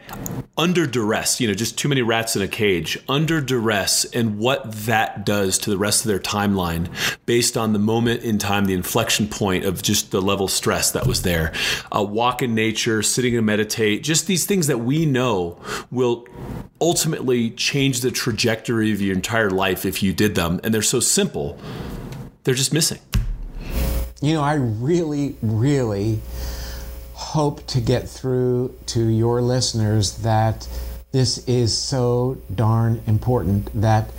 under 0.56 0.86
duress. 0.86 1.40
You 1.40 1.48
know, 1.48 1.54
just 1.54 1.78
too 1.78 1.88
many 1.88 2.00
rats 2.00 2.36
in 2.36 2.42
a 2.42 2.48
cage. 2.48 2.98
Under 3.06 3.42
duress, 3.42 4.06
and 4.06 4.38
what 4.38 4.72
that 4.86 5.26
does 5.26 5.58
to 5.58 5.70
the 5.70 5.78
rest 5.78 6.04
of 6.04 6.08
their 6.08 6.18
timeline, 6.18 6.88
based 7.26 7.58
on 7.58 7.74
the 7.74 7.78
moment 7.78 8.22
in 8.22 8.38
time, 8.38 8.64
the 8.64 8.74
inflection 8.74 9.28
point 9.28 9.66
of 9.66 9.82
just 9.82 10.10
the 10.10 10.22
level 10.22 10.46
of 10.46 10.50
stress 10.50 10.90
that 10.92 11.06
was 11.06 11.20
there. 11.22 11.52
A 11.92 12.02
walk 12.02 12.40
in 12.40 12.54
nature, 12.54 13.02
sitting 13.02 13.36
and 13.36 13.44
meditate, 13.44 14.02
just 14.02 14.26
these 14.26 14.46
things 14.46 14.68
that 14.68 14.78
we 14.78 15.04
know 15.04 15.60
will 15.90 16.26
ultimately 16.80 17.50
change 17.50 18.00
the 18.00 18.10
trajectory 18.10 18.69
of 18.70 19.00
your 19.00 19.14
entire 19.14 19.50
life 19.50 19.84
if 19.84 20.02
you 20.02 20.12
did 20.12 20.34
them. 20.34 20.60
And 20.62 20.72
they're 20.72 20.82
so 20.82 21.00
simple, 21.00 21.58
they're 22.44 22.54
just 22.54 22.72
missing. 22.72 23.00
You 24.22 24.34
know, 24.34 24.42
I 24.42 24.54
really, 24.54 25.36
really 25.42 26.20
hope 27.14 27.66
to 27.68 27.80
get 27.80 28.08
through 28.08 28.74
to 28.86 29.02
your 29.06 29.40
listeners 29.40 30.18
that 30.18 30.68
this 31.12 31.46
is 31.48 31.76
so 31.76 32.38
darn 32.54 33.02
important 33.06 33.68
that 33.80 34.10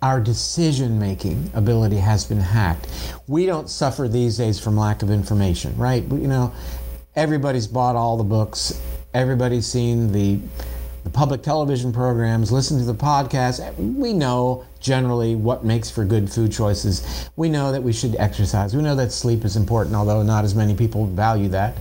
our 0.00 0.20
decision 0.20 0.98
making 0.98 1.50
ability 1.54 1.96
has 1.96 2.24
been 2.24 2.40
hacked. 2.40 2.88
We 3.28 3.46
don't 3.46 3.70
suffer 3.70 4.08
these 4.08 4.36
days 4.36 4.58
from 4.58 4.76
lack 4.76 5.02
of 5.02 5.10
information, 5.10 5.76
right? 5.76 6.02
You 6.02 6.26
know, 6.28 6.52
everybody's 7.14 7.68
bought 7.68 7.94
all 7.94 8.16
the 8.16 8.24
books, 8.24 8.80
everybody's 9.14 9.66
seen 9.66 10.10
the 10.10 10.40
the 11.04 11.10
public 11.10 11.42
television 11.42 11.92
programs, 11.92 12.52
listen 12.52 12.78
to 12.78 12.84
the 12.84 12.94
podcast. 12.94 13.74
We 13.76 14.12
know 14.12 14.64
generally 14.80 15.34
what 15.34 15.64
makes 15.64 15.90
for 15.90 16.04
good 16.04 16.30
food 16.30 16.52
choices. 16.52 17.28
We 17.36 17.48
know 17.48 17.72
that 17.72 17.82
we 17.82 17.92
should 17.92 18.14
exercise. 18.16 18.76
We 18.76 18.82
know 18.82 18.94
that 18.96 19.12
sleep 19.12 19.44
is 19.44 19.56
important, 19.56 19.96
although 19.96 20.22
not 20.22 20.44
as 20.44 20.54
many 20.54 20.74
people 20.74 21.06
value 21.06 21.48
that. 21.48 21.76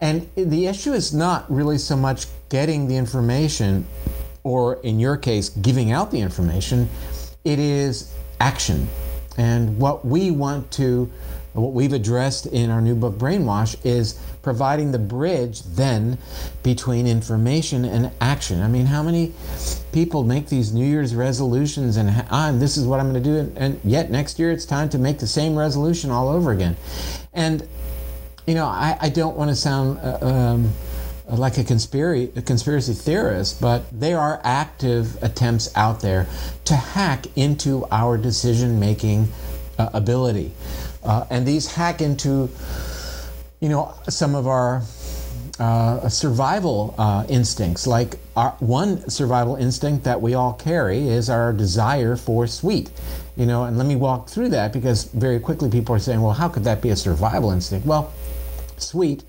And 0.00 0.28
the 0.36 0.66
issue 0.66 0.92
is 0.92 1.12
not 1.12 1.50
really 1.50 1.78
so 1.78 1.96
much 1.96 2.26
getting 2.48 2.86
the 2.86 2.96
information, 2.96 3.86
or 4.42 4.76
in 4.82 5.00
your 5.00 5.16
case, 5.16 5.48
giving 5.48 5.92
out 5.92 6.10
the 6.10 6.20
information, 6.20 6.88
it 7.44 7.58
is 7.58 8.12
action. 8.40 8.88
And 9.36 9.76
what 9.78 10.04
we 10.04 10.30
want 10.30 10.70
to, 10.72 11.10
what 11.54 11.72
we've 11.72 11.92
addressed 11.92 12.46
in 12.46 12.70
our 12.70 12.80
new 12.80 12.94
book, 12.94 13.14
Brainwash, 13.14 13.76
is 13.84 14.18
providing 14.42 14.92
the 14.92 14.98
bridge 14.98 15.62
then 15.62 16.18
between 16.62 17.06
information 17.06 17.84
and 17.84 18.10
action. 18.20 18.60
I 18.60 18.68
mean, 18.68 18.86
how 18.86 19.02
many 19.02 19.32
people 19.92 20.24
make 20.24 20.48
these 20.48 20.74
New 20.74 20.86
Year's 20.86 21.14
resolutions 21.14 21.96
and 21.96 22.10
ah, 22.30 22.52
this 22.52 22.76
is 22.76 22.86
what 22.86 23.00
I'm 23.00 23.10
going 23.10 23.22
to 23.22 23.42
do, 23.44 23.52
and 23.56 23.80
yet 23.84 24.10
next 24.10 24.38
year 24.38 24.50
it's 24.50 24.66
time 24.66 24.88
to 24.90 24.98
make 24.98 25.18
the 25.18 25.26
same 25.26 25.56
resolution 25.56 26.10
all 26.10 26.28
over 26.28 26.50
again. 26.50 26.76
And, 27.32 27.66
you 28.46 28.54
know, 28.54 28.66
I, 28.66 28.98
I 29.00 29.08
don't 29.08 29.36
want 29.36 29.50
to 29.50 29.56
sound. 29.56 29.98
Uh, 29.98 30.18
um, 30.22 30.72
like 31.26 31.56
a 31.56 31.64
conspiracy, 31.64 32.30
a 32.36 32.42
conspiracy 32.42 32.92
theorist, 32.92 33.58
but 33.58 33.84
there 33.90 34.20
are 34.20 34.42
active 34.44 35.22
attempts 35.22 35.74
out 35.74 36.00
there 36.00 36.26
to 36.66 36.76
hack 36.76 37.26
into 37.34 37.86
our 37.90 38.18
decision 38.18 38.78
making 38.78 39.28
uh, 39.78 39.88
ability. 39.94 40.52
Uh, 41.04 41.26
and 41.30 41.46
these 41.46 41.72
hack 41.72 42.00
into 42.00 42.48
you 43.64 43.70
know, 43.70 43.94
some 44.10 44.34
of 44.34 44.46
our 44.46 44.82
uh, 45.58 46.06
survival 46.10 46.94
uh, 46.98 47.24
instincts. 47.30 47.86
Like 47.86 48.16
our, 48.36 48.50
one 48.60 49.08
survival 49.08 49.56
instinct 49.56 50.04
that 50.04 50.20
we 50.20 50.34
all 50.34 50.52
carry 50.52 51.08
is 51.08 51.30
our 51.30 51.50
desire 51.52 52.14
for 52.14 52.46
sweet. 52.46 52.90
You 53.38 53.46
know, 53.46 53.64
and 53.64 53.78
let 53.78 53.86
me 53.86 53.96
walk 53.96 54.28
through 54.28 54.50
that 54.50 54.74
because 54.74 55.04
very 55.04 55.40
quickly 55.40 55.70
people 55.70 55.94
are 55.94 55.98
saying, 55.98 56.20
well, 56.20 56.34
how 56.34 56.48
could 56.48 56.64
that 56.64 56.82
be 56.82 56.90
a 56.90 56.96
survival 56.96 57.52
instinct? 57.52 57.86
Well, 57.86 58.12
sweet 58.76 59.24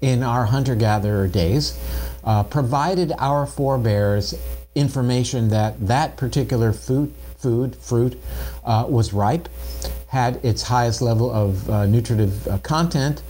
in 0.00 0.22
our 0.22 0.46
hunter 0.46 0.76
gatherer 0.76 1.26
days 1.26 1.76
uh, 2.22 2.44
provided 2.44 3.12
our 3.18 3.46
forebears 3.46 4.34
information 4.76 5.48
that 5.48 5.88
that 5.88 6.16
particular 6.16 6.72
food, 6.72 7.12
food 7.36 7.74
fruit 7.76 8.16
uh, 8.64 8.86
was 8.88 9.12
ripe, 9.12 9.48
had 10.12 10.36
its 10.44 10.62
highest 10.62 11.02
level 11.02 11.30
of 11.30 11.68
uh, 11.68 11.86
nutritive 11.86 12.46
uh, 12.46 12.58
content 12.58 13.22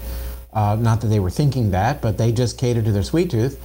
uh, 0.53 0.77
not 0.79 1.01
that 1.01 1.07
they 1.07 1.21
were 1.21 1.31
thinking 1.31 1.71
that, 1.71 2.03
but 2.03 2.19
they 2.19 2.31
just 2.31 2.59
catered 2.59 2.85
to 2.85 2.93
their 2.93 3.03
sweet 3.03 3.31
tooth. 3.31 3.59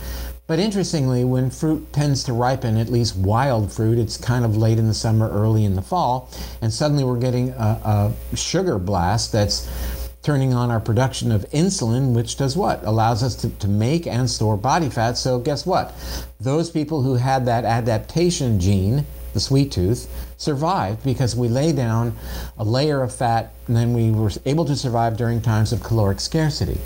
But 0.47 0.59
interestingly, 0.59 1.26
when 1.26 1.49
fruit 1.49 1.91
tends 1.91 2.24
to 2.24 2.34
ripen, 2.34 2.78
at 2.78 2.89
least 2.89 3.18
wild 3.18 3.74
fruit, 3.74 3.97
it's 3.97 4.15
kind 4.15 4.45
of 4.45 4.55
late 4.55 4.80
in 4.80 4.88
the 4.88 4.93
summer, 4.93 5.30
early 5.30 5.65
in 5.65 5.76
the 5.76 5.82
fall, 5.82 6.30
and 6.61 6.72
suddenly 6.72 7.03
we're 7.03 7.20
getting 7.20 7.49
a, 7.49 8.13
a 8.32 8.36
sugar 8.38 8.80
blast 8.80 9.34
that's 9.34 9.68
turning 10.22 10.53
on 10.53 10.72
our 10.72 10.80
production 10.80 11.34
of 11.34 11.41
insulin, 11.51 12.13
which 12.13 12.38
does 12.38 12.55
what? 12.55 12.82
Allows 12.86 13.24
us 13.24 13.36
to, 13.36 13.49
to 13.49 13.68
make 13.68 14.07
and 14.07 14.30
store 14.30 14.55
body 14.55 14.89
fat. 14.89 15.18
So, 15.18 15.39
guess 15.39 15.65
what? 15.65 15.93
Those 16.39 16.70
people 16.70 17.01
who 17.01 17.15
had 17.15 17.45
that 17.45 17.65
adaptation 17.65 18.59
gene 18.61 19.05
the 19.38 19.41
sweet 19.41 19.71
tooth, 19.71 20.09
survived 20.38 21.03
because 21.03 21.35
we 21.35 21.47
lay 21.47 21.71
down 21.71 22.15
a 22.57 22.63
layer 22.63 23.03
of 23.03 23.13
fat 23.13 23.53
and 23.67 23.75
then 23.77 23.93
we 23.93 24.09
were 24.09 24.31
able 24.45 24.65
to 24.65 24.75
survive 24.75 25.15
during 25.15 25.39
times 25.39 25.71
of 25.71 25.83
caloric 25.83 26.19
scarcity. 26.19 26.79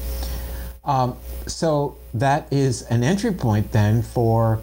Um, 0.83 1.15
so 1.47 1.95
that 2.13 2.51
is 2.51 2.81
an 2.83 3.03
entry 3.03 3.31
point 3.31 3.71
then 3.71 4.01
for 4.01 4.59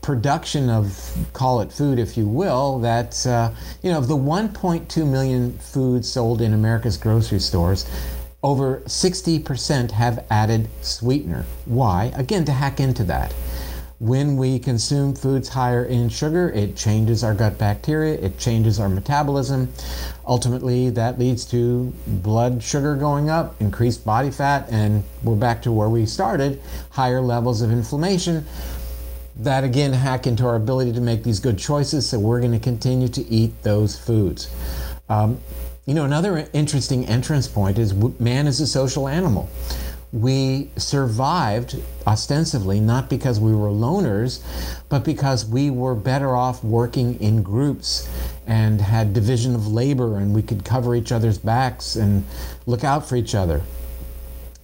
production 0.00 0.68
of 0.68 1.16
call 1.32 1.60
it 1.60 1.72
food 1.72 1.98
if 1.98 2.16
you 2.16 2.26
will 2.26 2.80
that 2.80 3.24
uh, 3.26 3.52
you 3.82 3.90
know 3.90 3.98
of 3.98 4.08
the 4.08 4.16
1.2 4.16 5.08
million 5.08 5.56
foods 5.58 6.10
sold 6.10 6.40
in 6.40 6.52
america's 6.52 6.96
grocery 6.96 7.38
stores 7.38 7.86
over 8.42 8.78
60% 8.86 9.92
have 9.92 10.24
added 10.28 10.68
sweetener. 10.80 11.44
Why? 11.64 12.12
Again 12.16 12.44
to 12.46 12.52
hack 12.52 12.80
into 12.80 13.04
that 13.04 13.32
when 14.02 14.36
we 14.36 14.58
consume 14.58 15.14
foods 15.14 15.48
higher 15.48 15.84
in 15.84 16.08
sugar, 16.08 16.50
it 16.50 16.74
changes 16.74 17.22
our 17.22 17.34
gut 17.34 17.56
bacteria, 17.56 18.14
it 18.14 18.36
changes 18.36 18.80
our 18.80 18.88
metabolism. 18.88 19.72
Ultimately, 20.26 20.90
that 20.90 21.20
leads 21.20 21.44
to 21.52 21.92
blood 22.08 22.60
sugar 22.60 22.96
going 22.96 23.30
up, 23.30 23.54
increased 23.60 24.04
body 24.04 24.32
fat, 24.32 24.66
and 24.72 25.04
we're 25.22 25.36
back 25.36 25.62
to 25.62 25.70
where 25.70 25.88
we 25.88 26.04
started 26.04 26.60
higher 26.90 27.20
levels 27.20 27.62
of 27.62 27.70
inflammation. 27.70 28.44
That 29.36 29.62
again 29.62 29.92
hack 29.92 30.26
into 30.26 30.48
our 30.48 30.56
ability 30.56 30.92
to 30.94 31.00
make 31.00 31.22
these 31.22 31.38
good 31.38 31.56
choices, 31.56 32.08
so 32.08 32.18
we're 32.18 32.40
going 32.40 32.50
to 32.50 32.58
continue 32.58 33.06
to 33.06 33.22
eat 33.28 33.62
those 33.62 33.96
foods. 33.96 34.52
Um, 35.08 35.40
you 35.86 35.94
know, 35.94 36.04
another 36.04 36.48
interesting 36.52 37.06
entrance 37.06 37.46
point 37.46 37.78
is 37.78 37.94
man 38.18 38.48
is 38.48 38.60
a 38.60 38.66
social 38.66 39.06
animal 39.06 39.48
we 40.12 40.68
survived 40.76 41.80
ostensibly 42.06 42.78
not 42.80 43.08
because 43.08 43.40
we 43.40 43.54
were 43.54 43.68
loners, 43.68 44.42
but 44.90 45.04
because 45.04 45.46
we 45.46 45.70
were 45.70 45.94
better 45.94 46.36
off 46.36 46.62
working 46.62 47.18
in 47.20 47.42
groups 47.42 48.08
and 48.46 48.80
had 48.80 49.14
division 49.14 49.54
of 49.54 49.66
labor 49.68 50.18
and 50.18 50.34
we 50.34 50.42
could 50.42 50.64
cover 50.64 50.94
each 50.94 51.12
other's 51.12 51.38
backs 51.38 51.96
and 51.96 52.24
look 52.66 52.84
out 52.84 53.08
for 53.08 53.16
each 53.16 53.34
other. 53.34 53.62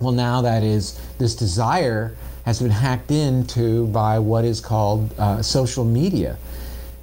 Well, 0.00 0.12
now 0.12 0.42
that 0.42 0.62
is, 0.62 1.00
this 1.18 1.34
desire 1.34 2.14
has 2.44 2.60
been 2.60 2.70
hacked 2.70 3.10
into 3.10 3.86
by 3.88 4.18
what 4.18 4.44
is 4.44 4.60
called 4.60 5.18
uh, 5.18 5.42
social 5.42 5.84
media. 5.84 6.36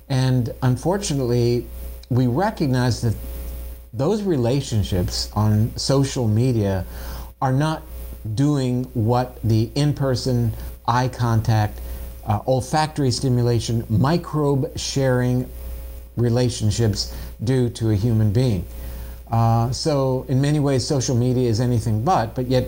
And 0.07 0.53
unfortunately, 0.61 1.65
we 2.09 2.27
recognize 2.27 3.01
that 3.01 3.15
those 3.91 4.21
relationships 4.21 5.31
on 5.33 5.75
social 5.77 6.27
media 6.27 6.85
are 7.41 7.51
not 7.51 7.81
doing 8.34 8.86
what 8.93 9.39
the 9.43 9.69
in 9.76 9.93
person 9.93 10.51
eye 10.88 11.07
contact, 11.07 11.80
uh, 12.26 12.39
olfactory 12.47 13.11
stimulation, 13.11 13.86
microbe 13.89 14.78
sharing 14.78 15.49
relationships 16.17 17.15
do 17.43 17.69
to 17.69 17.91
a 17.91 17.95
human 17.95 18.32
being. 18.32 18.65
Uh, 19.32 19.71
so, 19.71 20.26
in 20.30 20.39
many 20.39 20.59
ways, 20.59 20.86
social 20.86 21.15
media 21.15 21.49
is 21.49 21.59
anything 21.59 22.03
but, 22.03 22.36
but 22.36 22.47
yet, 22.47 22.65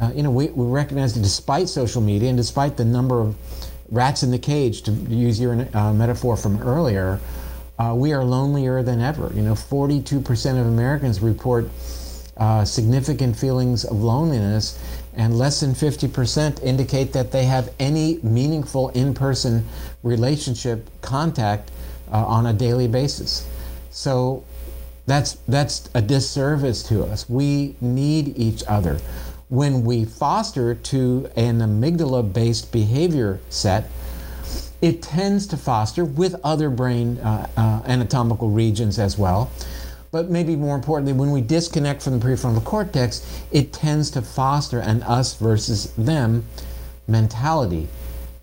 uh, 0.00 0.10
you 0.14 0.22
know, 0.22 0.30
we, 0.30 0.48
we 0.48 0.66
recognize 0.66 1.14
that 1.14 1.22
despite 1.22 1.68
social 1.68 2.02
media 2.02 2.28
and 2.28 2.36
despite 2.36 2.76
the 2.76 2.84
number 2.84 3.20
of 3.20 3.36
rats 3.90 4.22
in 4.22 4.30
the 4.30 4.38
cage, 4.38 4.82
to 4.82 4.90
use 4.90 5.40
your 5.40 5.66
uh, 5.74 5.92
metaphor 5.92 6.36
from 6.36 6.60
earlier, 6.62 7.20
uh, 7.78 7.94
we 7.94 8.12
are 8.12 8.24
lonelier 8.24 8.82
than 8.82 9.00
ever. 9.00 9.30
You 9.34 9.42
know, 9.42 9.54
42% 9.54 10.60
of 10.60 10.66
Americans 10.66 11.20
report 11.20 11.68
uh, 12.42 12.64
significant 12.64 13.36
feelings 13.36 13.84
of 13.84 14.02
loneliness, 14.02 14.76
and 15.14 15.38
less 15.38 15.60
than 15.60 15.74
50% 15.74 16.60
indicate 16.64 17.12
that 17.12 17.30
they 17.30 17.44
have 17.44 17.72
any 17.78 18.18
meaningful 18.24 18.88
in 18.88 19.14
person 19.14 19.64
relationship 20.02 20.90
contact 21.02 21.70
uh, 22.10 22.16
on 22.16 22.46
a 22.46 22.52
daily 22.52 22.88
basis. 22.88 23.46
So 23.92 24.42
that's 25.06 25.34
that's 25.46 25.88
a 25.94 26.02
disservice 26.02 26.82
to 26.88 27.04
us. 27.04 27.30
We 27.30 27.76
need 27.80 28.36
each 28.36 28.64
other. 28.66 28.98
When 29.48 29.84
we 29.84 30.04
foster 30.04 30.74
to 30.74 31.30
an 31.36 31.60
amygdala 31.60 32.32
based 32.32 32.72
behavior 32.72 33.38
set, 33.50 33.88
it 34.80 35.00
tends 35.00 35.46
to 35.46 35.56
foster 35.56 36.04
with 36.04 36.34
other 36.42 36.70
brain 36.70 37.18
uh, 37.18 37.48
uh, 37.56 37.82
anatomical 37.86 38.50
regions 38.50 38.98
as 38.98 39.16
well. 39.16 39.48
But 40.12 40.28
maybe 40.28 40.56
more 40.56 40.76
importantly, 40.76 41.14
when 41.14 41.30
we 41.30 41.40
disconnect 41.40 42.02
from 42.02 42.20
the 42.20 42.24
prefrontal 42.24 42.62
cortex, 42.62 43.42
it 43.50 43.72
tends 43.72 44.10
to 44.10 44.20
foster 44.20 44.78
an 44.78 45.02
us 45.04 45.34
versus 45.36 45.90
them 45.96 46.44
mentality. 47.08 47.88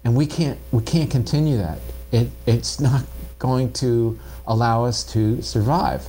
And 0.03 0.15
we 0.15 0.25
can't 0.25 0.59
we 0.71 0.81
can't 0.81 1.11
continue 1.11 1.57
that. 1.57 1.77
It, 2.11 2.29
it's 2.47 2.79
not 2.89 3.03
going 3.37 3.71
to 3.73 4.19
allow 4.47 4.83
us 4.83 5.03
to 5.13 5.41
survive. 5.43 6.07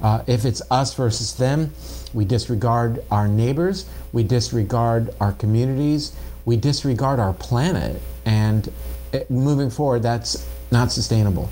Uh, 0.00 0.24
if 0.26 0.46
it's 0.46 0.62
us 0.70 0.94
versus 0.94 1.34
them, 1.34 1.72
we 2.14 2.24
disregard 2.24 3.04
our 3.10 3.28
neighbors, 3.28 3.88
we 4.12 4.24
disregard 4.24 5.14
our 5.20 5.32
communities, 5.32 6.16
we 6.44 6.56
disregard 6.56 7.20
our 7.20 7.34
planet, 7.34 8.00
and 8.24 8.72
it, 9.12 9.30
moving 9.30 9.70
forward, 9.70 10.02
that's 10.02 10.48
not 10.72 10.90
sustainable. 10.90 11.50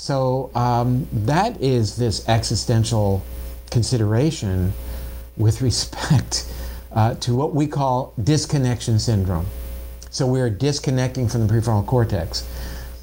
So 0.00 0.50
um, 0.54 1.06
that 1.12 1.60
is 1.60 1.94
this 1.94 2.26
existential 2.26 3.22
consideration 3.70 4.72
with 5.36 5.60
respect 5.60 6.50
uh, 6.92 7.16
to 7.16 7.34
what 7.36 7.54
we 7.54 7.66
call 7.66 8.14
disconnection 8.24 8.98
syndrome. 8.98 9.44
So 10.08 10.26
we 10.26 10.40
are 10.40 10.48
disconnecting 10.48 11.28
from 11.28 11.46
the 11.46 11.52
prefrontal 11.52 11.86
cortex. 11.86 12.48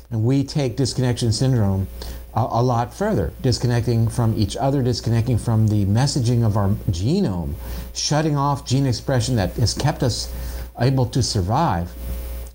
And 0.10 0.24
we 0.24 0.43
take 0.43 0.76
disconnection 0.76 1.32
syndrome 1.32 1.88
a, 2.34 2.39
a, 2.39 2.64
lot 2.64 2.91
further, 2.91 3.32
disconnecting 3.43 4.08
from 4.08 4.36
each 4.36 4.58
other, 4.58 4.82
disconnecting 4.82 5.38
from 5.38 5.68
the 5.68 5.86
messaging 5.86 6.43
of 6.43 6.58
our 6.58 6.70
genome, 6.89 7.54
shutting 7.93 8.36
off 8.36 8.66
gene 8.66 8.88
expression 8.88 9.36
that 9.36 9.54
has 9.58 9.76
kept 9.76 10.02
us 10.02 10.34
able 10.80 11.06
to 11.06 11.22
survive 11.22 11.91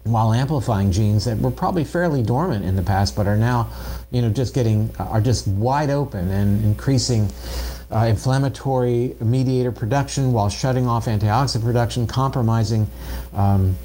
while 0.05 0.32
amplifying 0.32 0.90
genes 0.90 1.26
that 1.26 1.38
were 1.38 1.51
probably 1.51 1.84
fairly 1.84 2.24
dormant 2.24 2.64
in 2.64 2.74
the 2.74 2.82
past 2.82 3.14
but 3.14 3.28
are 3.28 3.36
now 3.36 3.70
you 4.12 4.22
know 4.22 4.30
just 4.30 4.54
getting 4.54 4.94
are 4.98 5.20
just 5.20 5.46
wide 5.48 5.90
open 5.90 6.30
and 6.30 6.64
increasing 6.64 7.28
uh, 7.90 8.06
inflammatory 8.06 9.16
mediator 9.20 9.72
production 9.72 10.32
while 10.32 10.48
shutting 10.48 10.86
off 10.86 11.06
antioxidant 11.06 11.62
production 11.64 12.06
compromising 12.06 12.86
um, 13.34 13.76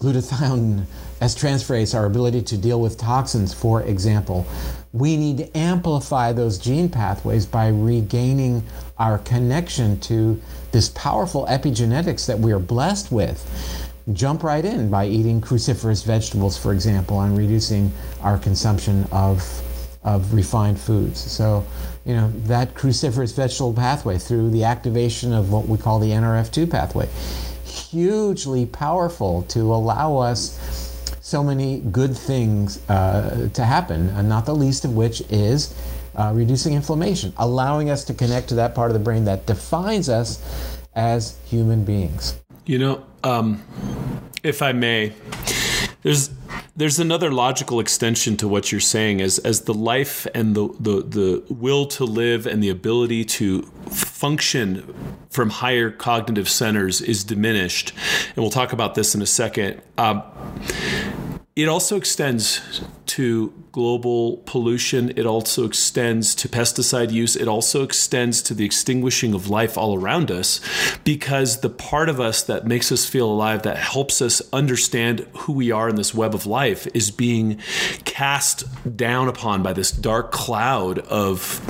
glutathione 0.00 0.84
S 1.20 1.34
transferase, 1.34 1.96
our 1.96 2.06
ability 2.06 2.42
to 2.42 2.56
deal 2.56 2.80
with 2.80 2.96
toxins, 2.96 3.52
for 3.52 3.82
example. 3.82 4.46
We 4.92 5.16
need 5.16 5.38
to 5.38 5.56
amplify 5.58 6.32
those 6.32 6.58
gene 6.58 6.88
pathways 6.88 7.44
by 7.44 7.68
regaining 7.68 8.62
our 8.98 9.18
connection 9.18 9.98
to 10.00 10.40
this 10.70 10.90
powerful 10.90 11.44
epigenetics 11.46 12.26
that 12.26 12.38
we 12.38 12.52
are 12.52 12.60
blessed 12.60 13.10
with. 13.10 13.87
Jump 14.12 14.42
right 14.42 14.64
in 14.64 14.90
by 14.90 15.06
eating 15.06 15.40
cruciferous 15.40 16.04
vegetables, 16.04 16.56
for 16.56 16.72
example, 16.72 17.20
and 17.20 17.36
reducing 17.36 17.92
our 18.22 18.38
consumption 18.38 19.06
of, 19.12 19.42
of 20.04 20.32
refined 20.32 20.80
foods. 20.80 21.18
So, 21.18 21.66
you 22.04 22.14
know, 22.14 22.32
that 22.46 22.74
cruciferous 22.74 23.34
vegetable 23.34 23.74
pathway 23.74 24.18
through 24.18 24.50
the 24.50 24.64
activation 24.64 25.32
of 25.32 25.52
what 25.52 25.68
we 25.68 25.76
call 25.76 25.98
the 25.98 26.10
NRF2 26.10 26.70
pathway 26.70 27.08
hugely 27.68 28.66
powerful 28.66 29.42
to 29.44 29.60
allow 29.60 30.16
us 30.16 30.58
so 31.20 31.42
many 31.42 31.80
good 31.80 32.16
things 32.16 32.88
uh, 32.88 33.48
to 33.52 33.64
happen, 33.64 34.08
and 34.10 34.28
not 34.28 34.46
the 34.46 34.54
least 34.54 34.84
of 34.84 34.96
which 34.96 35.20
is 35.28 35.74
uh, 36.16 36.32
reducing 36.34 36.74
inflammation, 36.74 37.32
allowing 37.36 37.90
us 37.90 38.04
to 38.04 38.14
connect 38.14 38.48
to 38.48 38.54
that 38.54 38.74
part 38.74 38.90
of 38.90 38.94
the 38.94 39.02
brain 39.02 39.24
that 39.24 39.46
defines 39.46 40.08
us 40.08 40.78
as 40.94 41.36
human 41.44 41.84
beings. 41.84 42.40
You 42.64 42.78
know, 42.78 43.04
um, 43.24 43.62
if 44.42 44.62
I 44.62 44.72
may, 44.72 45.12
there's 46.02 46.30
there's 46.76 47.00
another 47.00 47.32
logical 47.32 47.80
extension 47.80 48.36
to 48.36 48.46
what 48.46 48.70
you're 48.70 48.80
saying 48.80 49.20
as 49.20 49.38
as 49.40 49.62
the 49.62 49.74
life 49.74 50.26
and 50.34 50.54
the, 50.54 50.68
the 50.78 51.02
the 51.02 51.54
will 51.54 51.86
to 51.86 52.04
live 52.04 52.46
and 52.46 52.62
the 52.62 52.68
ability 52.68 53.24
to 53.24 53.62
function 53.90 54.94
from 55.30 55.50
higher 55.50 55.90
cognitive 55.90 56.48
centers 56.48 57.00
is 57.00 57.24
diminished. 57.24 57.92
And 58.28 58.38
we'll 58.38 58.50
talk 58.50 58.72
about 58.72 58.94
this 58.94 59.14
in 59.14 59.22
a 59.22 59.26
second. 59.26 59.82
Um, 59.96 60.22
it 61.58 61.66
also 61.66 61.96
extends 61.96 62.60
to 63.06 63.52
global 63.72 64.36
pollution. 64.46 65.10
It 65.16 65.26
also 65.26 65.66
extends 65.66 66.36
to 66.36 66.48
pesticide 66.48 67.10
use. 67.10 67.34
It 67.34 67.48
also 67.48 67.82
extends 67.82 68.42
to 68.42 68.54
the 68.54 68.64
extinguishing 68.64 69.34
of 69.34 69.50
life 69.50 69.76
all 69.76 69.98
around 69.98 70.30
us 70.30 70.60
because 71.02 71.60
the 71.60 71.68
part 71.68 72.08
of 72.08 72.20
us 72.20 72.44
that 72.44 72.64
makes 72.64 72.92
us 72.92 73.06
feel 73.06 73.28
alive, 73.28 73.64
that 73.64 73.76
helps 73.76 74.22
us 74.22 74.40
understand 74.52 75.26
who 75.32 75.52
we 75.52 75.72
are 75.72 75.88
in 75.88 75.96
this 75.96 76.14
web 76.14 76.32
of 76.32 76.46
life, 76.46 76.86
is 76.94 77.10
being 77.10 77.58
cast 78.04 78.62
down 78.96 79.26
upon 79.26 79.60
by 79.60 79.72
this 79.72 79.90
dark 79.90 80.30
cloud 80.30 81.00
of 81.00 81.60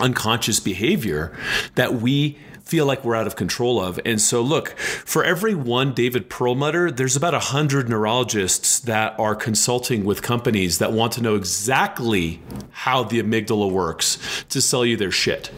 unconscious 0.00 0.58
behavior 0.58 1.32
that 1.76 1.94
we 1.94 2.38
feel 2.66 2.84
like 2.84 3.04
we're 3.04 3.14
out 3.14 3.28
of 3.28 3.36
control 3.36 3.80
of. 3.80 4.00
And 4.04 4.20
so, 4.20 4.42
look, 4.42 4.70
for 4.76 5.22
every 5.22 5.54
one 5.54 5.94
David 5.94 6.28
Perlmutter, 6.28 6.90
there's 6.90 7.14
about 7.14 7.32
a 7.32 7.38
hundred 7.38 7.88
neurologists 7.88 8.80
that 8.80 9.18
are 9.20 9.36
consulting 9.36 10.04
with 10.04 10.20
companies 10.20 10.78
that 10.78 10.90
want 10.90 11.12
to 11.12 11.22
know 11.22 11.36
exactly 11.36 12.42
how 12.70 13.04
the 13.04 13.22
amygdala 13.22 13.70
works 13.70 14.18
to 14.48 14.60
sell 14.60 14.84
you 14.84 14.96
their 14.96 15.12
shit, 15.12 15.52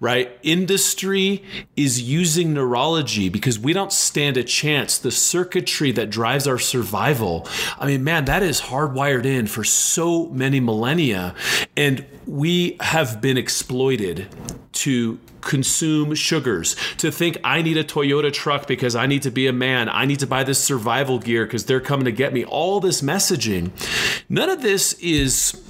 right? 0.00 0.38
Industry 0.42 1.44
is 1.76 2.00
using 2.00 2.54
neurology 2.54 3.28
because 3.28 3.58
we 3.58 3.74
don't 3.74 3.92
stand 3.92 4.38
a 4.38 4.42
chance. 4.42 4.96
The 4.96 5.10
circuitry 5.10 5.92
that 5.92 6.08
drives 6.08 6.48
our 6.48 6.58
survival, 6.58 7.46
I 7.78 7.86
mean, 7.86 8.02
man, 8.04 8.24
that 8.24 8.42
is 8.42 8.62
hardwired 8.62 9.26
in 9.26 9.48
for 9.48 9.64
so 9.64 10.28
many 10.28 10.60
millennia. 10.60 11.34
And 11.76 12.06
we 12.26 12.78
have 12.80 13.20
been 13.20 13.36
exploited 13.36 14.28
to 14.74 15.18
consume 15.40 16.14
sugars, 16.14 16.76
to 16.98 17.10
think 17.10 17.38
I 17.44 17.62
need 17.62 17.76
a 17.76 17.84
Toyota 17.84 18.32
truck 18.32 18.66
because 18.66 18.96
I 18.96 19.06
need 19.06 19.22
to 19.22 19.30
be 19.30 19.46
a 19.46 19.52
man, 19.52 19.88
I 19.88 20.06
need 20.06 20.20
to 20.20 20.26
buy 20.26 20.44
this 20.44 20.62
survival 20.62 21.18
gear 21.18 21.44
because 21.44 21.66
they're 21.66 21.80
coming 21.80 22.06
to 22.06 22.12
get 22.12 22.32
me. 22.32 22.44
All 22.44 22.80
this 22.80 23.02
messaging, 23.02 23.70
none 24.28 24.48
of 24.48 24.62
this 24.62 24.94
is 24.94 25.62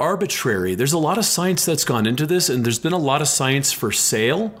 arbitrary. 0.00 0.74
There's 0.74 0.92
a 0.92 0.98
lot 0.98 1.18
of 1.18 1.24
science 1.24 1.64
that's 1.64 1.84
gone 1.84 2.04
into 2.04 2.26
this, 2.26 2.48
and 2.48 2.64
there's 2.64 2.80
been 2.80 2.92
a 2.92 2.98
lot 2.98 3.22
of 3.22 3.28
science 3.28 3.70
for 3.70 3.92
sale. 3.92 4.52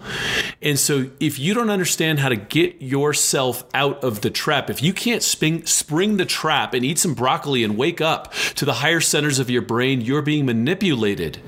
And 0.62 0.78
so, 0.78 1.10
if 1.18 1.40
you 1.40 1.54
don't 1.54 1.70
understand 1.70 2.20
how 2.20 2.28
to 2.28 2.36
get 2.36 2.80
yourself 2.80 3.64
out 3.74 4.04
of 4.04 4.20
the 4.20 4.30
trap, 4.30 4.70
if 4.70 4.80
you 4.80 4.92
can't 4.92 5.24
spring, 5.24 5.66
spring 5.66 6.18
the 6.18 6.24
trap 6.24 6.72
and 6.72 6.84
eat 6.84 7.00
some 7.00 7.14
broccoli 7.14 7.64
and 7.64 7.76
wake 7.76 8.00
up 8.00 8.32
to 8.54 8.64
the 8.64 8.74
higher 8.74 9.00
centers 9.00 9.40
of 9.40 9.50
your 9.50 9.62
brain, 9.62 10.00
you're 10.00 10.22
being 10.22 10.46
manipulated 10.46 11.40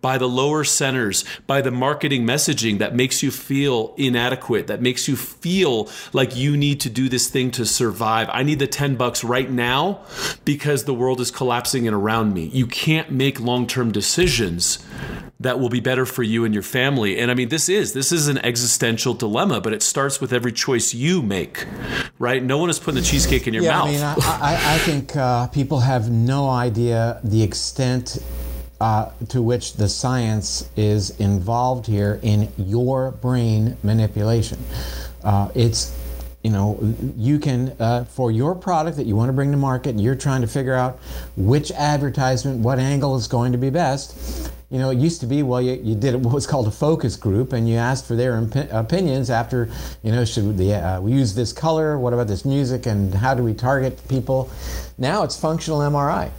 by 0.00 0.18
the 0.18 0.28
lower 0.28 0.62
centers, 0.62 1.24
by 1.48 1.60
the 1.60 1.70
marketing 1.72 2.24
messaging 2.24 2.78
that 2.78 2.94
makes 2.94 3.24
you 3.24 3.32
feel 3.32 3.92
inadequate, 3.96 4.68
that 4.68 4.80
makes 4.80 5.08
you 5.08 5.16
feel 5.16 5.88
like 6.12 6.36
you 6.36 6.56
need 6.56 6.80
to 6.80 6.88
do 6.88 7.08
this 7.08 7.28
thing 7.28 7.50
to 7.50 7.66
survive. 7.66 8.28
I 8.32 8.44
need 8.44 8.60
the 8.60 8.68
10 8.68 8.94
bucks 8.94 9.24
right 9.24 9.50
now 9.50 10.00
because 10.44 10.84
the 10.84 10.94
world 10.94 11.20
is 11.20 11.32
collapsing 11.32 11.88
and 11.88 11.96
around 11.96 12.34
me. 12.34 12.44
You 12.44 12.68
can't 12.68 13.10
make 13.10 13.32
make 13.32 13.41
long 13.42 13.66
term 13.66 13.92
decisions 13.92 14.84
that 15.40 15.58
will 15.58 15.68
be 15.68 15.80
better 15.80 16.06
for 16.06 16.22
you 16.22 16.44
and 16.44 16.54
your 16.54 16.62
family. 16.62 17.18
And 17.18 17.30
I 17.30 17.34
mean, 17.34 17.48
this 17.48 17.68
is 17.68 17.92
this 17.92 18.12
is 18.12 18.28
an 18.28 18.38
existential 18.38 19.14
dilemma, 19.14 19.60
but 19.60 19.72
it 19.72 19.82
starts 19.82 20.20
with 20.20 20.32
every 20.32 20.52
choice 20.52 20.94
you 20.94 21.22
make, 21.22 21.66
right? 22.18 22.42
No 22.42 22.58
one 22.58 22.70
is 22.70 22.78
putting 22.78 23.00
the 23.00 23.06
cheesecake 23.06 23.46
in 23.46 23.54
your 23.54 23.64
yeah, 23.64 23.70
mouth. 23.70 23.88
I 23.88 23.92
mean, 23.92 24.02
I, 24.02 24.38
I, 24.40 24.74
I 24.74 24.78
think 24.78 25.16
uh, 25.16 25.48
people 25.48 25.80
have 25.80 26.10
no 26.10 26.48
idea 26.48 27.20
the 27.24 27.42
extent 27.42 28.18
uh, 28.80 29.10
to 29.28 29.40
which 29.40 29.74
the 29.74 29.88
science 29.88 30.68
is 30.76 31.10
involved 31.20 31.86
here 31.86 32.18
in 32.22 32.52
your 32.56 33.12
brain 33.12 33.76
manipulation. 33.82 34.58
Uh, 35.22 35.48
it's 35.54 35.96
you 36.42 36.50
know, 36.50 36.94
you 37.16 37.38
can, 37.38 37.74
uh, 37.78 38.04
for 38.04 38.32
your 38.32 38.54
product 38.54 38.96
that 38.96 39.06
you 39.06 39.14
want 39.14 39.28
to 39.28 39.32
bring 39.32 39.52
to 39.52 39.56
market, 39.56 39.90
and 39.90 40.00
you're 40.00 40.16
trying 40.16 40.40
to 40.40 40.48
figure 40.48 40.74
out 40.74 40.98
which 41.36 41.70
advertisement, 41.72 42.60
what 42.60 42.80
angle 42.80 43.14
is 43.16 43.28
going 43.28 43.52
to 43.52 43.58
be 43.58 43.70
best. 43.70 44.50
You 44.68 44.78
know, 44.78 44.90
it 44.90 44.98
used 44.98 45.20
to 45.20 45.26
be, 45.26 45.42
well, 45.42 45.60
you, 45.60 45.74
you 45.82 45.94
did 45.94 46.14
what 46.24 46.34
was 46.34 46.46
called 46.46 46.66
a 46.66 46.72
focus 46.72 47.14
group, 47.14 47.52
and 47.52 47.68
you 47.68 47.76
asked 47.76 48.08
for 48.08 48.16
their 48.16 48.36
imp- 48.36 48.72
opinions 48.72 49.30
after, 49.30 49.68
you 50.02 50.10
know, 50.10 50.24
should 50.24 50.60
uh, 50.60 50.98
we 51.00 51.12
use 51.12 51.34
this 51.34 51.52
color? 51.52 51.98
What 51.98 52.12
about 52.12 52.26
this 52.26 52.44
music? 52.44 52.86
And 52.86 53.14
how 53.14 53.34
do 53.34 53.44
we 53.44 53.54
target 53.54 54.00
people? 54.08 54.50
Now 54.98 55.22
it's 55.22 55.38
functional 55.38 55.80
MRI. 55.80 56.30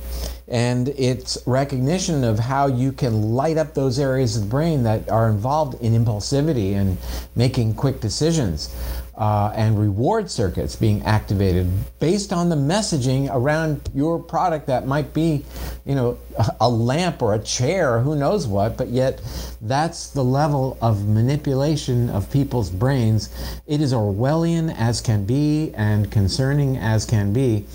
And 0.49 0.89
it's 0.89 1.37
recognition 1.45 2.23
of 2.25 2.37
how 2.37 2.67
you 2.67 2.91
can 2.91 3.33
light 3.33 3.57
up 3.57 3.73
those 3.73 3.97
areas 3.97 4.35
of 4.35 4.43
the 4.43 4.49
brain 4.49 4.83
that 4.83 5.09
are 5.09 5.29
involved 5.29 5.81
in 5.81 5.93
impulsivity 5.93 6.73
and 6.73 6.97
making 7.35 7.75
quick 7.75 8.01
decisions 8.01 8.75
uh, 9.15 9.53
and 9.55 9.79
reward 9.79 10.29
circuits 10.29 10.75
being 10.75 11.03
activated 11.03 11.69
based 11.99 12.33
on 12.33 12.49
the 12.49 12.55
messaging 12.55 13.29
around 13.31 13.89
your 13.93 14.17
product 14.17 14.65
that 14.67 14.87
might 14.87 15.13
be, 15.13 15.45
you 15.85 15.93
know, 15.93 16.17
a 16.59 16.69
lamp 16.69 17.21
or 17.21 17.35
a 17.35 17.39
chair 17.39 17.99
who 17.99 18.15
knows 18.15 18.47
what, 18.47 18.75
but 18.75 18.87
yet 18.87 19.21
that's 19.61 20.09
the 20.09 20.23
level 20.23 20.77
of 20.81 21.07
manipulation 21.07 22.09
of 22.09 22.29
people's 22.31 22.71
brains. 22.71 23.29
It 23.67 23.81
is 23.81 23.93
Orwellian 23.93 24.75
as 24.75 24.99
can 24.99 25.25
be 25.25 25.71
and 25.75 26.11
concerning 26.11 26.77
as 26.77 27.05
can 27.05 27.33
be. 27.33 27.65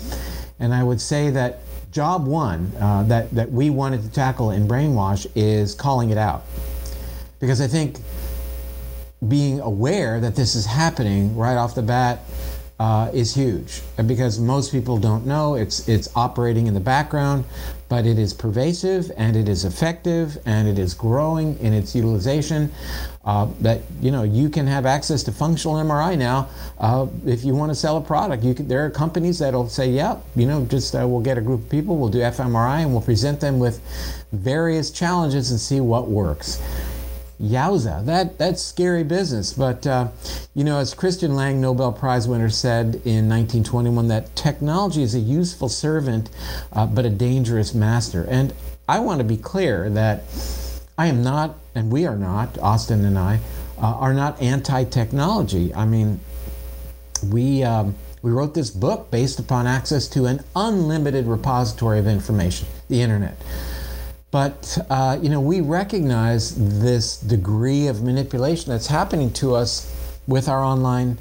And 0.59 0.73
I 0.73 0.83
would 0.83 0.99
say 0.99 1.29
that 1.29 1.61
job 1.91 2.27
one 2.27 2.71
uh, 2.79 3.03
that, 3.03 3.31
that 3.31 3.49
we 3.49 3.69
wanted 3.69 4.03
to 4.03 4.09
tackle 4.11 4.51
in 4.51 4.67
Brainwash 4.67 5.25
is 5.35 5.73
calling 5.73 6.09
it 6.09 6.17
out. 6.17 6.43
Because 7.39 7.61
I 7.61 7.67
think 7.67 7.99
being 9.27 9.59
aware 9.59 10.19
that 10.19 10.35
this 10.35 10.55
is 10.55 10.65
happening 10.65 11.35
right 11.35 11.57
off 11.57 11.75
the 11.75 11.81
bat 11.81 12.19
uh, 12.79 13.11
is 13.13 13.35
huge 13.35 13.81
because 14.07 14.39
most 14.39 14.71
people 14.71 14.97
don't 14.97 15.25
know 15.25 15.55
it's 15.55 15.87
it's 15.89 16.07
operating 16.15 16.67
in 16.67 16.73
the 16.73 16.79
background, 16.79 17.43
but 17.89 18.05
it 18.05 18.17
is 18.17 18.33
pervasive 18.33 19.11
and 19.17 19.35
it 19.35 19.49
is 19.49 19.65
effective 19.65 20.37
and 20.45 20.65
it 20.65 20.79
is 20.79 20.93
growing 20.93 21.59
in 21.59 21.73
its 21.73 21.93
utilization. 21.93 22.71
Uh, 23.25 23.47
that 23.59 23.81
you 23.99 24.11
know 24.11 24.23
you 24.23 24.49
can 24.49 24.65
have 24.65 24.85
access 24.85 25.23
to 25.23 25.31
functional 25.31 25.75
MRI 25.75 26.17
now 26.17 26.47
uh, 26.79 27.05
if 27.25 27.43
you 27.43 27.53
want 27.53 27.69
to 27.69 27.75
sell 27.75 27.97
a 27.97 28.01
product. 28.01 28.43
You 28.43 28.53
can, 28.53 28.69
there 28.69 28.85
are 28.85 28.89
companies 28.89 29.39
that'll 29.39 29.67
say, 29.67 29.89
"Yeah, 29.91 30.17
you 30.37 30.45
know, 30.45 30.65
just 30.65 30.95
uh, 30.95 31.05
we'll 31.05 31.19
get 31.19 31.37
a 31.37 31.41
group 31.41 31.63
of 31.63 31.69
people, 31.69 31.97
we'll 31.97 32.07
do 32.07 32.19
fMRI, 32.19 32.83
and 32.83 32.93
we'll 32.93 33.01
present 33.01 33.41
them 33.41 33.59
with 33.59 33.81
various 34.31 34.89
challenges 34.89 35.51
and 35.51 35.59
see 35.59 35.81
what 35.81 36.07
works." 36.07 36.61
Yowza, 37.41 38.05
that, 38.05 38.37
that's 38.37 38.61
scary 38.61 39.03
business. 39.03 39.53
But, 39.53 39.87
uh, 39.87 40.09
you 40.53 40.63
know, 40.63 40.77
as 40.77 40.93
Christian 40.93 41.35
Lange, 41.35 41.61
Nobel 41.61 41.93
Prize 41.93 42.27
winner, 42.27 42.49
said 42.49 42.95
in 43.05 43.29
1921, 43.29 44.09
that 44.09 44.35
technology 44.35 45.03
is 45.03 45.15
a 45.15 45.19
useful 45.19 45.69
servant, 45.69 46.29
uh, 46.73 46.85
but 46.85 47.05
a 47.05 47.09
dangerous 47.09 47.73
master. 47.73 48.25
And 48.29 48.53
I 48.87 48.99
want 48.99 49.19
to 49.19 49.23
be 49.23 49.37
clear 49.37 49.89
that 49.91 50.23
I 50.97 51.07
am 51.07 51.23
not, 51.23 51.55
and 51.75 51.91
we 51.91 52.05
are 52.05 52.17
not, 52.17 52.57
Austin 52.59 53.05
and 53.05 53.17
I, 53.17 53.39
uh, 53.77 53.85
are 53.85 54.13
not 54.13 54.41
anti 54.41 54.83
technology. 54.83 55.73
I 55.73 55.85
mean, 55.85 56.19
we. 57.31 57.63
Um, 57.63 57.95
we 58.21 58.31
wrote 58.31 58.53
this 58.53 58.69
book 58.69 59.09
based 59.11 59.39
upon 59.39 59.65
access 59.65 60.05
to 60.09 60.25
an 60.25 60.43
unlimited 60.53 61.25
repository 61.25 61.99
of 61.99 62.07
information, 62.07 62.67
the 62.89 63.01
internet. 63.01 63.37
But 64.31 64.77
uh, 64.89 65.17
you 65.21 65.29
know, 65.29 65.41
we 65.41 65.61
recognize 65.61 66.55
this 66.79 67.17
degree 67.17 67.87
of 67.87 68.03
manipulation 68.03 68.71
that's 68.71 68.87
happening 68.87 69.31
to 69.33 69.55
us 69.55 69.95
with 70.27 70.47
our 70.47 70.63
online 70.63 71.17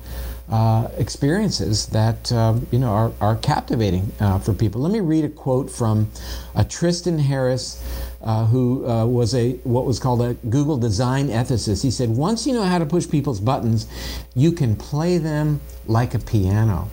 uh, 0.51 0.89
experiences 0.97 1.87
that 1.87 2.33
um, 2.33 2.67
you 2.71 2.79
know 2.79 2.89
are, 2.89 3.13
are 3.21 3.37
captivating 3.37 4.11
uh, 4.21 4.39
for 4.39 4.55
people. 4.55 4.81
Let 4.81 4.93
me 4.93 5.01
read 5.01 5.25
a 5.25 5.29
quote 5.29 5.71
from 5.71 6.11
uh, 6.55 6.65
Tristan 6.65 7.19
Harris, 7.19 7.83
uh, 8.23 8.47
who 8.47 8.89
uh, 8.89 9.05
was 9.07 9.35
a 9.35 9.53
what 9.65 9.85
was 9.85 9.99
called 9.99 10.23
a 10.23 10.35
Google 10.49 10.79
design 10.79 11.29
ethicist. 11.29 11.83
He 11.83 11.91
said, 11.91 12.11
"Once 12.11 12.47
you 12.47 12.55
know 12.55 12.63
how 12.63 12.79
to 12.79 12.87
push 12.87 13.09
people's 13.09 13.41
buttons, 13.41 13.87
you 14.35 14.53
can 14.53 14.77
play 14.77 15.19
them 15.19 15.61
like 15.87 16.15
a 16.15 16.19
piano." 16.19 16.89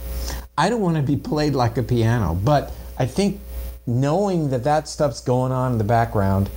I 0.57 0.70
don't 0.70 0.82
want 0.82 0.95
to 0.95 1.03
be 1.03 1.18
played 1.18 1.53
like 1.53 1.78
a 1.78 1.84
piano, 1.84 2.34
but 2.34 2.72
I 2.97 3.05
think 3.05 3.39
knowing 3.88 4.49
that 4.49 4.63
that 4.63 4.88
stuff's 4.88 5.21
going 5.21 5.51
on 5.51 5.73
in 5.73 5.77
the 5.77 5.83
background 5.83 6.49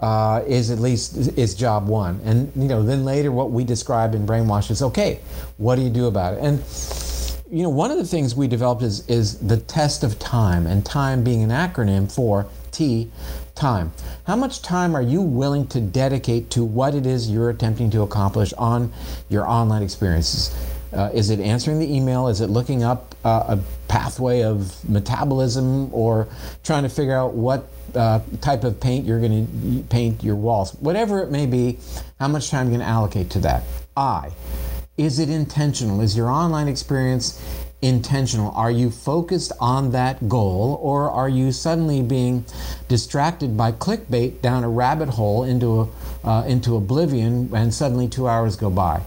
uh, 0.00 0.42
is 0.46 0.70
at 0.70 0.78
least 0.78 1.16
is 1.38 1.54
job 1.54 1.86
one. 1.86 2.20
And 2.24 2.52
you 2.56 2.68
know, 2.68 2.82
then 2.82 3.04
later 3.04 3.32
what 3.32 3.50
we 3.50 3.64
describe 3.64 4.14
in 4.14 4.26
brainwash 4.26 4.70
is 4.70 4.82
okay. 4.82 5.20
What 5.56 5.76
do 5.76 5.82
you 5.82 5.90
do 5.90 6.06
about 6.06 6.34
it? 6.34 6.40
And 6.40 6.62
you 7.50 7.62
know, 7.62 7.70
one 7.70 7.90
of 7.90 7.98
the 7.98 8.06
things 8.06 8.34
we 8.34 8.48
developed 8.48 8.82
is 8.82 9.08
is 9.08 9.38
the 9.38 9.56
test 9.56 10.02
of 10.02 10.18
time, 10.18 10.66
and 10.66 10.84
time 10.84 11.22
being 11.22 11.42
an 11.42 11.50
acronym 11.50 12.10
for 12.10 12.46
T, 12.72 13.10
time. 13.54 13.92
How 14.26 14.34
much 14.34 14.60
time 14.60 14.96
are 14.96 15.02
you 15.02 15.22
willing 15.22 15.68
to 15.68 15.80
dedicate 15.80 16.50
to 16.50 16.64
what 16.64 16.94
it 16.94 17.06
is 17.06 17.30
you're 17.30 17.50
attempting 17.50 17.90
to 17.90 18.02
accomplish 18.02 18.52
on 18.54 18.92
your 19.28 19.48
online 19.48 19.82
experiences? 19.82 20.54
Uh, 20.92 21.10
is 21.14 21.30
it 21.30 21.38
answering 21.40 21.78
the 21.78 21.94
email? 21.94 22.28
Is 22.28 22.40
it 22.40 22.48
looking 22.50 22.82
up 22.82 23.13
uh, 23.24 23.56
a 23.56 23.58
pathway 23.88 24.42
of 24.42 24.88
metabolism 24.88 25.92
or 25.92 26.28
trying 26.62 26.82
to 26.82 26.88
figure 26.88 27.16
out 27.16 27.34
what 27.34 27.68
uh, 27.94 28.20
type 28.40 28.64
of 28.64 28.80
paint 28.80 29.06
you're 29.06 29.20
going 29.20 29.46
to 29.46 29.82
paint 29.88 30.22
your 30.22 30.36
walls? 30.36 30.72
Whatever 30.74 31.22
it 31.22 31.30
may 31.30 31.46
be, 31.46 31.78
how 32.18 32.28
much 32.28 32.50
time 32.50 32.66
you're 32.66 32.78
going 32.78 32.86
to 32.86 32.92
allocate 32.92 33.30
to 33.30 33.38
that? 33.40 33.62
I. 33.96 34.32
Is 34.96 35.18
it 35.18 35.28
intentional? 35.28 36.00
Is 36.00 36.16
your 36.16 36.28
online 36.28 36.68
experience 36.68 37.42
intentional? 37.82 38.52
Are 38.52 38.70
you 38.70 38.90
focused 38.90 39.52
on 39.60 39.90
that 39.92 40.28
goal 40.28 40.78
or 40.82 41.10
are 41.10 41.28
you 41.28 41.52
suddenly 41.52 42.00
being 42.02 42.44
distracted 42.88 43.56
by 43.56 43.72
clickbait 43.72 44.40
down 44.40 44.64
a 44.64 44.68
rabbit 44.68 45.08
hole 45.08 45.44
into, 45.44 45.80
a, 45.80 46.28
uh, 46.28 46.44
into 46.46 46.76
oblivion 46.76 47.50
and 47.54 47.74
suddenly 47.74 48.08
two 48.08 48.28
hours 48.28 48.56
go 48.56 48.70
by? 48.70 49.02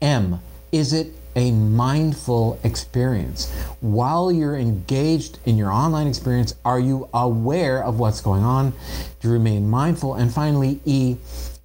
M. 0.00 0.40
Is 0.72 0.92
it 0.92 1.12
a 1.38 1.52
mindful 1.52 2.58
experience. 2.64 3.48
While 3.80 4.32
you're 4.32 4.56
engaged 4.56 5.38
in 5.46 5.56
your 5.56 5.70
online 5.70 6.08
experience, 6.08 6.56
are 6.64 6.80
you 6.80 7.08
aware 7.14 7.82
of 7.84 8.00
what's 8.00 8.20
going 8.20 8.42
on? 8.42 8.72
Do 9.20 9.28
you 9.28 9.34
remain 9.34 9.70
mindful? 9.70 10.16
And 10.16 10.34
finally, 10.34 10.80
E, 10.84 11.16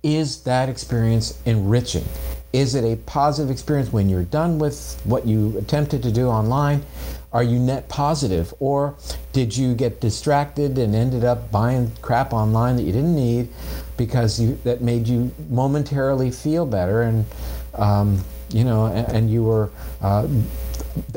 is 0.04 0.44
that 0.44 0.70
experience 0.70 1.40
enriching? 1.46 2.06
Is 2.54 2.76
it 2.76 2.84
a 2.84 2.98
positive 2.98 3.50
experience 3.50 3.92
when 3.92 4.10
you're 4.10 4.22
done 4.22 4.60
with 4.60 5.02
what 5.06 5.26
you 5.26 5.58
attempted 5.58 6.04
to 6.04 6.12
do 6.12 6.28
online? 6.28 6.84
Are 7.32 7.42
you 7.42 7.58
net 7.58 7.90
positive? 7.90 8.54
Or 8.60 8.94
did 9.32 9.58
you 9.58 9.74
get 9.74 10.00
distracted 10.00 10.78
and 10.78 10.94
ended 10.94 11.24
up 11.24 11.52
buying 11.52 11.92
crap 12.04 12.32
online 12.32 12.76
that 12.76 12.84
you 12.84 12.92
didn't 12.92 13.16
need 13.16 13.50
because 13.98 14.40
you, 14.40 14.60
that 14.66 14.82
made 14.82 15.08
you 15.08 15.32
momentarily 15.50 16.30
feel 16.30 16.68
better 16.68 17.02
and 17.02 17.26
um, 17.74 18.24
you 18.54 18.64
know, 18.64 18.86
and, 18.86 19.08
and 19.08 19.32
you 19.32 19.44
were 19.44 19.70
uh, 20.02 20.28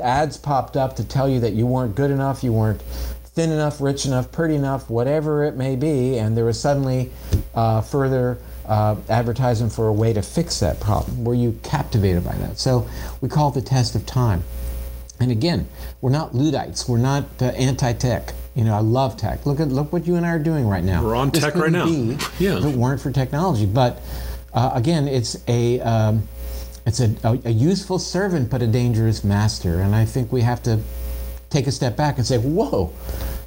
ads 0.02 0.36
popped 0.36 0.76
up 0.76 0.96
to 0.96 1.04
tell 1.04 1.28
you 1.28 1.40
that 1.40 1.52
you 1.52 1.66
weren't 1.66 1.94
good 1.94 2.10
enough, 2.10 2.42
you 2.42 2.52
weren't 2.52 2.80
thin 2.80 3.50
enough, 3.50 3.80
rich 3.80 4.06
enough, 4.06 4.32
pretty 4.32 4.54
enough, 4.54 4.88
whatever 4.88 5.44
it 5.44 5.56
may 5.56 5.76
be, 5.76 6.18
and 6.18 6.36
there 6.36 6.46
was 6.46 6.58
suddenly 6.58 7.10
uh, 7.54 7.82
further 7.82 8.38
uh, 8.64 8.96
advertising 9.08 9.68
for 9.68 9.88
a 9.88 9.92
way 9.92 10.12
to 10.12 10.22
fix 10.22 10.60
that 10.60 10.80
problem. 10.80 11.24
Were 11.24 11.34
you 11.34 11.58
captivated 11.62 12.24
by 12.24 12.34
that? 12.36 12.58
So 12.58 12.88
we 13.20 13.28
call 13.28 13.50
it 13.50 13.54
the 13.54 13.62
test 13.62 13.94
of 13.94 14.06
time. 14.06 14.42
And 15.20 15.30
again, 15.30 15.68
we're 16.00 16.10
not 16.10 16.34
Luddites. 16.34 16.88
We're 16.88 16.98
not 16.98 17.24
uh, 17.40 17.46
anti-tech. 17.46 18.32
You 18.54 18.64
know, 18.64 18.74
I 18.74 18.80
love 18.80 19.16
tech. 19.16 19.44
Look 19.44 19.60
at 19.60 19.68
look 19.68 19.92
what 19.92 20.06
you 20.06 20.16
and 20.16 20.24
I 20.24 20.30
are 20.30 20.38
doing 20.38 20.66
right 20.66 20.84
now. 20.84 21.04
We're 21.04 21.14
on 21.14 21.30
this 21.30 21.42
tech 21.42 21.54
right 21.56 21.70
now. 21.70 21.86
Be 21.86 22.16
yeah. 22.38 22.56
If 22.56 22.64
it 22.64 22.76
weren't 22.76 23.00
for 23.02 23.10
technology, 23.10 23.66
but 23.66 24.00
uh, 24.54 24.70
again, 24.72 25.08
it's 25.08 25.36
a 25.46 25.80
um, 25.80 26.26
it's 26.86 27.00
a, 27.00 27.14
a, 27.24 27.38
a, 27.46 27.50
useful 27.50 27.98
servant, 27.98 28.48
but 28.48 28.62
a 28.62 28.66
dangerous 28.66 29.24
master. 29.24 29.80
And 29.80 29.94
I 29.94 30.04
think 30.04 30.30
we 30.30 30.42
have 30.42 30.62
to 30.62 30.80
take 31.50 31.66
a 31.66 31.72
step 31.72 31.96
back 31.96 32.16
and 32.16 32.26
say, 32.26 32.38
whoa, 32.38 32.92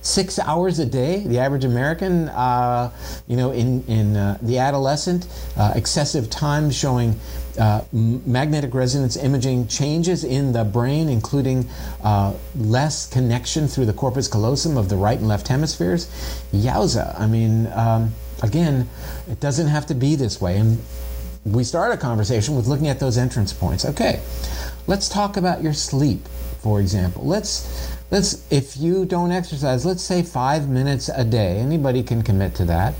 six 0.01 0.39
hours 0.39 0.79
a 0.79 0.85
day, 0.85 1.19
the 1.25 1.39
average 1.39 1.63
American, 1.63 2.29
uh, 2.29 2.91
you 3.27 3.37
know, 3.37 3.51
in, 3.51 3.83
in 3.85 4.17
uh, 4.17 4.37
the 4.41 4.57
adolescent, 4.57 5.27
uh, 5.57 5.71
excessive 5.75 6.29
time 6.29 6.69
showing 6.69 7.17
uh, 7.59 7.81
magnetic 7.91 8.73
resonance 8.73 9.17
imaging 9.17 9.67
changes 9.67 10.23
in 10.23 10.53
the 10.53 10.63
brain, 10.63 11.09
including 11.09 11.67
uh, 12.03 12.33
less 12.55 13.07
connection 13.07 13.67
through 13.67 13.85
the 13.85 13.93
corpus 13.93 14.27
callosum 14.27 14.77
of 14.77 14.89
the 14.89 14.95
right 14.95 15.19
and 15.19 15.27
left 15.27 15.47
hemispheres. 15.47 16.07
Yowza. 16.53 17.17
I 17.19 17.27
mean, 17.27 17.67
um, 17.67 18.13
again, 18.41 18.89
it 19.29 19.39
doesn't 19.39 19.67
have 19.67 19.85
to 19.87 19.95
be 19.95 20.15
this 20.15 20.39
way. 20.39 20.57
And 20.57 20.79
we 21.45 21.63
start 21.63 21.93
a 21.93 21.97
conversation 21.97 22.55
with 22.55 22.67
looking 22.67 22.87
at 22.87 22.99
those 22.99 23.17
entrance 23.17 23.53
points. 23.53 23.85
Okay, 23.85 24.21
let's 24.87 25.07
talk 25.09 25.37
about 25.37 25.63
your 25.63 25.73
sleep, 25.73 26.27
for 26.61 26.79
example. 26.79 27.25
Let's 27.25 27.97
let's 28.11 28.45
if 28.51 28.77
you 28.77 29.05
don't 29.05 29.31
exercise, 29.31 29.85
let's 29.85 30.03
say 30.03 30.23
five 30.23 30.69
minutes 30.69 31.09
a 31.09 31.23
day. 31.23 31.57
Anybody 31.57 32.03
can 32.03 32.21
commit 32.21 32.55
to 32.55 32.65
that. 32.65 32.93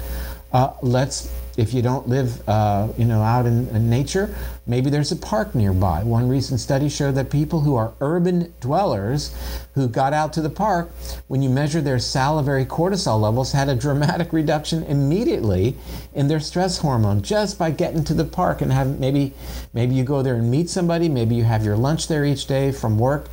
Uh, 0.51 0.73
let's 0.81 1.31
if 1.57 1.73
you 1.73 1.81
don't 1.81 2.07
live, 2.07 2.47
uh, 2.47 2.87
you 2.97 3.05
know, 3.05 3.21
out 3.21 3.45
in, 3.45 3.67
in, 3.69 3.89
nature, 3.89 4.33
maybe 4.65 4.89
there's 4.89 5.11
a 5.11 5.15
park 5.15 5.55
nearby. 5.55 6.03
One 6.03 6.29
recent 6.29 6.59
study 6.59 6.89
showed 6.89 7.15
that 7.15 7.29
people 7.29 7.61
who 7.61 7.75
are 7.75 7.93
urban 8.01 8.53
dwellers 8.61 9.35
who 9.73 9.87
got 9.87 10.13
out 10.13 10.33
to 10.33 10.41
the 10.41 10.49
park, 10.49 10.89
when 11.27 11.41
you 11.41 11.49
measure 11.49 11.81
their 11.81 11.99
salivary 11.99 12.65
cortisol 12.65 13.19
levels, 13.19 13.51
had 13.51 13.69
a 13.69 13.75
dramatic 13.75 14.31
reduction 14.31 14.83
immediately 14.83 15.75
in 16.13 16.27
their 16.27 16.39
stress 16.39 16.77
hormone 16.77 17.21
just 17.21 17.57
by 17.57 17.71
getting 17.71 18.03
to 18.03 18.13
the 18.13 18.25
park 18.25 18.61
and 18.61 18.71
have 18.71 18.99
maybe 18.99 19.33
maybe 19.73 19.95
you 19.95 20.03
go 20.03 20.21
there 20.21 20.35
and 20.35 20.49
meet 20.49 20.69
somebody, 20.69 21.09
maybe 21.09 21.35
you 21.35 21.43
have 21.43 21.65
your 21.65 21.77
lunch 21.77 22.07
there 22.07 22.25
each 22.25 22.47
day 22.47 22.71
from 22.71 22.97
work, 22.97 23.27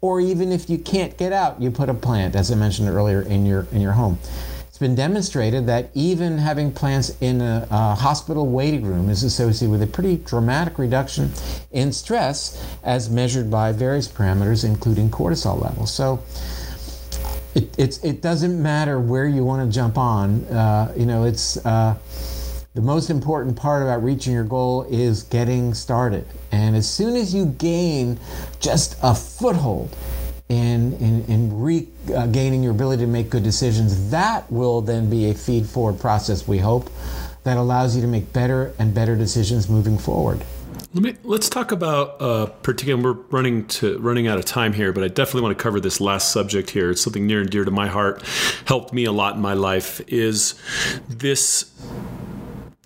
or 0.00 0.20
even 0.20 0.52
if 0.52 0.70
you 0.70 0.78
can't 0.78 1.16
get 1.16 1.32
out, 1.32 1.60
you 1.60 1.70
put 1.70 1.88
a 1.88 1.94
plant, 1.94 2.36
as 2.36 2.50
I 2.50 2.54
mentioned 2.54 2.88
earlier, 2.88 3.22
in 3.22 3.44
your 3.46 3.66
in 3.72 3.80
your 3.80 3.92
home 3.92 4.18
it's 4.78 4.86
been 4.86 4.94
demonstrated 4.94 5.66
that 5.66 5.90
even 5.92 6.38
having 6.38 6.70
plants 6.70 7.16
in 7.20 7.40
a, 7.40 7.66
a, 7.68 7.96
hospital 7.96 8.46
waiting 8.46 8.86
room 8.86 9.10
is 9.10 9.24
associated 9.24 9.72
with 9.72 9.82
a 9.82 9.88
pretty 9.88 10.18
dramatic 10.18 10.78
reduction 10.78 11.32
in 11.72 11.90
stress 11.90 12.64
as 12.84 13.10
measured 13.10 13.50
by 13.50 13.72
various 13.72 14.06
parameters, 14.06 14.64
including 14.64 15.10
cortisol 15.10 15.60
levels. 15.60 15.92
So 15.92 16.22
it, 17.56 17.98
it 18.04 18.22
doesn't 18.22 18.62
matter 18.62 19.00
where 19.00 19.26
you 19.26 19.44
want 19.44 19.68
to 19.68 19.74
jump 19.74 19.98
on. 19.98 20.44
Uh, 20.44 20.94
you 20.96 21.06
know, 21.06 21.24
it's 21.24 21.56
uh, 21.66 21.98
the 22.74 22.80
most 22.80 23.10
important 23.10 23.56
part 23.56 23.82
about 23.82 24.04
reaching 24.04 24.32
your 24.32 24.44
goal 24.44 24.84
is 24.84 25.24
getting 25.24 25.74
started. 25.74 26.24
And 26.52 26.76
as 26.76 26.88
soon 26.88 27.16
as 27.16 27.34
you 27.34 27.46
gain 27.46 28.20
just 28.60 28.96
a 29.02 29.12
foothold, 29.12 29.96
in, 30.48 30.94
in, 30.94 31.24
in 31.26 31.60
regaining 31.60 32.62
your 32.62 32.72
ability 32.72 33.02
to 33.02 33.08
make 33.08 33.30
good 33.30 33.42
decisions, 33.42 34.10
that 34.10 34.50
will 34.50 34.80
then 34.80 35.10
be 35.10 35.30
a 35.30 35.34
feed 35.34 35.66
forward 35.66 36.00
process, 36.00 36.48
we 36.48 36.58
hope, 36.58 36.90
that 37.44 37.56
allows 37.56 37.94
you 37.94 38.02
to 38.02 38.08
make 38.08 38.32
better 38.32 38.72
and 38.78 38.94
better 38.94 39.14
decisions 39.14 39.68
moving 39.68 39.98
forward. 39.98 40.42
Let 40.94 41.02
me 41.02 41.16
let's 41.22 41.50
talk 41.50 41.70
about 41.70 42.20
uh, 42.20 42.46
particular. 42.46 43.00
We're 43.02 43.20
running 43.30 43.66
to 43.66 43.98
running 43.98 44.26
out 44.26 44.38
of 44.38 44.46
time 44.46 44.72
here, 44.72 44.90
but 44.90 45.04
I 45.04 45.08
definitely 45.08 45.42
want 45.42 45.58
to 45.58 45.62
cover 45.62 45.80
this 45.80 46.00
last 46.00 46.32
subject 46.32 46.70
here. 46.70 46.90
It's 46.90 47.02
something 47.02 47.26
near 47.26 47.42
and 47.42 47.50
dear 47.50 47.66
to 47.66 47.70
my 47.70 47.88
heart. 47.88 48.22
Helped 48.64 48.94
me 48.94 49.04
a 49.04 49.12
lot 49.12 49.34
in 49.34 49.42
my 49.42 49.52
life. 49.52 50.00
Is 50.08 50.54
this 51.06 51.70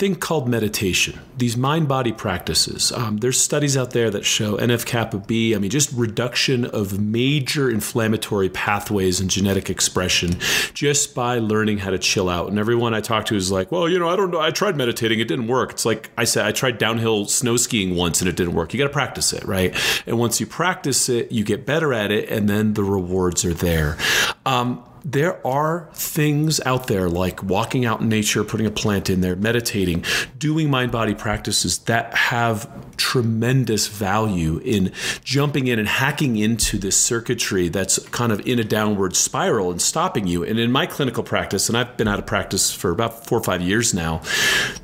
thing 0.02 0.16
called 0.16 0.48
meditation, 0.48 1.16
these 1.36 1.56
mind 1.56 1.86
body 1.86 2.10
practices. 2.10 2.90
Um, 2.90 3.18
there's 3.18 3.40
studies 3.40 3.76
out 3.76 3.92
there 3.92 4.10
that 4.10 4.24
show 4.24 4.56
NF 4.56 4.84
kappa 4.84 5.18
B, 5.18 5.54
I 5.54 5.58
mean, 5.58 5.70
just 5.70 5.92
reduction 5.92 6.64
of 6.64 6.98
major 6.98 7.70
inflammatory 7.70 8.48
pathways 8.48 9.20
and 9.20 9.30
genetic 9.30 9.70
expression 9.70 10.40
just 10.74 11.14
by 11.14 11.38
learning 11.38 11.78
how 11.78 11.90
to 11.90 12.00
chill 12.00 12.28
out. 12.28 12.48
And 12.48 12.58
everyone 12.58 12.94
I 12.94 13.00
talk 13.00 13.26
to 13.26 13.36
is 13.36 13.52
like, 13.52 13.70
well, 13.70 13.88
you 13.88 13.96
know, 13.96 14.08
I 14.08 14.16
don't 14.16 14.32
know. 14.32 14.40
I 14.40 14.50
tried 14.50 14.76
meditating, 14.76 15.20
it 15.20 15.28
didn't 15.28 15.46
work. 15.46 15.70
It's 15.70 15.86
like 15.86 16.10
I 16.18 16.24
said, 16.24 16.46
I 16.46 16.50
tried 16.50 16.78
downhill 16.78 17.26
snow 17.26 17.56
skiing 17.56 17.94
once 17.94 18.20
and 18.20 18.28
it 18.28 18.34
didn't 18.34 18.54
work. 18.54 18.74
You 18.74 18.78
got 18.78 18.88
to 18.88 18.92
practice 18.92 19.32
it, 19.32 19.44
right? 19.44 19.72
And 20.04 20.18
once 20.18 20.40
you 20.40 20.46
practice 20.46 21.08
it, 21.08 21.30
you 21.30 21.44
get 21.44 21.64
better 21.64 21.94
at 21.94 22.10
it, 22.10 22.28
and 22.28 22.48
then 22.48 22.74
the 22.74 22.82
rewards 22.82 23.44
are 23.44 23.54
there. 23.54 23.98
Um, 24.44 24.82
there 25.04 25.44
are 25.46 25.88
things 25.94 26.60
out 26.60 26.86
there 26.86 27.08
like 27.08 27.42
walking 27.42 27.84
out 27.84 28.00
in 28.00 28.08
nature, 28.08 28.44
putting 28.44 28.66
a 28.66 28.70
plant 28.70 29.10
in 29.10 29.20
there, 29.20 29.36
meditating, 29.36 30.04
doing 30.38 30.70
mind 30.70 30.92
body 30.92 31.14
practices 31.14 31.78
that 31.78 32.14
have 32.14 32.70
tremendous 32.96 33.88
value 33.88 34.58
in 34.58 34.92
jumping 35.24 35.66
in 35.66 35.78
and 35.78 35.88
hacking 35.88 36.36
into 36.36 36.78
this 36.78 36.96
circuitry 36.96 37.68
that's 37.68 37.98
kind 38.10 38.32
of 38.32 38.40
in 38.46 38.58
a 38.58 38.64
downward 38.64 39.16
spiral 39.16 39.70
and 39.70 39.82
stopping 39.82 40.26
you. 40.26 40.44
And 40.44 40.58
in 40.58 40.70
my 40.70 40.86
clinical 40.86 41.22
practice, 41.22 41.68
and 41.68 41.76
I've 41.76 41.96
been 41.96 42.08
out 42.08 42.18
of 42.18 42.26
practice 42.26 42.72
for 42.72 42.90
about 42.90 43.26
four 43.26 43.38
or 43.38 43.44
five 43.44 43.62
years 43.62 43.92
now, 43.92 44.22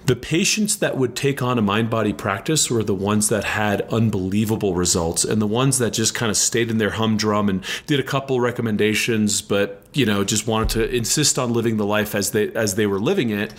the 0.09 0.17
patients 0.17 0.77
that 0.79 0.97
would 0.97 1.15
take 1.15 1.43
on 1.43 1.59
a 1.59 1.63
mind 1.63 1.91
body 1.91 2.15
practice 2.15 2.71
were 2.71 2.83
the 2.83 2.95
ones 2.95 3.29
that 3.29 3.45
had 3.45 3.83
unbelievable 3.93 4.75
results 4.75 5.23
and 5.23 5.41
the 5.41 5.47
ones 5.47 5.77
that 5.77 5.93
just 5.93 6.15
kind 6.15 6.31
of 6.31 6.37
stayed 6.39 6.71
in 6.71 6.79
their 6.79 6.93
humdrum 6.93 7.51
and 7.51 7.63
did 7.87 8.01
a 8.01 8.03
couple 8.03 8.41
recommendations, 8.41 9.43
but 9.43 9.83
you 9.93 10.07
know 10.07 10.25
just 10.25 10.47
wanted 10.47 10.69
to 10.69 10.95
insist 10.95 11.39
on 11.39 11.53
living 11.53 11.77
the 11.77 11.85
life 11.85 12.15
as 12.15 12.31
they 12.33 12.53
as 12.53 12.75
they 12.75 12.87
were 12.87 13.01
living 13.01 13.31
it 13.31 13.55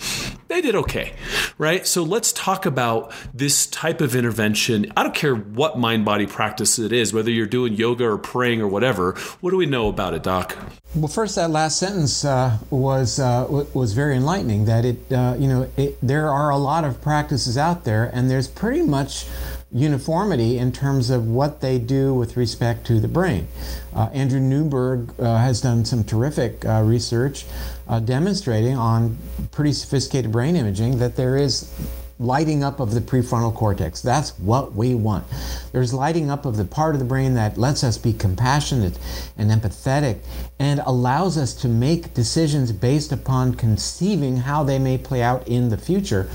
they 0.48 0.60
did 0.60 0.76
okay 0.76 1.12
right? 1.58 1.86
So 1.86 2.02
let's 2.02 2.32
talk 2.32 2.64
about 2.64 3.12
this 3.34 3.66
type 3.66 4.00
of 4.00 4.16
intervention. 4.16 4.90
I 4.96 5.02
don't 5.02 5.14
care 5.14 5.34
what 5.34 5.78
mind 5.78 6.06
body 6.06 6.26
practice 6.26 6.78
it 6.78 6.90
is 6.90 7.12
whether 7.12 7.30
you're 7.30 7.46
doing 7.46 7.74
yoga 7.74 8.06
or 8.06 8.16
praying 8.16 8.62
or 8.62 8.68
whatever 8.68 9.12
what 9.40 9.50
do 9.50 9.58
we 9.58 9.66
know 9.66 9.88
about 9.88 10.14
it 10.14 10.22
doc? 10.22 10.56
Well 10.94 11.08
first 11.08 11.36
that 11.36 11.50
last 11.50 11.78
sentence 11.78 12.24
uh, 12.24 12.56
was 12.70 13.20
uh, 13.20 13.46
was 13.74 13.92
very 13.92 14.16
enlightening 14.16 14.64
that 14.64 14.84
it 14.84 15.12
uh, 15.12 15.36
you 15.38 15.48
know 15.48 15.70
it, 15.76 15.98
there 16.02 16.30
are 16.30 16.39
a 16.48 16.56
lot 16.56 16.84
of 16.84 17.02
practices 17.02 17.58
out 17.58 17.84
there 17.84 18.10
and 18.14 18.30
there's 18.30 18.48
pretty 18.48 18.80
much 18.80 19.26
uniformity 19.70 20.56
in 20.56 20.72
terms 20.72 21.10
of 21.10 21.28
what 21.28 21.60
they 21.60 21.78
do 21.78 22.14
with 22.14 22.36
respect 22.36 22.86
to 22.86 22.98
the 22.98 23.06
brain. 23.06 23.46
Uh, 23.94 24.08
Andrew 24.12 24.40
Newberg 24.40 25.14
uh, 25.20 25.36
has 25.36 25.60
done 25.60 25.84
some 25.84 26.02
terrific 26.02 26.64
uh, 26.64 26.82
research 26.82 27.44
uh, 27.86 28.00
demonstrating 28.00 28.76
on 28.76 29.18
pretty 29.52 29.72
sophisticated 29.72 30.32
brain 30.32 30.56
imaging 30.56 30.98
that 30.98 31.16
there 31.16 31.36
is 31.36 31.72
lighting 32.20 32.62
up 32.62 32.78
of 32.78 32.92
the 32.92 33.00
prefrontal 33.00 33.54
cortex. 33.54 34.02
That's 34.02 34.38
what 34.38 34.74
we 34.74 34.94
want. 34.94 35.24
There's 35.72 35.94
lighting 35.94 36.30
up 36.30 36.44
of 36.44 36.58
the 36.58 36.66
part 36.66 36.94
of 36.94 36.98
the 36.98 37.04
brain 37.06 37.34
that 37.34 37.56
lets 37.56 37.82
us 37.82 37.96
be 37.96 38.12
compassionate 38.12 38.98
and 39.38 39.50
empathetic 39.50 40.18
and 40.58 40.80
allows 40.84 41.38
us 41.38 41.54
to 41.54 41.68
make 41.68 42.12
decisions 42.12 42.72
based 42.72 43.10
upon 43.10 43.54
conceiving 43.54 44.36
how 44.36 44.62
they 44.62 44.78
may 44.78 44.98
play 44.98 45.22
out 45.22 45.48
in 45.48 45.70
the 45.70 45.78
future 45.78 46.30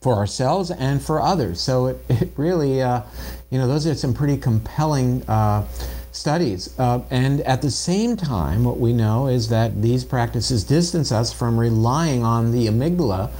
for 0.00 0.14
ourselves 0.14 0.72
and 0.72 1.00
for 1.00 1.22
others. 1.22 1.60
So 1.60 1.86
it, 1.86 2.00
it 2.08 2.32
really, 2.36 2.82
uh, 2.82 3.02
you 3.50 3.58
know, 3.58 3.68
those 3.68 3.86
are 3.86 3.94
some 3.94 4.12
pretty 4.12 4.36
compelling 4.36 5.22
uh, 5.28 5.66
studies. 6.10 6.78
Uh, 6.80 7.02
and 7.10 7.42
at 7.42 7.62
the 7.62 7.70
same 7.70 8.16
time, 8.16 8.64
what 8.64 8.78
we 8.78 8.92
know 8.92 9.28
is 9.28 9.48
that 9.50 9.80
these 9.82 10.04
practices 10.04 10.64
distance 10.64 11.12
us 11.12 11.32
from 11.32 11.58
relying 11.58 12.24
on 12.24 12.50
the 12.50 12.66
amygdala. 12.66 13.30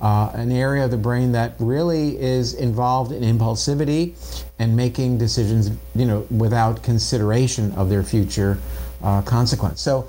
Uh, 0.00 0.30
an 0.34 0.52
area 0.52 0.84
of 0.84 0.92
the 0.92 0.96
brain 0.96 1.32
that 1.32 1.54
really 1.58 2.16
is 2.20 2.54
involved 2.54 3.10
in 3.10 3.22
impulsivity 3.22 4.14
and 4.60 4.76
making 4.76 5.18
decisions, 5.18 5.70
you 5.96 6.04
know, 6.04 6.24
without 6.30 6.82
consideration 6.84 7.72
of 7.72 7.88
their 7.88 8.04
future 8.04 8.58
uh, 9.02 9.20
consequence. 9.22 9.80
So, 9.80 10.08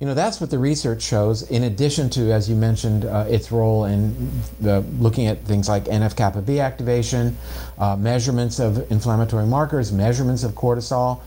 you 0.00 0.06
know, 0.06 0.14
that's 0.14 0.40
what 0.40 0.50
the 0.50 0.58
research 0.58 1.02
shows, 1.02 1.42
in 1.50 1.64
addition 1.64 2.08
to, 2.10 2.32
as 2.32 2.48
you 2.48 2.54
mentioned, 2.54 3.04
uh, 3.04 3.26
its 3.28 3.50
role 3.50 3.84
in 3.86 4.30
the, 4.60 4.80
looking 5.00 5.26
at 5.26 5.42
things 5.42 5.68
like 5.68 5.84
NF 5.86 6.14
kappa 6.14 6.40
B 6.40 6.60
activation, 6.60 7.36
uh, 7.78 7.96
measurements 7.96 8.60
of 8.60 8.90
inflammatory 8.92 9.46
markers, 9.46 9.90
measurements 9.90 10.44
of 10.44 10.52
cortisol. 10.52 11.20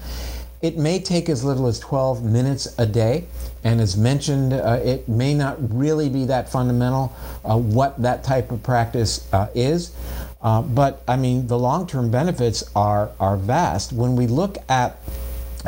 It 0.62 0.78
may 0.78 0.99
take 0.99 1.28
as 1.30 1.43
little 1.43 1.68
as 1.68 1.80
12 1.80 2.24
minutes 2.24 2.76
a 2.78 2.86
day. 2.86 3.26
And 3.64 3.82
as 3.82 3.97
mentioned, 3.97 4.53
uh, 4.53 4.80
it 4.84 5.07
may 5.07 5.34
not 5.34 5.57
really 5.74 6.09
be 6.09 6.26
that 6.26 6.49
fundamental 6.49 7.14
uh, 7.43 7.57
what 7.57 8.01
that 8.01 8.24
type 8.24 8.51
of 8.51 8.62
practice 8.64 9.28
uh, 9.34 9.47
is. 9.55 9.93
Uh, 10.41 10.62
but 10.62 11.03
I 11.07 11.18
mean, 11.18 11.47
the 11.47 11.57
long 11.57 11.88
term 11.88 12.09
benefits 12.09 12.64
are, 12.76 13.12
are 13.20 13.38
vast. 13.38 13.93
When 13.93 14.16
we 14.16 14.28
look 14.28 14.57
at 14.70 14.97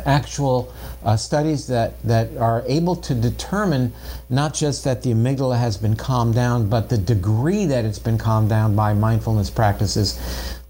actual 0.06 0.74
uh, 1.04 1.16
studies 1.16 1.68
that, 1.68 2.02
that 2.04 2.36
are 2.38 2.64
able 2.66 2.96
to 2.96 3.14
determine 3.14 3.94
not 4.30 4.54
just 4.54 4.84
that 4.84 5.04
the 5.04 5.12
amygdala 5.12 5.58
has 5.58 5.78
been 5.78 5.96
calmed 5.96 6.34
down, 6.34 6.68
but 6.68 6.89
the 6.89 6.98
degree 6.98 7.66
that 7.66 7.86
it's 7.86 8.00
been 8.00 8.18
calmed 8.18 8.50
down 8.50 8.76
by 8.76 8.94
mindfulness 8.94 9.50
practices. 9.50 10.20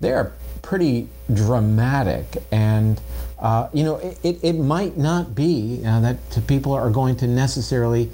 They're 0.01 0.33
pretty 0.61 1.07
dramatic. 1.33 2.25
And, 2.51 2.99
uh, 3.43 3.67
you 3.73 3.83
know, 3.83 3.97
it, 4.23 4.39
it 4.41 4.53
might 4.53 4.97
not 4.97 5.35
be 5.35 5.83
uh, 5.85 5.99
that 5.99 6.17
people 6.47 6.71
are 6.71 6.89
going 6.89 7.17
to 7.17 7.27
necessarily, 7.27 8.09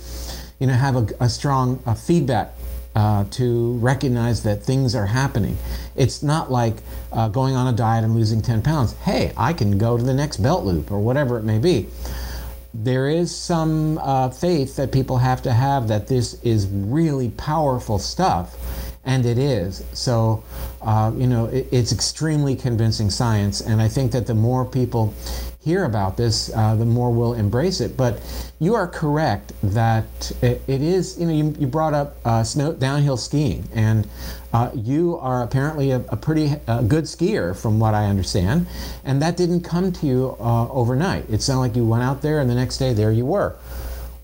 you 0.59 0.65
know, 0.65 0.73
have 0.73 0.95
a, 0.95 1.07
a 1.19 1.30
strong 1.30 1.82
uh, 1.86 1.93
feedback 1.93 2.51
uh, 2.95 3.23
to 3.30 3.73
recognize 3.77 4.41
that 4.41 4.63
things 4.63 4.95
are 4.95 5.05
happening. 5.05 5.55
It's 5.95 6.23
not 6.23 6.51
like 6.51 6.77
uh, 7.11 7.30
going 7.30 7.55
on 7.55 7.71
a 7.71 7.77
diet 7.77 8.03
and 8.03 8.15
losing 8.15 8.41
10 8.41 8.63
pounds. 8.63 8.93
Hey, 9.03 9.32
I 9.38 9.53
can 9.53 9.77
go 9.77 9.97
to 9.97 10.03
the 10.03 10.15
next 10.15 10.38
belt 10.38 10.65
loop 10.65 10.91
or 10.91 10.99
whatever 10.99 11.38
it 11.38 11.43
may 11.43 11.59
be. 11.59 11.88
There 12.73 13.07
is 13.07 13.36
some 13.36 13.99
uh, 13.99 14.30
faith 14.32 14.75
that 14.77 14.91
people 14.91 15.19
have 15.19 15.43
to 15.43 15.53
have 15.53 15.88
that 15.89 16.07
this 16.07 16.41
is 16.43 16.67
really 16.67 17.30
powerful 17.30 17.99
stuff, 17.99 18.55
and 19.06 19.26
it 19.26 19.38
is. 19.38 19.84
So, 19.93 20.43
uh, 20.82 21.12
you 21.16 21.28
know, 21.28 21.45
it, 21.45 21.68
it's 21.72 21.91
extremely 21.91 22.56
convincing 22.56 23.10
science, 23.10 23.62
and 23.62 23.82
I 23.82 23.88
think 23.88 24.12
that 24.12 24.28
the 24.28 24.36
more 24.36 24.66
people 24.66 25.14
hear 25.62 25.84
about 25.86 26.16
this, 26.16 26.52
uh, 26.56 26.76
the 26.76 26.86
more 26.86 27.12
we'll 27.12 27.34
embrace 27.34 27.82
it. 27.82 27.97
But 27.97 28.22
you 28.60 28.76
are 28.76 28.88
correct 28.88 29.52
that 29.62 30.32
it, 30.41 30.62
it 30.68 30.82
is, 30.82 31.20
you 31.20 31.28
know, 31.28 31.34
you, 31.34 31.56
you 31.60 31.68
brought 31.68 31.93
up 31.93 32.16
uh, 32.26 32.43
snow, 32.43 32.74
downhill 32.74 33.18
skiing, 33.18 33.68
and 33.74 34.08
uh, 34.54 34.72
you 34.74 35.18
are 35.18 35.43
apparently 35.43 35.91
a, 35.91 35.97
a 36.10 36.18
pretty 36.18 36.56
uh, 36.68 36.82
good 36.84 37.04
skier, 37.04 37.56
from 37.56 37.80
what 37.80 37.93
I 37.93 38.06
understand, 38.06 38.68
and 39.04 39.22
that 39.22 39.38
didn't 39.38 39.62
come 39.62 39.91
to 39.91 40.06
you 40.06 40.36
uh, 40.39 40.70
overnight. 40.70 41.30
It 41.30 41.41
sounded 41.41 41.62
like 41.62 41.76
you 41.76 41.86
went 41.86 42.04
out 42.04 42.22
there, 42.22 42.39
and 42.39 42.50
the 42.50 42.56
next 42.56 42.78
day 42.78 42.93
there 42.93 43.12
you 43.12 43.26
were. 43.26 43.56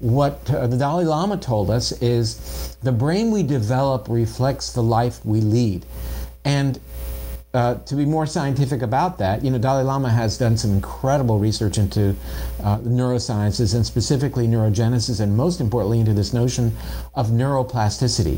What 0.05 0.47
uh, 0.51 0.67
the 0.67 0.77
Dalai 0.77 1.03
Lama 1.05 1.35
told 1.35 1.71
us 1.71 1.91
is 1.93 2.77
the 2.83 2.91
brain 2.91 3.31
we 3.31 3.41
develop 3.41 4.07
reflects 4.07 4.71
the 4.71 4.83
life 4.83 5.25
we 5.25 5.41
lead. 5.41 5.83
And 6.43 6.79
uh, 7.55 7.75
to 7.85 7.95
be 7.95 8.05
more 8.05 8.27
scientific 8.27 8.83
about 8.83 9.17
that, 9.17 9.43
you 9.43 9.49
know, 9.49 9.57
Dalai 9.57 9.81
Lama 9.81 10.11
has 10.11 10.37
done 10.37 10.57
some 10.57 10.73
incredible 10.73 11.39
research 11.39 11.79
into 11.79 12.15
uh, 12.61 12.77
neurosciences 12.81 13.73
and 13.73 13.83
specifically 13.83 14.47
neurogenesis, 14.47 15.21
and 15.21 15.35
most 15.35 15.59
importantly, 15.59 15.99
into 16.01 16.13
this 16.13 16.33
notion 16.33 16.71
of 17.15 17.29
neuroplasticity. 17.29 18.37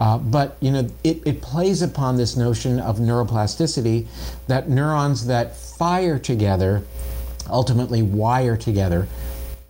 Uh, 0.00 0.18
but 0.18 0.56
you 0.58 0.72
know, 0.72 0.88
it, 1.04 1.24
it 1.24 1.40
plays 1.40 1.82
upon 1.82 2.16
this 2.16 2.36
notion 2.36 2.80
of 2.80 2.98
neuroplasticity 2.98 4.08
that 4.48 4.68
neurons 4.68 5.24
that 5.26 5.56
fire 5.56 6.18
together 6.18 6.82
ultimately 7.48 8.02
wire 8.02 8.56
together 8.56 9.06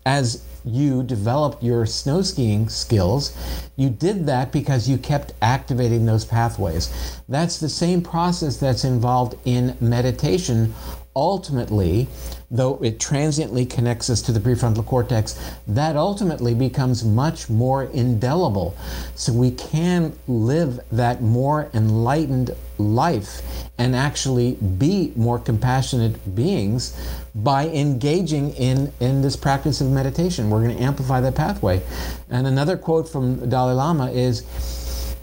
as 0.06 0.42
you 0.66 1.02
developed 1.04 1.62
your 1.62 1.86
snow 1.86 2.22
skiing 2.22 2.68
skills, 2.68 3.36
you 3.76 3.88
did 3.88 4.26
that 4.26 4.50
because 4.50 4.88
you 4.88 4.98
kept 4.98 5.32
activating 5.40 6.04
those 6.04 6.24
pathways. 6.24 7.20
That's 7.28 7.58
the 7.58 7.68
same 7.68 8.02
process 8.02 8.56
that's 8.56 8.84
involved 8.84 9.36
in 9.44 9.76
meditation 9.80 10.74
ultimately, 11.16 12.06
though 12.50 12.78
it 12.82 13.00
transiently 13.00 13.64
connects 13.64 14.10
us 14.10 14.20
to 14.22 14.30
the 14.30 14.38
prefrontal 14.38 14.84
cortex, 14.86 15.40
that 15.66 15.96
ultimately 15.96 16.54
becomes 16.54 17.02
much 17.02 17.48
more 17.48 17.84
indelible. 17.84 18.76
So 19.16 19.32
we 19.32 19.50
can 19.50 20.16
live 20.28 20.78
that 20.92 21.22
more 21.22 21.70
enlightened 21.74 22.54
life 22.78 23.40
and 23.78 23.96
actually 23.96 24.52
be 24.52 25.12
more 25.16 25.38
compassionate 25.38 26.34
beings 26.34 26.94
by 27.34 27.68
engaging 27.68 28.52
in, 28.52 28.92
in 29.00 29.22
this 29.22 29.34
practice 29.34 29.80
of 29.80 29.90
meditation. 29.90 30.50
We're 30.50 30.62
going 30.62 30.76
to 30.76 30.82
amplify 30.82 31.20
that 31.22 31.34
pathway. 31.34 31.82
And 32.30 32.46
another 32.46 32.76
quote 32.76 33.08
from 33.08 33.48
Dalai 33.48 33.72
Lama 33.72 34.10
is 34.10 34.44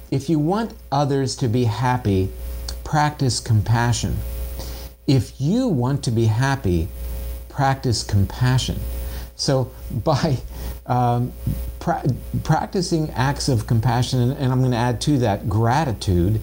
if 0.10 0.30
you 0.30 0.40
want 0.40 0.74
others 0.92 1.36
to 1.38 1.48
be 1.48 1.66
happy, 1.66 2.30
practice 2.84 3.40
compassion. 3.40 4.18
If 5.08 5.40
you 5.40 5.68
want 5.68 6.04
to 6.06 6.12
be 6.12 6.26
happy, 6.26 6.88
practice 7.50 8.04
compassion. 8.04 8.80
So, 9.36 9.72
by 9.92 10.38
um, 10.86 11.34
pra- 11.80 12.04
practicing 12.44 13.10
acts 13.12 13.50
of 13.50 13.68
compassion, 13.68 14.20
and, 14.20 14.32
and 14.34 14.52
I'm 14.52 14.60
going 14.60 14.72
to 14.72 14.78
add 14.78 15.02
to 15.02 15.18
that 15.20 15.50
gratitude, 15.50 16.42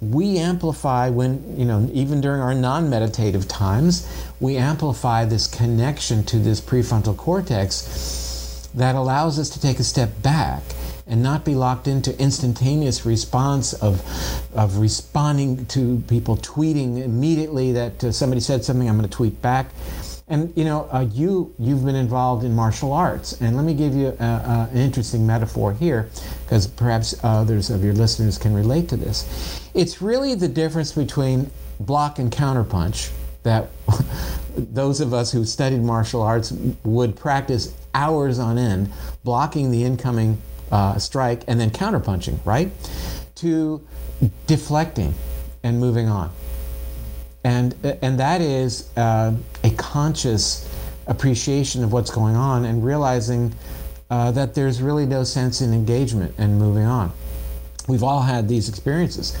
we 0.00 0.38
amplify 0.38 1.08
when, 1.08 1.58
you 1.58 1.64
know, 1.64 1.88
even 1.92 2.20
during 2.20 2.40
our 2.40 2.54
non 2.54 2.90
meditative 2.90 3.48
times, 3.48 4.06
we 4.38 4.56
amplify 4.56 5.24
this 5.24 5.46
connection 5.46 6.24
to 6.24 6.38
this 6.38 6.60
prefrontal 6.60 7.16
cortex 7.16 8.68
that 8.74 8.94
allows 8.94 9.38
us 9.38 9.48
to 9.50 9.60
take 9.60 9.78
a 9.78 9.84
step 9.84 10.10
back 10.22 10.62
and 11.06 11.22
not 11.22 11.44
be 11.44 11.54
locked 11.54 11.86
into 11.86 12.18
instantaneous 12.20 13.04
response 13.04 13.72
of, 13.74 14.02
of 14.54 14.78
responding 14.78 15.66
to 15.66 16.02
people 16.08 16.36
tweeting 16.38 17.02
immediately 17.02 17.72
that 17.72 18.02
uh, 18.04 18.12
somebody 18.12 18.40
said 18.40 18.64
something, 18.64 18.88
I'm 18.88 18.96
going 18.96 19.08
to 19.08 19.14
tweet 19.14 19.40
back. 19.42 19.70
And 20.26 20.56
you 20.56 20.64
know, 20.64 20.88
uh, 20.90 21.06
you 21.12 21.54
you've 21.58 21.84
been 21.84 21.96
involved 21.96 22.44
in 22.44 22.54
martial 22.54 22.94
arts, 22.94 23.38
and 23.42 23.56
let 23.56 23.66
me 23.66 23.74
give 23.74 23.94
you 23.94 24.16
a, 24.18 24.24
a, 24.24 24.68
an 24.72 24.78
interesting 24.78 25.26
metaphor 25.26 25.74
here, 25.74 26.08
because 26.44 26.66
perhaps 26.66 27.14
others 27.22 27.68
of 27.68 27.84
your 27.84 27.92
listeners 27.92 28.38
can 28.38 28.54
relate 28.54 28.88
to 28.88 28.96
this. 28.96 29.60
It's 29.74 30.00
really 30.00 30.34
the 30.34 30.48
difference 30.48 30.92
between 30.92 31.50
block 31.78 32.18
and 32.18 32.32
counterpunch 32.32 33.12
that 33.42 33.68
those 34.56 35.02
of 35.02 35.12
us 35.12 35.30
who 35.30 35.44
studied 35.44 35.82
martial 35.82 36.22
arts 36.22 36.52
would 36.84 37.16
practice 37.16 37.74
hours 37.94 38.38
on 38.38 38.56
end, 38.56 38.90
blocking 39.24 39.70
the 39.70 39.84
incoming 39.84 40.40
uh, 40.70 40.98
strike 40.98 41.42
and 41.48 41.58
then 41.58 41.70
counterpunching, 41.70 42.38
right? 42.44 42.70
To 43.36 43.86
deflecting 44.46 45.14
and 45.62 45.80
moving 45.80 46.08
on. 46.08 46.30
And, 47.44 47.74
and 48.02 48.18
that 48.20 48.40
is 48.40 48.88
uh, 48.96 49.34
a 49.62 49.70
conscious 49.70 50.70
appreciation 51.06 51.84
of 51.84 51.92
what's 51.92 52.10
going 52.10 52.36
on 52.36 52.64
and 52.64 52.84
realizing 52.84 53.54
uh, 54.10 54.30
that 54.30 54.54
there's 54.54 54.80
really 54.80 55.06
no 55.06 55.24
sense 55.24 55.60
in 55.60 55.72
engagement 55.72 56.34
and 56.38 56.58
moving 56.58 56.84
on. 56.84 57.12
We've 57.86 58.02
all 58.02 58.22
had 58.22 58.48
these 58.48 58.68
experiences 58.68 59.36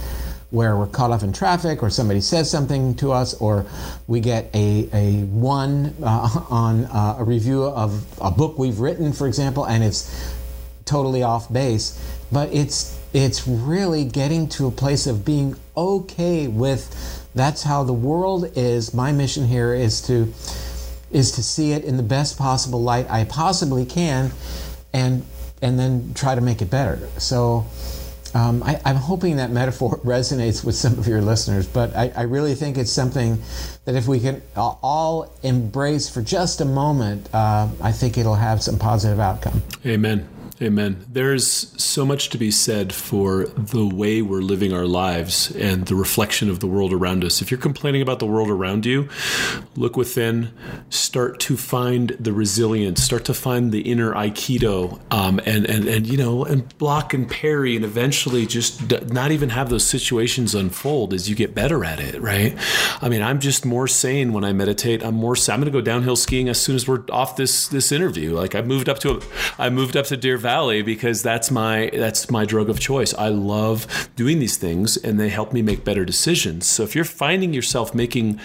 where 0.50 0.76
we're 0.76 0.86
caught 0.86 1.10
up 1.10 1.22
in 1.22 1.32
traffic 1.32 1.82
or 1.82 1.90
somebody 1.90 2.20
says 2.20 2.50
something 2.50 2.94
to 2.94 3.10
us 3.10 3.34
or 3.34 3.66
we 4.06 4.20
get 4.20 4.48
a, 4.54 4.88
a 4.92 5.24
one 5.24 5.94
uh, 6.02 6.44
on 6.50 6.84
uh, 6.86 7.16
a 7.18 7.24
review 7.24 7.64
of 7.64 8.04
a 8.20 8.30
book 8.30 8.56
we've 8.56 8.78
written 8.78 9.12
for 9.12 9.26
example 9.26 9.64
and 9.64 9.82
it's 9.82 10.34
totally 10.84 11.22
off 11.22 11.52
base, 11.52 11.98
but 12.30 12.52
it's 12.52 12.98
it's 13.12 13.46
really 13.46 14.04
getting 14.04 14.48
to 14.48 14.66
a 14.66 14.70
place 14.70 15.06
of 15.06 15.24
being 15.24 15.56
okay 15.76 16.48
with 16.48 17.24
that's 17.34 17.62
how 17.62 17.82
the 17.82 17.92
world 17.92 18.50
is. 18.56 18.94
My 18.94 19.12
mission 19.12 19.46
here 19.46 19.74
is 19.74 20.00
to 20.02 20.32
is 21.10 21.32
to 21.32 21.42
see 21.42 21.72
it 21.72 21.84
in 21.84 21.96
the 21.96 22.02
best 22.02 22.38
possible 22.38 22.82
light 22.82 23.08
I 23.10 23.24
possibly 23.24 23.84
can, 23.84 24.32
and 24.92 25.24
and 25.60 25.78
then 25.78 26.12
try 26.14 26.34
to 26.34 26.40
make 26.40 26.62
it 26.62 26.70
better. 26.70 27.08
So. 27.18 27.66
Um, 28.36 28.64
I, 28.64 28.80
am 28.84 28.96
hoping 28.96 29.36
that 29.36 29.52
metaphor 29.52 29.96
resonates 30.04 30.64
with 30.64 30.74
some 30.74 30.98
of 30.98 31.06
your 31.06 31.22
listeners, 31.22 31.68
but 31.68 31.94
I, 31.94 32.10
I, 32.16 32.22
really 32.22 32.56
think 32.56 32.76
it's 32.76 32.90
something 32.90 33.40
that 33.84 33.94
if 33.94 34.08
we 34.08 34.18
can 34.18 34.42
all 34.56 35.32
embrace 35.44 36.08
for 36.08 36.20
just 36.20 36.60
a 36.60 36.64
moment, 36.64 37.32
uh, 37.32 37.68
I 37.80 37.92
think 37.92 38.18
it'll 38.18 38.34
have 38.34 38.60
some 38.60 38.76
positive 38.76 39.20
outcome. 39.20 39.62
Amen. 39.86 40.28
Amen. 40.62 41.04
There's 41.10 41.46
so 41.82 42.06
much 42.06 42.28
to 42.30 42.38
be 42.38 42.52
said 42.52 42.92
for 42.92 43.46
the 43.46 43.84
way 43.84 44.22
we're 44.22 44.40
living 44.40 44.72
our 44.72 44.86
lives 44.86 45.50
and 45.56 45.84
the 45.86 45.96
reflection 45.96 46.48
of 46.48 46.60
the 46.60 46.68
world 46.68 46.92
around 46.92 47.24
us. 47.24 47.42
If 47.42 47.50
you're 47.50 47.58
complaining 47.58 48.02
about 48.02 48.20
the 48.20 48.26
world 48.26 48.48
around 48.48 48.86
you, 48.86 49.08
look 49.74 49.96
within, 49.96 50.52
start 50.90 51.40
to 51.40 51.56
find 51.56 52.10
the 52.20 52.32
resilience, 52.32 53.02
start 53.02 53.24
to 53.24 53.34
find 53.34 53.72
the 53.72 53.80
inner 53.80 54.14
Aikido, 54.14 55.00
um, 55.12 55.40
and, 55.44 55.66
and, 55.66 55.88
and, 55.88 56.06
you 56.06 56.16
know, 56.16 56.44
and 56.44 56.78
block 56.78 57.12
and 57.12 57.28
parry, 57.28 57.74
and 57.74 57.84
eventually 57.84 58.46
just 58.46 58.92
not 59.12 59.32
even 59.32 59.48
have 59.48 59.70
those 59.70 59.84
situations 59.84 60.54
unfold 60.54 61.12
as 61.12 61.28
you 61.28 61.34
get 61.34 61.52
better 61.52 61.84
at 61.84 61.98
it, 61.98 62.20
right? 62.22 62.56
I 63.02 63.08
mean, 63.08 63.22
I'm 63.22 63.40
just 63.40 63.66
more 63.66 63.88
sane 63.88 64.32
when 64.32 64.44
I 64.44 64.52
meditate. 64.52 65.02
I'm 65.02 65.16
more, 65.16 65.34
I'm 65.48 65.60
going 65.60 65.64
to 65.64 65.72
go 65.72 65.80
downhill 65.80 66.14
skiing 66.14 66.48
as 66.48 66.60
soon 66.60 66.76
as 66.76 66.86
we're 66.86 67.02
off 67.10 67.34
this, 67.34 67.66
this 67.66 67.90
interview. 67.90 68.36
Like 68.36 68.54
I 68.54 68.62
moved 68.62 68.88
up 68.88 69.00
to, 69.00 69.16
a, 69.16 69.20
I 69.58 69.68
moved 69.68 69.96
up 69.96 70.06
to 70.06 70.16
Deer 70.16 70.43
Valley 70.44 70.82
because 70.82 71.22
that's 71.22 71.50
my 71.50 71.90
that's 71.90 72.30
my 72.30 72.44
drug 72.44 72.68
of 72.68 72.78
choice. 72.78 73.14
I 73.14 73.28
love 73.30 74.10
doing 74.14 74.40
these 74.40 74.58
things 74.58 74.98
and 74.98 75.18
they 75.18 75.30
help 75.30 75.54
me 75.54 75.62
make 75.62 75.84
better 75.84 76.04
decisions. 76.04 76.66
So 76.66 76.82
if 76.82 76.94
you're 76.94 77.06
finding 77.06 77.54
yourself 77.54 77.94
making 77.94 78.38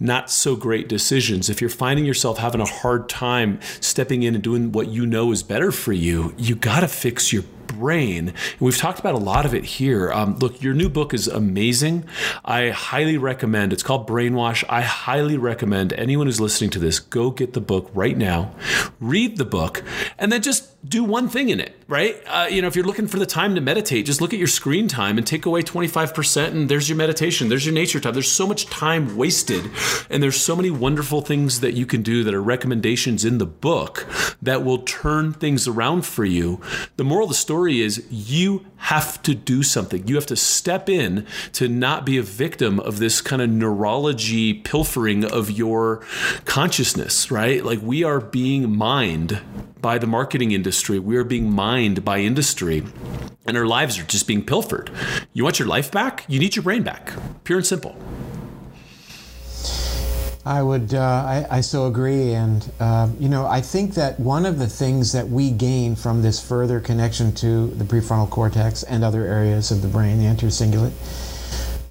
not 0.00 0.30
so 0.30 0.56
great 0.56 0.88
decisions, 0.88 1.50
if 1.50 1.60
you're 1.60 1.68
finding 1.68 2.06
yourself 2.06 2.38
having 2.38 2.62
a 2.62 2.64
hard 2.64 3.10
time 3.10 3.60
stepping 3.80 4.22
in 4.22 4.34
and 4.34 4.42
doing 4.42 4.72
what 4.72 4.88
you 4.88 5.04
know 5.04 5.30
is 5.30 5.42
better 5.42 5.70
for 5.70 5.92
you, 5.92 6.34
you 6.38 6.54
got 6.54 6.80
to 6.80 6.88
fix 6.88 7.30
your 7.30 7.44
brain. 7.68 8.34
We've 8.58 8.76
talked 8.76 8.98
about 8.98 9.14
a 9.14 9.18
lot 9.18 9.46
of 9.46 9.54
it 9.54 9.64
here. 9.64 10.10
Um, 10.12 10.36
look, 10.38 10.60
your 10.60 10.74
new 10.74 10.88
book 10.88 11.14
is 11.14 11.28
amazing. 11.28 12.04
I 12.44 12.70
highly 12.70 13.16
recommend. 13.16 13.72
It's 13.72 13.82
called 13.82 14.08
Brainwash. 14.08 14.64
I 14.68 14.80
highly 14.80 15.36
recommend 15.36 15.92
anyone 15.92 16.26
who's 16.26 16.40
listening 16.40 16.70
to 16.70 16.78
this 16.78 16.98
go 16.98 17.30
get 17.30 17.52
the 17.52 17.60
book 17.60 17.90
right 17.94 18.16
now, 18.16 18.54
read 18.98 19.36
the 19.36 19.44
book, 19.44 19.84
and 20.18 20.32
then 20.32 20.42
just 20.42 20.77
do 20.86 21.02
one 21.02 21.28
thing 21.28 21.48
in 21.48 21.58
it, 21.58 21.74
right? 21.88 22.22
Uh, 22.26 22.46
you 22.48 22.62
know, 22.62 22.68
if 22.68 22.76
you're 22.76 22.84
looking 22.84 23.08
for 23.08 23.18
the 23.18 23.26
time 23.26 23.56
to 23.56 23.60
meditate, 23.60 24.06
just 24.06 24.20
look 24.20 24.32
at 24.32 24.38
your 24.38 24.48
screen 24.48 24.86
time 24.86 25.18
and 25.18 25.26
take 25.26 25.44
away 25.44 25.60
25%, 25.60 26.46
and 26.52 26.68
there's 26.68 26.88
your 26.88 26.96
meditation, 26.96 27.48
there's 27.48 27.66
your 27.66 27.74
nature 27.74 27.98
time. 27.98 28.12
There's 28.12 28.30
so 28.30 28.46
much 28.46 28.66
time 28.66 29.16
wasted, 29.16 29.68
and 30.08 30.22
there's 30.22 30.40
so 30.40 30.54
many 30.54 30.70
wonderful 30.70 31.20
things 31.20 31.60
that 31.60 31.74
you 31.74 31.84
can 31.84 32.02
do 32.02 32.22
that 32.22 32.32
are 32.32 32.42
recommendations 32.42 33.24
in 33.24 33.38
the 33.38 33.46
book 33.46 34.06
that 34.40 34.64
will 34.64 34.78
turn 34.78 35.32
things 35.32 35.66
around 35.66 36.06
for 36.06 36.24
you. 36.24 36.60
The 36.96 37.04
moral 37.04 37.24
of 37.24 37.30
the 37.30 37.34
story 37.34 37.80
is 37.80 38.06
you 38.08 38.64
have 38.76 39.20
to 39.24 39.34
do 39.34 39.64
something. 39.64 40.06
You 40.06 40.14
have 40.14 40.26
to 40.26 40.36
step 40.36 40.88
in 40.88 41.26
to 41.54 41.66
not 41.66 42.06
be 42.06 42.18
a 42.18 42.22
victim 42.22 42.78
of 42.78 43.00
this 43.00 43.20
kind 43.20 43.42
of 43.42 43.50
neurology 43.50 44.54
pilfering 44.54 45.24
of 45.24 45.50
your 45.50 46.04
consciousness, 46.44 47.32
right? 47.32 47.64
Like 47.64 47.80
we 47.82 48.04
are 48.04 48.20
being 48.20 48.76
mined 48.76 49.40
by 49.80 49.98
the 49.98 50.06
marketing 50.06 50.52
industry. 50.52 50.98
We 50.98 51.16
are 51.16 51.24
being 51.24 51.50
mined 51.50 52.04
by 52.04 52.18
industry. 52.18 52.84
And 53.46 53.56
our 53.56 53.66
lives 53.66 53.98
are 53.98 54.04
just 54.04 54.26
being 54.26 54.44
pilfered. 54.44 54.90
You 55.32 55.44
want 55.44 55.58
your 55.58 55.68
life 55.68 55.90
back? 55.90 56.24
You 56.28 56.38
need 56.38 56.56
your 56.56 56.62
brain 56.62 56.82
back. 56.82 57.12
Pure 57.44 57.58
and 57.58 57.66
simple. 57.66 57.96
I 60.44 60.62
would, 60.62 60.94
uh, 60.94 61.00
I, 61.00 61.46
I, 61.50 61.60
so 61.60 61.86
agree. 61.86 62.32
And, 62.32 62.70
uh, 62.80 63.08
you 63.20 63.28
know, 63.28 63.46
I 63.46 63.60
think 63.60 63.94
that 63.94 64.18
one 64.18 64.46
of 64.46 64.58
the 64.58 64.66
things 64.66 65.12
that 65.12 65.28
we 65.28 65.50
gain 65.50 65.94
from 65.94 66.22
this 66.22 66.40
further 66.40 66.80
connection 66.80 67.34
to 67.34 67.66
the 67.66 67.84
prefrontal 67.84 68.30
cortex 68.30 68.82
and 68.82 69.04
other 69.04 69.26
areas 69.26 69.70
of 69.70 69.82
the 69.82 69.88
brain, 69.88 70.18
the 70.18 70.26
anterior 70.26 70.50
cingulate, 70.50 70.92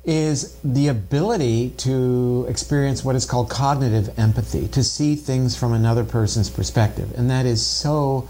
is 0.07 0.57
the 0.63 0.87
ability 0.87 1.69
to 1.71 2.45
experience 2.47 3.03
what 3.03 3.13
is 3.13 3.25
called 3.25 3.49
cognitive 3.49 4.17
empathy, 4.17 4.69
to 4.69 4.81
see 4.81 5.15
things 5.15 5.55
from 5.55 5.73
another 5.73 6.05
person's 6.05 6.49
perspective. 6.49 7.11
And 7.17 7.29
that 7.29 7.45
is 7.45 7.63
so 7.63 8.27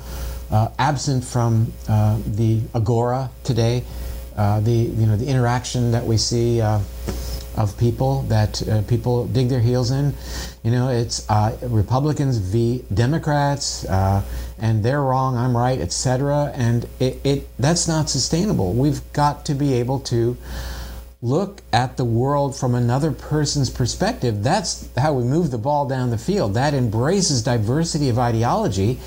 uh, 0.50 0.70
absent 0.80 1.24
from 1.24 1.72
uh, 1.88 2.20
the 2.26 2.62
agora 2.74 3.30
today, 3.44 3.84
uh, 4.36 4.60
the, 4.62 4.72
you 4.72 5.06
know, 5.06 5.16
the 5.16 5.28
interaction 5.28 5.92
that 5.92 6.04
we 6.04 6.18
see 6.18 6.62
uh, 6.62 6.80
of 7.56 7.78
people 7.78 8.24
that 8.24 8.68
uh, 8.68 8.82
people 8.84 9.28
dig 9.28 9.50
their 9.50 9.60
heels 9.60 9.92
in. 9.92 10.16
You 10.64 10.72
know, 10.72 10.90
it's 10.90 11.30
uh, 11.30 11.58
Republicans 11.62 12.40
v. 12.40 12.86
Democrats, 12.92 13.86
and 13.86 14.84
they're 14.84 15.02
wrong, 15.04 15.38
I'm 15.38 15.56
right, 15.56 15.80
etc. 15.80 16.52
And 16.56 16.88
it, 17.00 17.20
it, 17.24 17.48
that's 17.60 17.88
not 17.88 18.10
sustainable. 18.10 18.74
We've 18.74 19.02
got 19.14 19.46
to 19.46 19.54
be 19.54 19.74
able 19.74 20.00
to 20.02 20.38
look 21.22 21.62
at 21.74 21.98
the 21.98 22.06
world 22.06 22.56
from 22.56 22.76
another 22.76 23.12
person's 23.12 23.70
perspective. 23.70 24.44
That's 24.44 24.88
how 24.98 25.14
we 25.14 25.24
move 25.24 25.50
the 25.52 25.58
ball 25.58 25.88
down 25.88 26.12
the 26.12 26.18
field. 26.18 26.54
That 26.54 26.74
embraces 26.74 27.42
diversity 27.42 28.10
of 28.10 28.20
ideology 28.20 29.00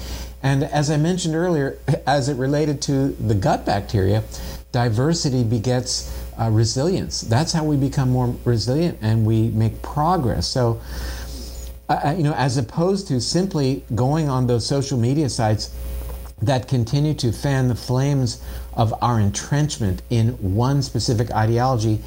And 0.43 0.65
as 0.65 0.91
I 0.91 0.97
mentioned 0.97 1.35
earlier, 1.35 1.79
as 2.07 2.29
it 2.29 2.37
related 2.37 2.81
to 2.83 3.09
the 3.09 3.35
gut 3.35 3.67
bacteria, 3.67 4.25
diversity 4.73 5.45
begets 5.45 6.17
uh, 6.41 6.49
resilience. 6.51 7.21
That's 7.23 7.53
how 7.53 7.65
we 7.65 7.77
become 7.77 8.11
more 8.11 8.35
resilient 8.45 8.99
and 9.03 9.27
we 9.27 9.49
make 9.51 9.83
progress. 9.83 10.47
So, 10.47 10.81
uh, 11.89 12.15
you 12.17 12.23
know, 12.23 12.35
as 12.35 12.57
opposed 12.57 13.09
to 13.09 13.21
simply 13.21 13.85
going 13.95 14.29
on 14.29 14.47
those 14.47 14.65
social 14.65 14.97
media 14.97 15.29
sites 15.29 15.75
that 16.43 16.69
continue 16.69 17.15
to 17.15 17.33
fan 17.33 17.69
the 17.69 17.75
flames 17.75 18.43
of 18.75 18.95
our 19.03 19.21
entrenchment 19.21 20.03
in 20.11 20.29
one 20.55 20.83
specific 20.83 21.31
ideology 21.33 22.01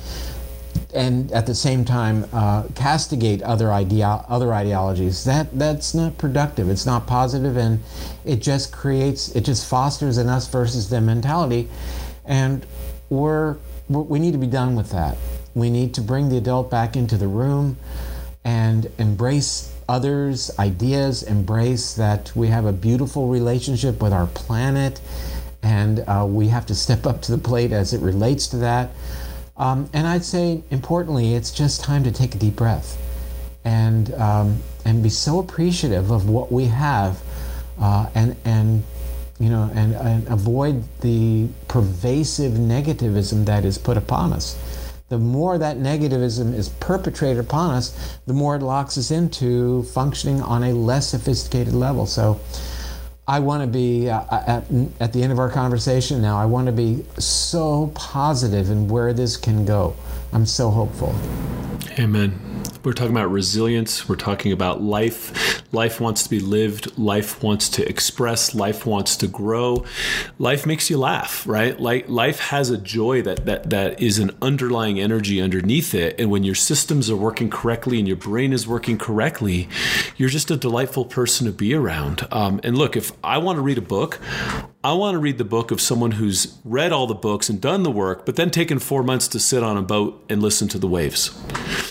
and 0.94 1.32
at 1.32 1.46
the 1.46 1.56
same 1.56 1.86
time 1.86 2.26
uh, 2.34 2.64
castigate 2.76 3.42
other 3.44 3.72
idea 3.72 4.08
other 4.28 4.54
ideologies. 4.54 5.24
That 5.24 5.58
that's 5.58 5.94
not 5.94 6.18
productive. 6.18 6.70
It's 6.70 6.86
not 6.86 7.08
positive 7.08 7.58
and 7.58 7.80
it 8.26 8.42
just 8.42 8.72
creates 8.72 9.36
it 9.36 9.42
just 9.42 9.68
fosters 9.68 10.18
an 10.18 10.30
us 10.30 10.48
versus 10.48 10.90
them 10.90 11.06
mentality. 11.06 11.70
And 12.26 12.66
we're, 13.10 13.58
we 13.90 14.20
need 14.20 14.32
to 14.32 14.38
be 14.38 14.48
done 14.48 14.76
with 14.76 14.92
that. 14.92 15.18
We 15.54 15.70
need 15.70 15.94
to 15.96 16.02
bring 16.02 16.30
the 16.30 16.38
adult 16.38 16.72
back 16.72 16.96
into 16.96 17.18
the 17.18 17.28
room 17.28 17.78
and 18.44 18.90
embrace 18.98 19.72
others 19.88 20.52
ideas 20.60 21.24
embrace 21.24 21.94
that 21.94 22.32
we 22.36 22.48
have 22.48 22.66
a 22.66 22.74
beautiful 22.74 23.28
relationship 23.28 24.02
with 24.02 24.14
our 24.14 24.28
planet 24.28 25.00
and 25.62 26.04
uh, 26.08 26.26
we 26.28 26.48
have 26.48 26.66
to 26.66 26.76
step 26.76 27.06
up 27.06 27.22
to 27.22 27.32
the 27.32 27.38
plate 27.38 27.72
as 27.72 27.94
it 27.94 28.02
relates 28.02 28.48
to 28.48 28.58
that 28.58 28.90
um, 29.56 29.90
and 29.94 30.08
I'd 30.08 30.26
say, 30.26 30.64
importantly, 30.72 31.36
it's 31.36 31.52
just 31.52 31.84
time 31.84 32.04
to 32.04 32.12
take 32.12 32.34
a 32.34 32.38
deep 32.38 32.56
breath 32.56 32.98
and, 33.64 34.14
um, 34.16 34.58
and 34.84 35.04
be 35.04 35.10
so 35.10 35.40
appreciative 35.40 36.12
of 36.12 36.28
what 36.28 36.52
we 36.52 36.66
have 36.66 37.22
uh, 37.80 38.10
and, 38.16 38.36
and, 38.46 38.84
you 39.40 39.50
know, 39.50 39.70
and, 39.76 39.94
and 39.94 40.28
avoid 40.28 40.84
the 41.02 41.48
pervasive 41.68 42.54
negativism 42.54 43.46
that 43.46 43.64
is 43.64 43.78
put 43.78 43.96
upon 43.96 44.34
us. 44.34 44.58
The 45.14 45.20
more 45.20 45.59
that 45.59 45.78
negativism 45.78 46.55
is 46.55 46.70
perpetrated 46.70 47.38
upon 47.38 47.76
us, 47.76 48.18
the 48.26 48.34
more 48.34 48.55
it 48.55 48.64
locks 48.64 48.97
us 48.97 49.11
into 49.11 49.84
functioning 49.84 50.41
on 50.41 50.64
a 50.64 50.74
less 50.74 51.09
sophisticated 51.09 51.76
level. 51.76 52.07
So, 52.07 52.39
I 53.26 53.39
want 53.39 53.63
to 53.63 53.67
be 53.67 54.09
uh, 54.09 54.21
at, 54.32 54.65
at 54.99 55.13
the 55.13 55.24
end 55.24 55.32
of 55.32 55.39
our 55.39 55.49
conversation 55.49 56.21
now. 56.21 56.38
I 56.38 56.45
want 56.45 56.65
to 56.65 56.74
be 56.74 57.05
so 57.17 57.91
positive 57.95 58.69
in 58.69 58.89
where 58.89 59.13
this 59.13 59.38
can 59.38 59.63
go. 59.63 59.95
I'm 60.34 60.45
so 60.45 60.69
hopeful. 60.69 61.15
Amen. 61.97 62.53
We're 62.84 62.91
talking 62.91 63.15
about 63.15 63.32
resilience. 63.32 64.09
We're 64.09 64.17
talking 64.17 64.51
about 64.51 64.82
life. 64.82 65.63
Life 65.71 66.01
wants 66.01 66.24
to 66.24 66.30
be 66.30 66.41
lived. 66.41 66.97
Life 66.97 67.41
wants 67.41 67.69
to 67.69 67.88
express. 67.88 68.53
Life 68.53 68.86
wants 68.86 69.15
to 69.17 69.28
grow. 69.28 69.86
Life 70.38 70.65
makes 70.65 70.89
you 70.89 70.97
laugh, 70.97 71.47
right? 71.47 71.80
Like 71.80 72.09
life 72.09 72.39
has 72.39 72.69
a 72.69 72.78
joy 72.78 73.21
that 73.21 73.45
that 73.45 73.69
that 73.69 74.01
is 74.01 74.19
an 74.19 74.32
underlying 74.41 74.99
energy 74.99 75.41
underneath 75.41 75.95
it. 75.95 76.19
And 76.19 76.30
when 76.30 76.43
your 76.43 76.55
systems 76.55 77.09
are 77.09 77.15
working 77.15 77.49
correctly 77.49 77.99
and 77.99 78.07
your 78.07 78.17
brain 78.17 78.51
is 78.51 78.67
working 78.67 78.97
correctly, 78.97 79.69
you're 80.17 80.30
just 80.30 80.51
a 80.51 80.57
delightful 80.57 81.05
person 81.05 81.47
to 81.47 81.53
be 81.53 81.74
around. 81.74 82.28
Um, 82.32 82.59
and 82.65 82.78
look, 82.78 82.97
if 82.97 83.12
I 83.24 83.38
want 83.39 83.57
to 83.57 83.61
read 83.61 83.78
a 83.78 83.82
book, 83.82 84.20
I 84.86 84.92
want 84.92 85.16
to 85.16 85.20
read 85.20 85.38
the 85.38 85.46
book 85.46 85.72
of 85.72 85.80
someone 85.80 86.12
who's 86.12 86.58
read 86.66 86.92
all 86.92 87.08
the 87.08 87.16
books 87.16 87.48
and 87.48 87.62
done 87.62 87.84
the 87.84 87.92
work, 87.92 88.26
but 88.26 88.36
then 88.36 88.52
taken 88.52 88.80
four 88.80 89.02
months 89.02 89.30
to 89.30 89.40
sit 89.40 89.64
on 89.64 89.78
a 89.78 89.82
boat 89.82 90.22
and 90.28 90.42
listen 90.42 90.68
to 90.68 90.78
the 90.78 90.90
waves. 90.90 91.32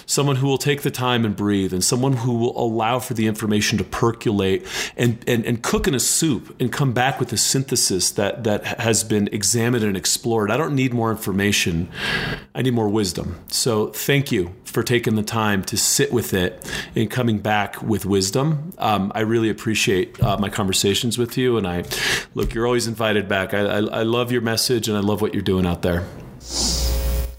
Someone 0.05 0.37
who 0.37 0.47
will 0.47 0.59
take 0.59 0.83
the 0.83 0.91
time 0.91 1.25
and 1.25 1.35
breathe, 1.35 1.73
and 1.73 1.83
someone 1.83 2.13
who 2.13 2.35
will 2.35 2.63
allow 2.63 2.99
for 2.99 3.15
the 3.15 3.27
information 3.27 3.79
to 3.79 3.85
percolate 3.85 4.67
and, 4.95 5.25
and, 5.27 5.47
and 5.47 5.63
cook 5.63 5.89
in 5.89 5.95
a 5.95 6.01
soup 6.01 6.55
and 6.61 6.71
come 6.71 6.93
back 6.93 7.19
with 7.19 7.33
a 7.33 7.39
synthesis 7.39 8.11
that, 8.11 8.45
that 8.45 8.63
has 8.79 9.05
been 9.05 9.27
examined 9.29 9.85
and 9.85 9.97
explored. 9.97 10.51
I 10.51 10.59
don't 10.59 10.75
need 10.75 10.93
more 10.93 11.11
information, 11.11 11.89
I 12.55 12.61
need 12.61 12.75
more 12.75 12.91
wisdom. 12.91 13.43
So 13.49 13.87
thank 13.87 14.31
you 14.31 14.55
for 14.65 14.83
taking 14.83 15.15
the 15.15 15.23
time 15.23 15.63
to 15.63 15.77
sit 15.77 16.13
with 16.13 16.35
it 16.35 16.71
and 16.95 17.11
coming 17.11 17.39
back 17.39 17.81
with 17.83 18.05
wisdom. 18.05 18.73
Um, 18.79 19.13
I 19.15 19.21
really 19.21 19.51
appreciate 19.51 20.23
uh, 20.23 20.37
my 20.39 20.49
conversations 20.49 21.17
with 21.17 21.39
you, 21.39 21.57
and 21.57 21.67
I 21.67 21.85
look, 22.35 22.53
you're 22.55 22.67
always 22.67 22.82
always 22.83 22.89
invited 22.89 23.29
back. 23.29 23.55
I, 23.55 23.61
I, 23.61 24.01
I, 24.01 24.03
love 24.03 24.33
your 24.33 24.41
message 24.41 24.89
and 24.89 24.97
I 24.97 25.01
love 25.01 25.21
what 25.21 25.35
you're 25.35 25.43
doing 25.43 25.67
out 25.67 25.83
there. 25.83 26.07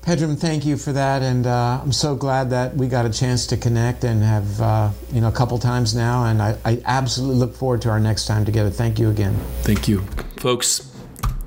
Pedram, 0.01 0.37
thank 0.37 0.65
you 0.65 0.75
for 0.75 0.91
that, 0.91 1.21
and 1.21 1.47
uh, 1.47 1.79
I'm 1.81 1.93
so 1.93 2.13
glad 2.13 2.49
that 2.49 2.75
we 2.75 2.87
got 2.87 3.05
a 3.05 3.09
chance 3.09 3.47
to 3.47 3.57
connect 3.57 4.03
and 4.03 4.21
have 4.21 4.61
uh, 4.61 4.89
you 5.13 5.21
know 5.21 5.29
a 5.29 5.31
couple 5.31 5.57
times 5.59 5.95
now, 5.95 6.25
and 6.25 6.41
I, 6.41 6.57
I 6.65 6.81
absolutely 6.83 7.37
look 7.37 7.55
forward 7.55 7.81
to 7.83 7.89
our 7.89 8.01
next 8.01 8.25
time 8.25 8.43
together. 8.43 8.69
Thank 8.69 8.99
you 8.99 9.09
again. 9.09 9.33
Thank 9.61 9.87
you, 9.87 10.01
folks. 10.37 10.92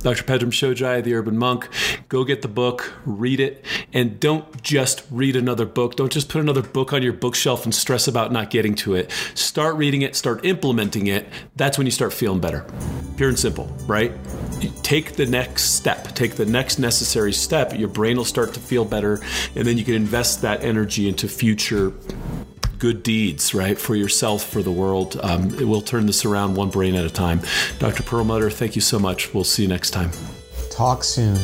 Dr. 0.00 0.22
Pedram 0.24 0.50
Shojai, 0.50 1.02
The 1.02 1.14
Urban 1.14 1.36
Monk. 1.36 1.68
Go 2.08 2.24
get 2.24 2.42
the 2.42 2.48
book, 2.48 2.92
read 3.04 3.40
it, 3.40 3.64
and 3.92 4.20
don't 4.20 4.62
just 4.62 5.02
read 5.10 5.36
another 5.36 5.66
book. 5.66 5.96
Don't 5.96 6.12
just 6.12 6.28
put 6.28 6.40
another 6.40 6.62
book 6.62 6.92
on 6.92 7.02
your 7.02 7.12
bookshelf 7.12 7.64
and 7.64 7.74
stress 7.74 8.06
about 8.06 8.32
not 8.32 8.50
getting 8.50 8.74
to 8.76 8.94
it. 8.94 9.10
Start 9.34 9.76
reading 9.76 10.02
it, 10.02 10.14
start 10.14 10.44
implementing 10.44 11.06
it. 11.06 11.26
That's 11.56 11.78
when 11.78 11.86
you 11.86 11.90
start 11.90 12.12
feeling 12.12 12.40
better. 12.40 12.64
Pure 13.16 13.30
and 13.30 13.38
simple, 13.38 13.66
right? 13.86 14.12
take 14.82 15.14
the 15.14 15.26
next 15.26 15.74
step, 15.74 16.14
take 16.14 16.36
the 16.36 16.46
next 16.46 16.78
necessary 16.78 17.32
step. 17.32 17.76
Your 17.76 17.88
brain 17.88 18.16
will 18.16 18.24
start 18.24 18.54
to 18.54 18.60
feel 18.60 18.84
better, 18.84 19.20
and 19.54 19.66
then 19.66 19.78
you 19.78 19.84
can 19.84 19.94
invest 19.94 20.42
that 20.42 20.62
energy 20.62 21.08
into 21.08 21.28
future 21.28 21.92
good 22.78 23.02
deeds, 23.02 23.54
right, 23.54 23.78
for 23.78 23.94
yourself, 23.94 24.44
for 24.44 24.62
the 24.62 24.72
world. 24.72 25.18
Um, 25.22 25.56
we'll 25.68 25.82
turn 25.82 26.06
this 26.06 26.24
around 26.24 26.54
one 26.54 26.70
brain 26.70 26.94
at 26.94 27.04
a 27.04 27.10
time. 27.10 27.40
Dr. 27.78 28.02
Perlmutter, 28.02 28.50
thank 28.50 28.74
you 28.74 28.82
so 28.82 28.98
much. 28.98 29.32
We'll 29.32 29.44
see 29.44 29.62
you 29.62 29.68
next 29.68 29.90
time. 29.90 30.10
Talk 30.70 31.04
soon. 31.04 31.38